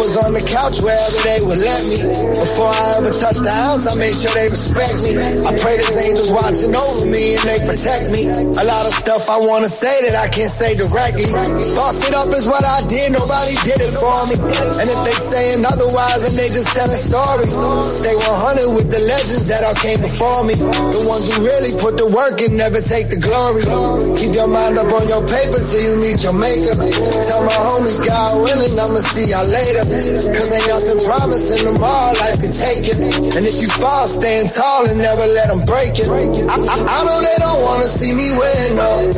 [0.00, 2.00] was on the couch wherever they would let me.
[2.32, 5.20] Before I ever touched the ounce, I made sure they respect me.
[5.44, 8.24] I pray there's angels watching over me and they protect me.
[8.56, 11.28] A lot of stuff I wanna say that I can't say directly.
[11.76, 14.40] Boss it up is what I did, nobody did it for me.
[14.80, 17.52] And if they saying otherwise, then they just telling stories.
[17.84, 20.56] Stay 100 with the legends that all came before me.
[20.56, 23.68] The ones who really put the work and never take the glory.
[24.16, 26.72] Keep your mind up on your paper till you meet your maker.
[27.20, 29.89] Tell my homies, God willing, I'ma see y'all later.
[29.90, 32.98] Cause ain't nothing promising tomorrow, life can take it.
[33.34, 36.06] And if you fall, stand tall and never let them break it.
[36.06, 39.10] I, I, I know they don't wanna see me win, no.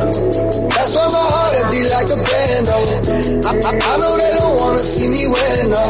[0.73, 2.73] That's why my heart empty like a bando.
[3.45, 5.85] I, I, I know they don't wanna see me win, no.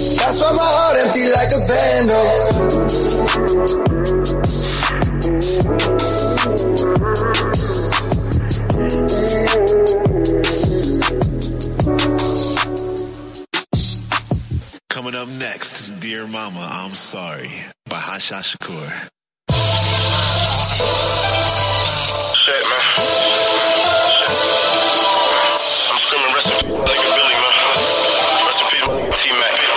[0.00, 2.20] That's why my heart empty like a bando.
[14.90, 17.48] Coming up next, Dear Mama, I'm Sorry
[17.88, 18.90] by Shot Shakur.
[22.34, 22.84] Shit, man.
[25.92, 27.54] I'm screaming rest in like a Billy, man.
[28.46, 29.69] Rest in peace, T-Mac.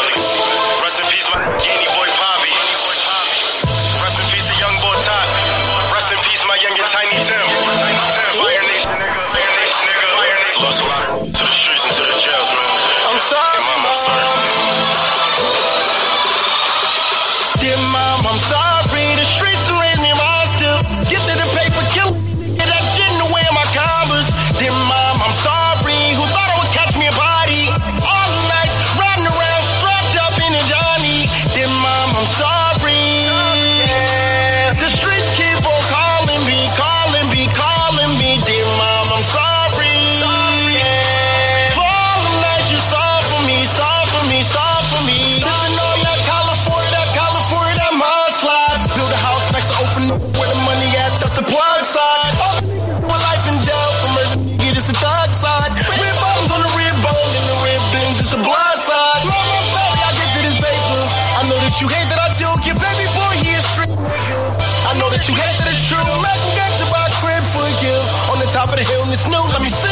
[69.24, 69.44] Snow.
[69.48, 69.83] Let me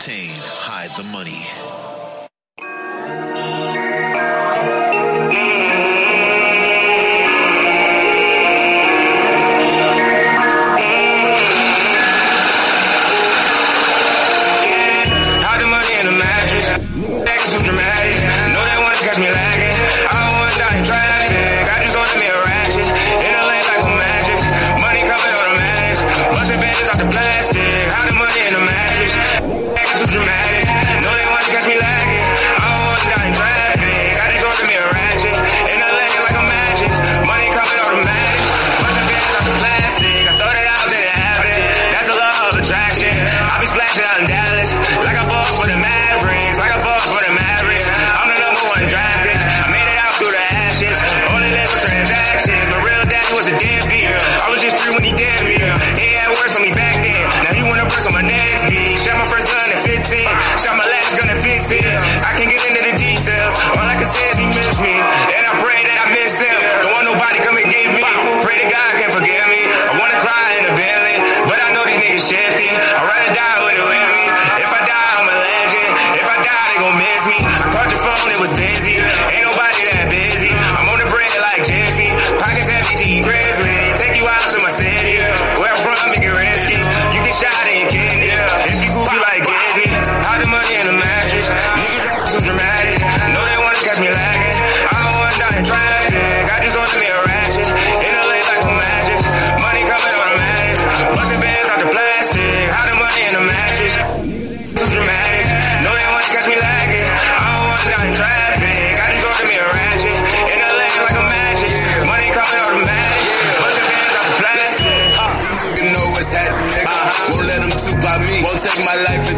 [0.00, 0.59] Fontane,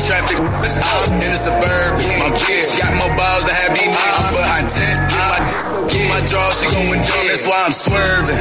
[0.07, 0.39] traffic.
[0.39, 2.13] I'm in the suburban.
[2.19, 4.31] My bitch got more balls than have these niggas.
[4.35, 5.43] Behind 10.
[5.93, 7.25] Get my, my draw, she going dumb.
[7.29, 8.41] That's why I'm swerving.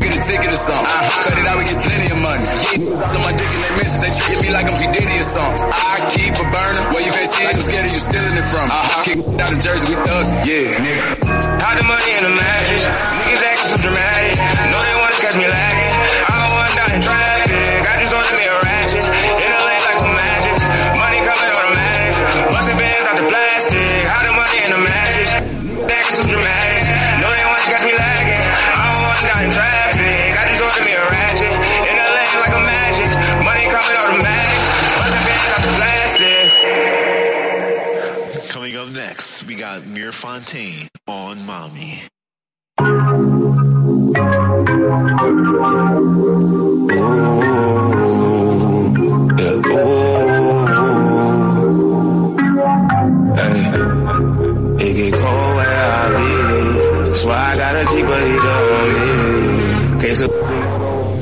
[0.00, 0.90] Get a ticket or something.
[1.26, 2.46] Cut it out, we get plenty of money.
[2.74, 4.00] Yeah, my dick in that message.
[4.00, 4.82] They treating me like I'm P.
[4.90, 5.62] Diddy or something.
[5.70, 6.82] I keep a burner.
[6.90, 8.66] Where you can't see like I'm scared of you stealing it from.
[8.66, 9.02] Uh-huh.
[9.04, 10.38] Kick out of Jersey, we thuggin'.
[10.48, 11.60] Yeah.
[11.60, 12.84] Hide the money in the mattress.
[13.28, 14.09] Niggas acting too dramatic.
[41.06, 42.02] on Mommy.
[42.80, 42.84] Ooh,
[49.38, 50.10] yeah, ooh.
[53.36, 53.62] Hey,
[54.86, 56.30] it get cold where I be.
[57.04, 59.08] That's why I gotta keep a heater on me.
[60.00, 60.30] Case of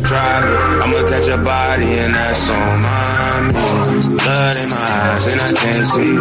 [0.06, 0.40] try.
[0.82, 3.87] I'ma catch a body and that's on my.
[3.98, 6.14] Blood in my eyes and I can't see.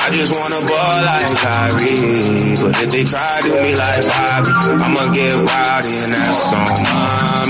[0.00, 2.56] I just wanna ball like Kyrie.
[2.56, 6.64] But if they try to do me like Bobby, I'ma get rowdy and that's on
[6.80, 7.44] my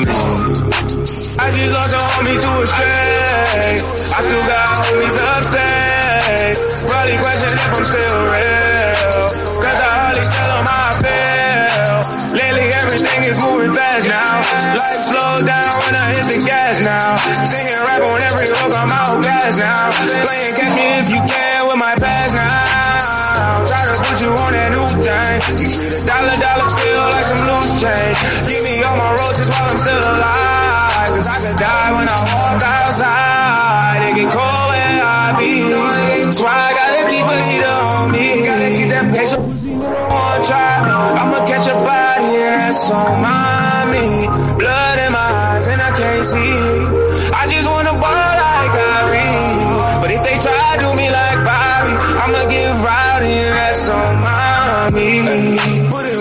[1.39, 3.79] I just lost a homie to a string.
[3.79, 6.87] I still got homies upstairs.
[6.91, 9.23] Probably question if I'm still real.
[9.31, 12.03] Cause I hardly tell them how I feel.
[12.43, 14.14] Lately everything is moving fast.
[14.53, 17.17] Life slow down when I hit the gas now.
[17.17, 19.91] Singing rap on every hook, I'm out gas now.
[19.97, 23.65] Playing catch me if you can with my past now.
[23.65, 25.35] Try to put you on that new thing.
[25.59, 28.19] You treat a dollar dollar bill like some loose change.
[28.47, 31.09] Give me all my roses while I'm still alive.
[31.15, 33.99] Cause I could die when I walk outside.
[34.09, 35.53] It get cold where I be.
[35.73, 38.25] That's why I gotta keep a heater on me.
[38.45, 39.45] Gotta keep that patient.
[41.25, 43.34] I'ma catch a body and that's on mommy.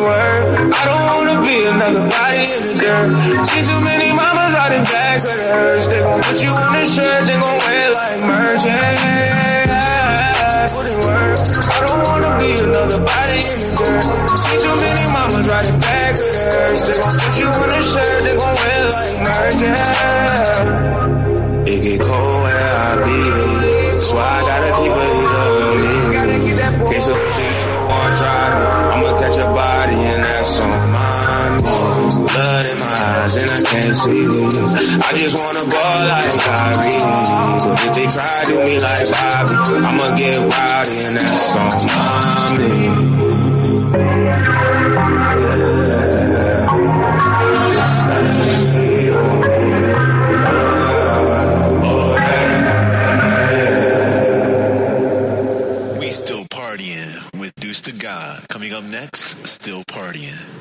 [0.03, 0.75] Work.
[0.75, 3.47] I don't wanna be another body in the dirt.
[3.47, 5.87] See too many mamas riding back with the hearse.
[5.87, 8.63] They gon' put you on a shirt, they gon' wear like merch.
[8.67, 9.63] Yeah,
[10.67, 11.39] put in work.
[11.39, 14.03] I don't wanna be another body in the dirt.
[14.43, 16.83] See too many mamas riding with the hearse.
[16.87, 19.55] They gon' put you on a shirt, they gon' wear like merch.
[19.63, 20.83] Yeah.
[21.71, 23.19] It get cold where I be.
[24.13, 25.22] Why I gotta keep a
[32.33, 34.33] blood in my eyes and I can't see you.
[34.33, 36.97] I just wanna ball like Kyrie.
[37.69, 39.55] But if they cry to me like Bobby,
[39.85, 43.13] I'ma get rowdy and that's on mommy.
[55.99, 58.47] We still partying with Deuce to God.
[58.49, 60.52] Coming up next, still partying.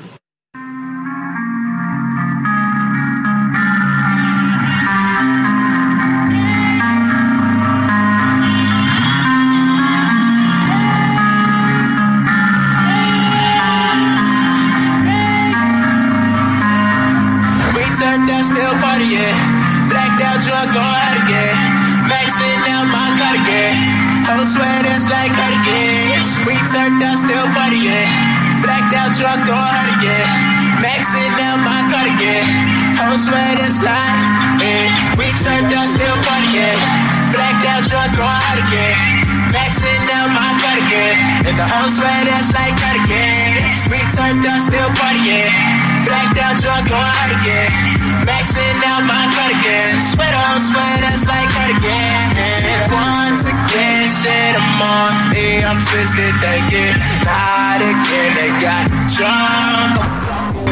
[55.93, 56.95] Yeah, twisted, thinking.
[57.21, 59.93] Not again, they got drunk.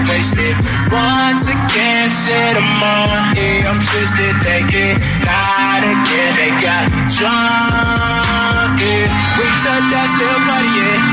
[0.10, 0.58] Wasted.
[0.90, 3.38] Once again, shit, I'm on.
[3.38, 4.98] Yeah, I'm twisted, thinking.
[5.22, 8.82] Not again, they got drunk.
[8.82, 9.06] Yeah,
[9.38, 11.04] we turned that still partying.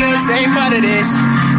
[0.00, 1.12] This ain't part of this.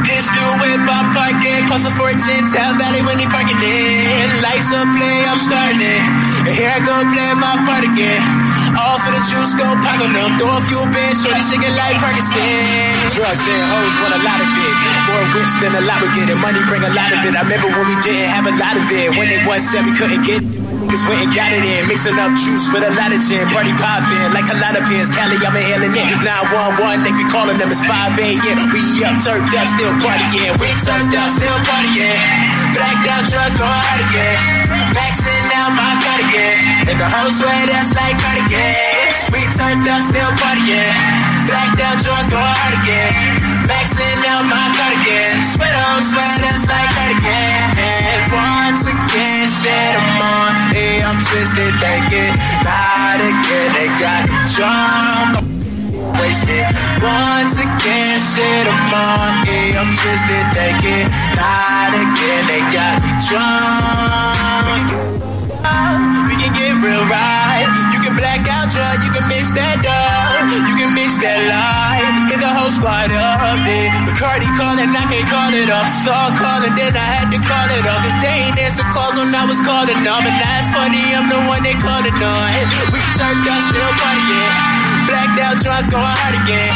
[0.10, 2.50] This new whip I'm parking cost a fortune.
[2.50, 4.30] Tell Valley when he parking it.
[4.42, 6.02] Lights up, play, I'm starting it.
[6.50, 8.53] Here I go playing my part again.
[8.74, 10.38] All for the juice, go pack on them.
[10.42, 12.42] Throw a few bins, shorty shaking like Parkinson.
[13.14, 14.76] Drugs and hoes want a lot of it.
[15.10, 16.38] More whips than a lot we get it.
[16.42, 17.34] Money bring a lot of it.
[17.38, 19.14] I remember when we didn't have a lot of it.
[19.14, 20.54] When it was said we couldn't get it.
[20.94, 23.74] Cause went and got it in, mixing up juice with a lot of gin, party
[23.82, 25.10] poppin' like a lot of pins.
[25.10, 26.06] Cali, I'm inhaling it.
[26.22, 28.58] 911, they be calling them, it's 5 a.m.
[28.70, 30.54] We up, turned up, still partying.
[30.62, 32.20] We turned up, still partying.
[32.78, 34.73] Blacked out, drunk, going hard again.
[34.94, 36.90] Maxing out my cardigan.
[36.90, 38.78] And the whole sweat, that's like cardigan.
[39.34, 40.94] We turned up, still partying.
[41.50, 43.12] Blacked out, drunk, going hard again.
[43.66, 45.34] Maxing out my cardigan.
[45.44, 47.74] Sweat on sweat, that's like cardigan.
[48.34, 50.52] Once again, shit, I'm on.
[50.74, 52.34] Yeah, I'm twisted, thinking.
[52.66, 55.53] Not again, they got drunk.
[56.24, 56.64] Wasted.
[57.04, 59.44] Once again, shit, I'm on.
[59.44, 61.04] Yeah, I'm twisted, thinking.
[61.36, 64.88] Not again, they got me drunk.
[66.32, 67.68] We can get real right.
[67.92, 70.48] You can black out drunk, you can mix that up.
[70.48, 72.32] You can mix that light.
[72.32, 73.92] Hit the whole squad up, yeah.
[74.08, 75.92] Bacardi calling, I can't call it off.
[75.92, 78.00] Saw calling, then I had to call it off.
[78.00, 80.24] Cause they ain't answer calls when I was calling them.
[80.24, 82.48] And that's funny, I'm the one they calling on.
[82.96, 84.73] We turned up, still partying.
[85.14, 86.74] Blacked out drunk, going hard again.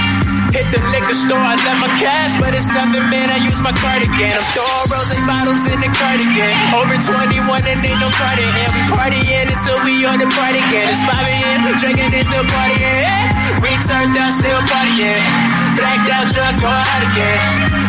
[0.53, 3.33] Hit the liquor store, I left my cash, but it's nothing, man.
[3.33, 4.29] I use my cardigan.
[4.29, 6.53] I'm throwing rose bottles in the cardigan.
[6.69, 8.69] Over 21 and ain't no cardigan.
[8.77, 10.85] We partying until we on the party again.
[10.85, 11.65] It's 5 a.m.
[11.81, 13.09] Drinking is still partying.
[13.57, 15.25] We turned up, still partying.
[15.73, 17.41] Blacked out drunk, going hard again.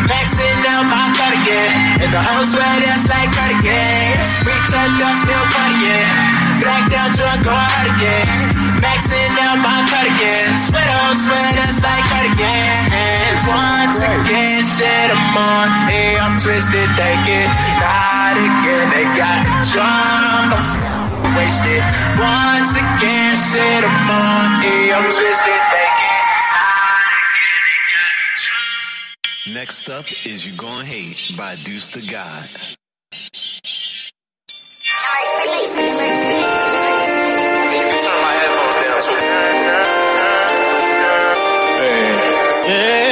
[0.08, 1.68] Maxing out my cardigan.
[2.00, 4.16] And the whole sweat, that's like cardigan.
[4.48, 6.08] We turned up, still partying.
[6.64, 8.57] Blacked out drunk, going hard again.
[8.80, 10.48] Maxing out my cardigan.
[10.56, 12.78] Sweat on sweat, that's like cardigan.
[13.48, 15.68] Once again, shit, I'm on.
[15.88, 17.48] Hey, I'm twisted, thinking.
[17.82, 19.40] Not again, they got
[19.72, 20.52] drunk.
[20.54, 20.78] I'm f-
[21.36, 21.82] wasted.
[22.20, 24.62] Once again, shit, I'm on.
[24.62, 26.18] Hey, I'm twisted, thinking.
[29.54, 32.48] Next up is You Gon' Hate by Deuce to God.
[42.66, 43.07] Yeah,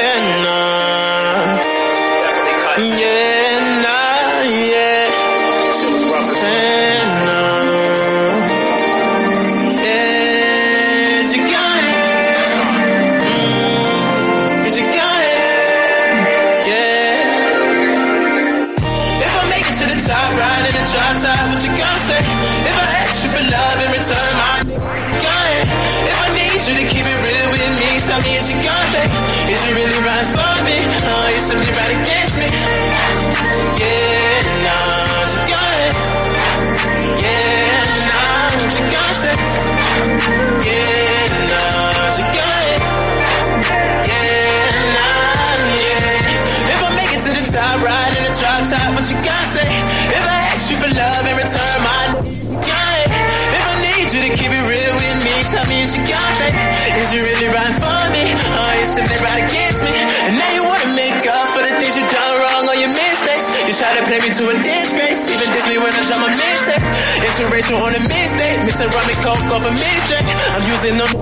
[49.06, 49.70] what you say.
[50.10, 52.26] If I ask you for love in return, my
[52.58, 53.10] got it.
[53.54, 56.34] If I need you to keep it real with me, tell me is you got
[56.42, 56.54] it.
[56.98, 58.34] Is you really riding for me?
[58.34, 59.94] Or you simply right against me?
[60.26, 63.46] And now you wanna make up for the things you done wrong or your mistakes.
[63.70, 66.32] You try to play me to a disgrace, even diss me when I drop my
[66.34, 66.82] mistake.
[67.22, 70.26] Interracial on a mistake, mixing rum and coke off a mixtape.
[70.50, 71.14] I'm using them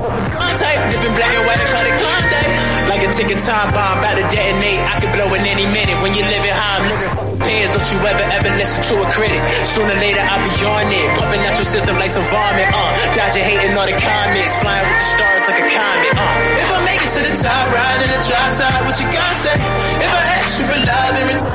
[0.57, 2.53] type, dipping black and white and call it Klondike.
[2.89, 4.81] Like a ticking time bomb, about to detonate.
[4.89, 7.34] I could blow in any minute when you're living how I'm living.
[7.45, 9.37] Don't you ever, ever listen to a critic.
[9.69, 11.09] Sooner or later, I'll be on it.
[11.21, 12.91] Pumping out your system like some vomit, uh.
[13.13, 14.57] Dodging hating all the comments.
[14.65, 16.63] Flying with the stars like a comet, uh.
[16.65, 19.61] If I make it to the top, riding the drop side, what you gonna say?
[20.01, 21.53] If I ask you for love in return,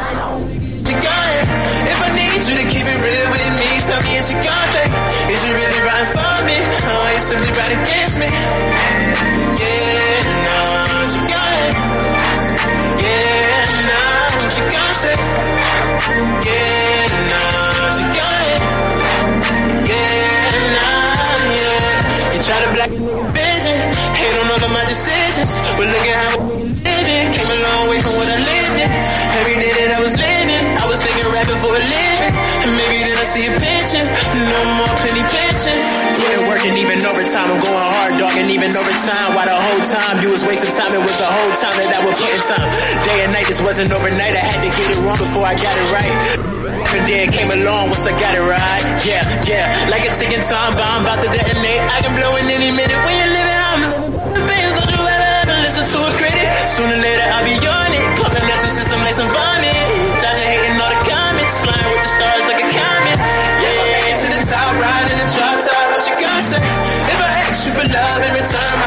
[0.85, 1.45] you got it.
[1.89, 4.69] If I need you to keep it real with me, tell me is you got
[4.77, 4.93] it?
[5.33, 6.57] Is you really riding for me?
[6.85, 8.29] Or you simply riding against me?
[9.57, 10.68] Yeah, nah,
[14.99, 15.15] say?
[16.43, 18.61] Yeah, nah, you got it.
[19.87, 22.35] Yeah, nah, yeah.
[22.35, 22.91] You try to black
[23.31, 23.79] vision,
[24.19, 27.31] hate on all of my decisions, but look at how I living.
[27.31, 28.91] Came a long way from what I lived in.
[29.39, 32.35] Every day that I was living, I was thinking rapping for a living.
[32.79, 34.07] Maybe then I see a pension,
[34.39, 35.75] no more penny pension.
[36.15, 39.35] Putting working even overtime, I'm going hard, dog, and even overtime.
[39.35, 40.95] Why the whole time you was wasting time?
[40.95, 42.67] It was the whole time that I was put in time.
[43.03, 44.31] Day and night, this wasn't overnight.
[44.31, 46.15] I had to get it wrong before I got it right.
[46.95, 48.83] And then came along once I got it right.
[49.03, 51.83] Yeah, yeah, like a ticking time bomb about to detonate.
[51.83, 53.59] I can blow in any minute when you're living.
[53.59, 53.81] I'm
[54.31, 56.47] the bands, don't you ever ever listen to a critic?
[56.79, 58.03] Sooner or later I'll be on it.
[58.23, 59.79] Pumping out your system like some vomit.
[61.49, 63.17] Comments, flying with the stars like a comet.
[63.17, 66.61] Yeah, I make it to the top, riding the drop top, what you gonna say?
[67.09, 68.77] If I ask you for love in return,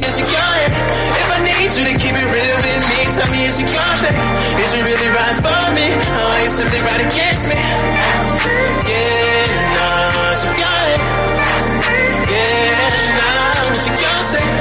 [0.00, 0.72] is you it?
[1.20, 4.16] If I need you to keep it real with me, tell me is you it?
[4.60, 5.92] Is you really riding for me?
[5.92, 7.60] Or are you simply right against me?
[8.88, 11.00] Yeah, nah, you got it.
[12.32, 14.55] Yeah, nah, what you gonna say?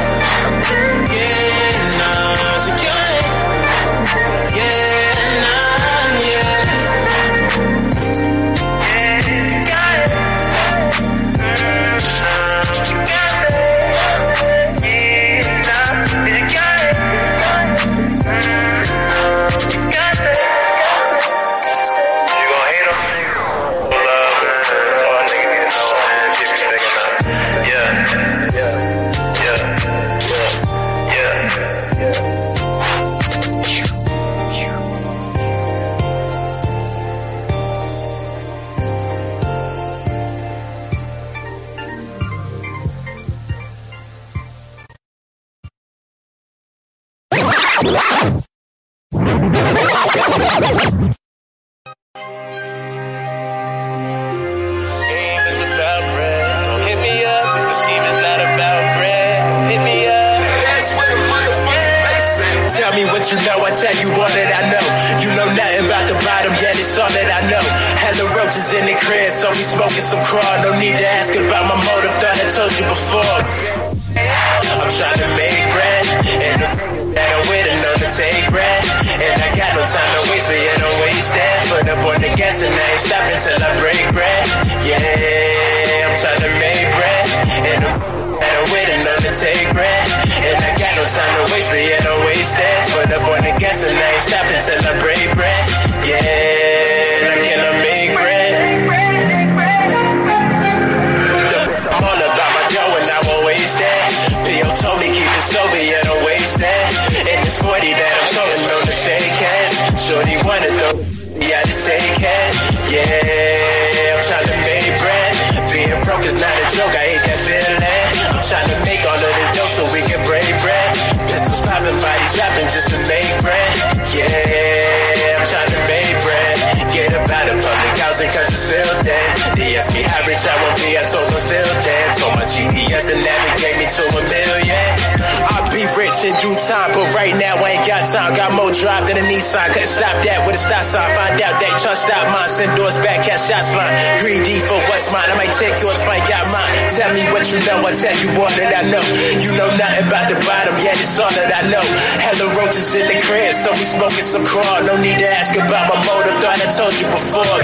[138.14, 141.10] I got more drive than a Nissan, couldn't stop that with a stop sign.
[141.18, 143.94] Find out try to stop mine, send doors back, catch shots flying.
[144.22, 146.70] Greedy for what's mine, I might take yours, find got mine.
[146.94, 149.02] Tell me what you know, I tell you all that I know.
[149.42, 151.86] You know nothing about the bottom, yeah, it's all that I know.
[152.22, 154.86] Hella roaches in the crib, so we smoking some crawl.
[154.86, 157.58] No need to ask about my motive, thought I told you before.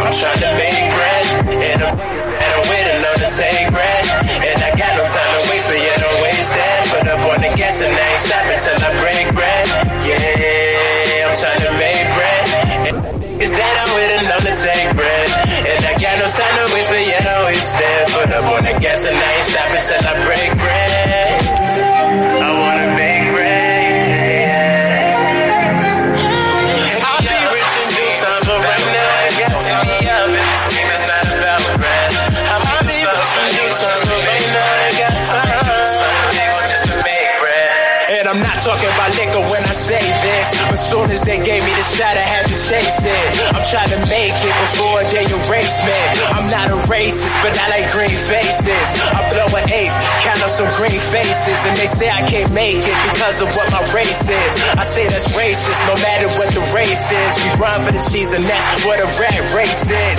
[0.00, 1.24] I'm trying to make bread,
[1.60, 2.93] and I'm, and
[3.30, 4.02] take bread.
[4.44, 6.80] And I got no time to waste, but yeah, don't waste that.
[6.92, 9.64] Put up on the gas and I ain't stopping till I break bread.
[10.04, 12.42] Yeah, I'm trying to make bread.
[13.40, 15.28] Is that I'm with another take bread.
[15.68, 18.12] And I got no time to waste, but yet I always stand.
[18.12, 21.23] Put up on the gas and I ain't stopping till I break bread.
[38.14, 40.54] And I'm not talking about liquor when I say this.
[40.70, 43.28] As soon as they gave me the shot, I had to chase it.
[43.50, 45.98] I'm trying to make it before they erase me.
[46.30, 49.02] I'm not a racist, but I like green faces.
[49.10, 51.66] I blow an eighth, count up some green faces.
[51.66, 54.52] And they say I can't make it because of what my race is.
[54.78, 57.32] I say that's racist, no matter what the race is.
[57.42, 60.18] We run for the cheese, and that's what a rat race is.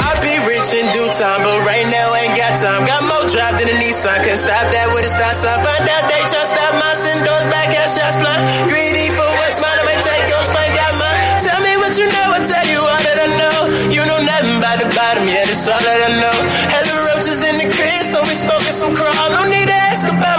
[0.00, 2.88] I'll be rich in due time, but right now ain't got time.
[2.88, 5.60] Got more drive than a Nissan, can stop that with a stop sign.
[5.60, 6.94] Find out they try stop my
[7.34, 8.44] doors back at shots flying.
[8.70, 11.18] Greedy for what's mine, I may take yours, find got mine.
[11.42, 13.58] Tell me what you know, I tell you all that I know.
[13.90, 16.36] You know nothing about the bottom, yeah, that's all that I know.
[16.70, 19.30] Hella roaches in the crib, so we smoking some crawl.
[19.34, 20.33] No need to ask about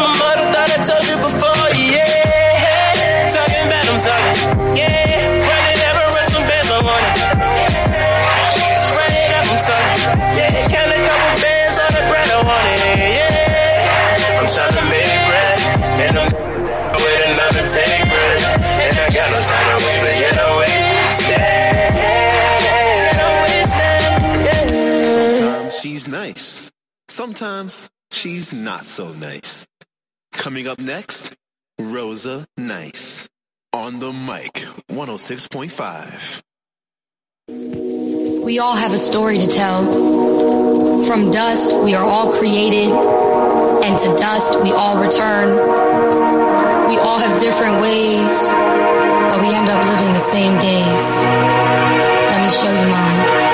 [27.15, 29.65] Sometimes she's not so nice.
[30.33, 31.33] Coming up next,
[31.79, 33.29] Rosa Nice.
[33.73, 36.43] On the mic, 106.5.
[38.43, 39.85] We all have a story to tell.
[41.05, 45.55] From dust, we are all created, and to dust, we all return.
[46.89, 51.23] We all have different ways, but we end up living the same days.
[51.23, 53.44] Let me show you mine.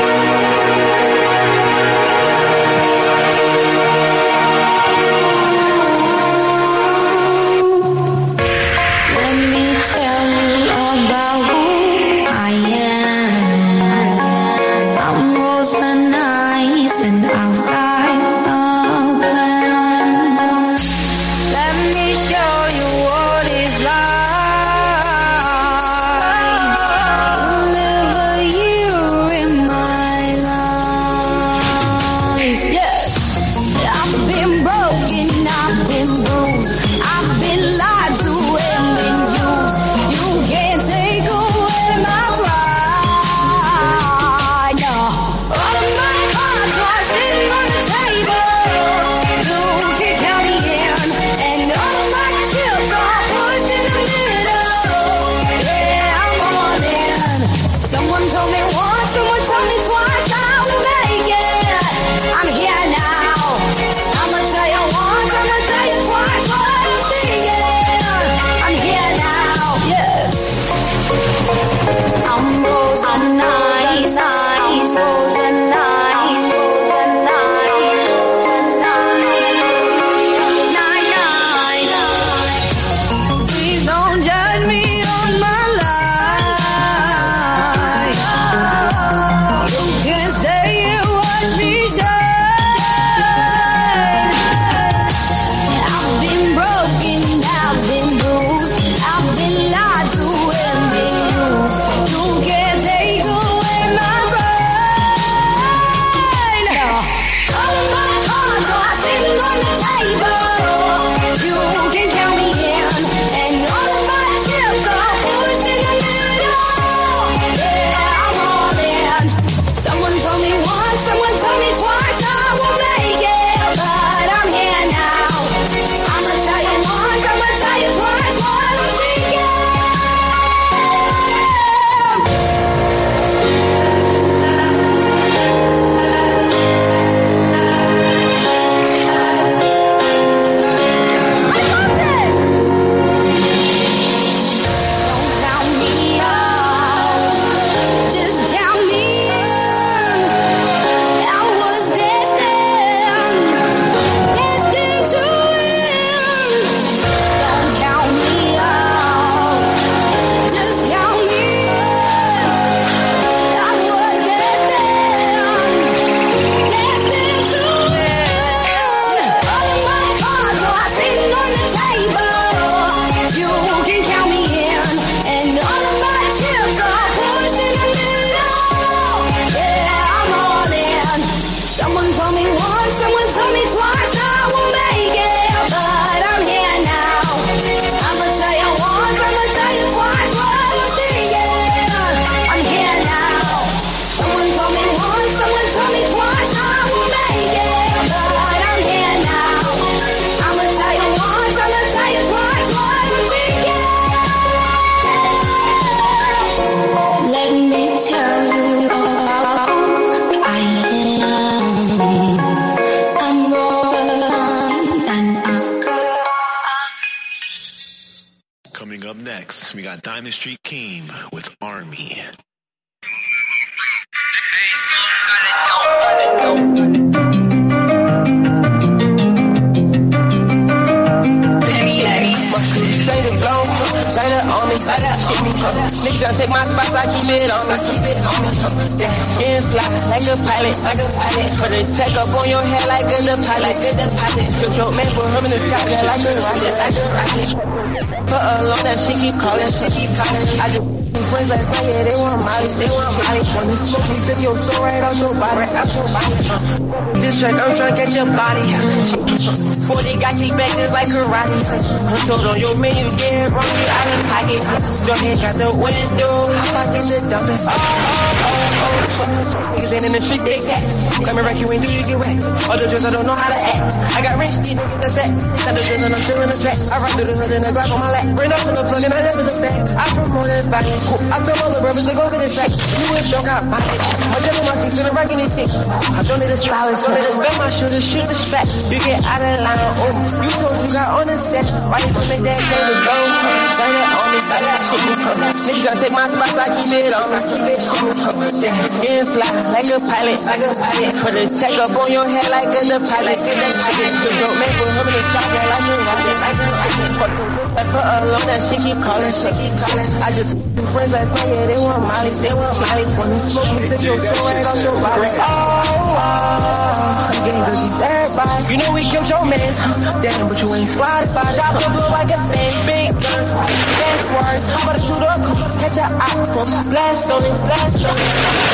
[319.71, 321.47] Damn, but you ain't spotted by.
[321.55, 324.63] Drop the blow like a snake, big guns, dance words.
[324.67, 325.63] How about a two-door coupe?
[325.79, 328.29] Catch a eye, go blast on it, blast on it.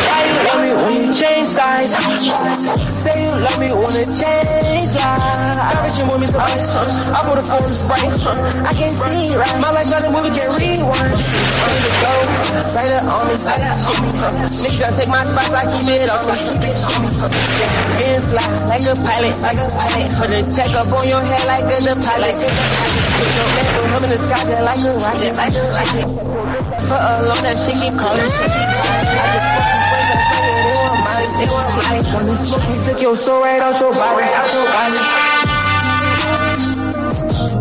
[0.10, 1.94] Why you want me when you change sides?
[2.98, 5.62] Say you love me when it change lives.
[5.62, 6.66] I reach with me so much,
[7.14, 8.10] I put a phone in spray.
[8.66, 9.58] I can't see right.
[9.62, 11.14] My life nothing movie can rewind.
[11.14, 14.10] Ready to go, up on me, up on me.
[14.66, 16.34] Niggas tryna take my spots, I keep it on me.
[16.66, 17.10] It on me.
[18.18, 20.10] Fly like a pilot, like a pilot.
[20.18, 22.36] Put a check up on your head like a pilot.
[22.38, 26.08] Put your put him in the sky just like a rocket, like a rocket.
[26.88, 29.08] For alone that she keep calling, she keep calling.
[29.08, 29.88] I just fucking
[30.48, 31.68] they want Molly, they want.
[32.14, 34.68] When you smoke, you took your soul right out your body, out your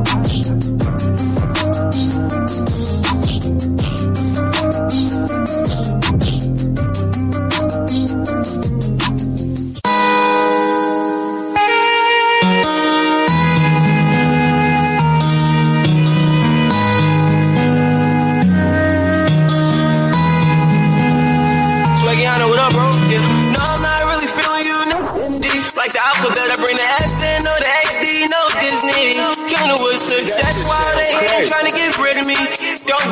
[0.06, 0.15] body.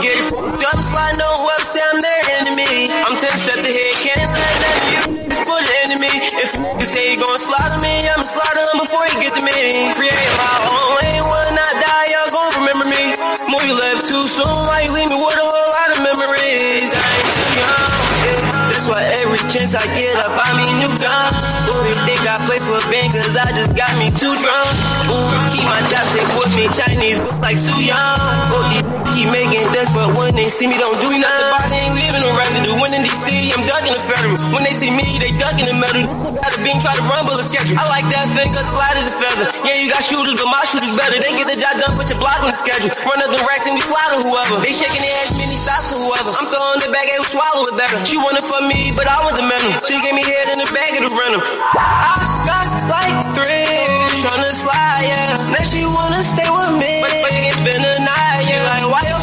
[0.05, 0.29] Get it.
[0.37, 2.93] Dumb slide, no up, say I'm their enemy.
[2.93, 5.01] I'm 10 steps ahead, can't let none of you
[5.33, 6.13] just put enemy.
[6.45, 9.57] If you say you gon' slaughter me, I'ma slaughter him before he get to me.
[9.97, 13.03] Create my own way, when I die, y'all gon' remember me.
[13.49, 14.53] Move you left too soon,
[19.35, 21.31] every chance I get up, I me new gun.
[21.67, 24.71] Ooh, they think I play for cause I just got me too drunk.
[25.11, 28.19] Ooh, keep my chopstick with me, Chinese like too young.
[28.55, 31.27] Ooh, keep making this, but when they see me, don't do nothing.
[31.27, 32.75] The body ain't leaving no residue.
[32.79, 34.39] When in DC, I'm ducking the federal.
[34.55, 36.07] When they see me, they ducking the metal.
[36.39, 37.75] Got a beam, try to rumble a schedule.
[37.75, 39.47] I like that thing cause light as a feather.
[39.67, 41.19] Yeah, you got shooters, but my shooters better.
[41.19, 42.95] They get the job done, put your block on the schedule.
[43.03, 44.63] Run up the racks and we slaughter whoever.
[44.63, 46.31] They shaking their ass, mini stops to whoever.
[46.39, 47.99] I'm throwing it back, and swallow it better.
[48.07, 49.73] She wanted for me, but I want the mental.
[49.89, 51.41] She gave me head in the bag of the rental.
[51.41, 52.13] I
[52.45, 53.73] got like three,
[54.21, 55.49] tryna slide, yeah.
[55.49, 58.61] Now she wanna stay with me, but, but you can spend the night, yeah.
[58.69, 59.14] Like, why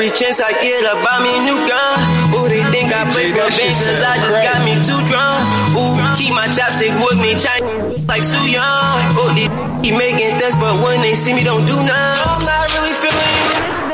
[0.00, 1.96] every chance I get, I buy me new gun.
[2.32, 5.44] Ooh, they think I play for bank, cause I just got me too drunk.
[5.76, 8.96] Ooh, keep my chopstick with me, Chinese like too young.
[9.20, 9.52] Ooh, these
[9.84, 12.32] keep making threats, but when they see me, don't do nothing.
[12.32, 13.44] I'm not really feeling.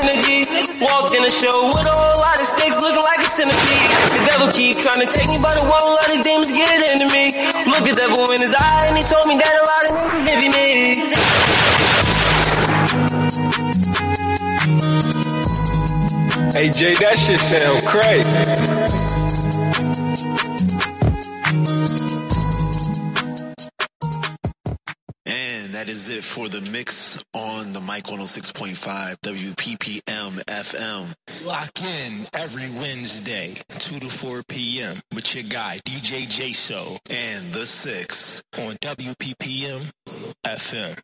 [0.07, 0.47] Energy.
[0.79, 3.91] Walked in the show with a whole lot of snakes looking like a centipede.
[4.15, 7.11] The devil keep trying to take me, but it won't let his demons get into
[7.11, 7.35] me.
[7.67, 10.55] Look at devil in his eye, and he told me that a lot of envy
[10.55, 11.83] me.
[16.57, 18.31] Hey Jay, that shit sound crazy.
[25.27, 31.15] And that is it for the mix on the Mic 106.5 WPPM FM.
[31.45, 34.99] Lock in every Wednesday, 2 to 4 p.m.
[35.15, 36.99] with your guy, DJ Jso.
[37.11, 39.91] And the 6 on WPPM
[40.43, 40.99] FM.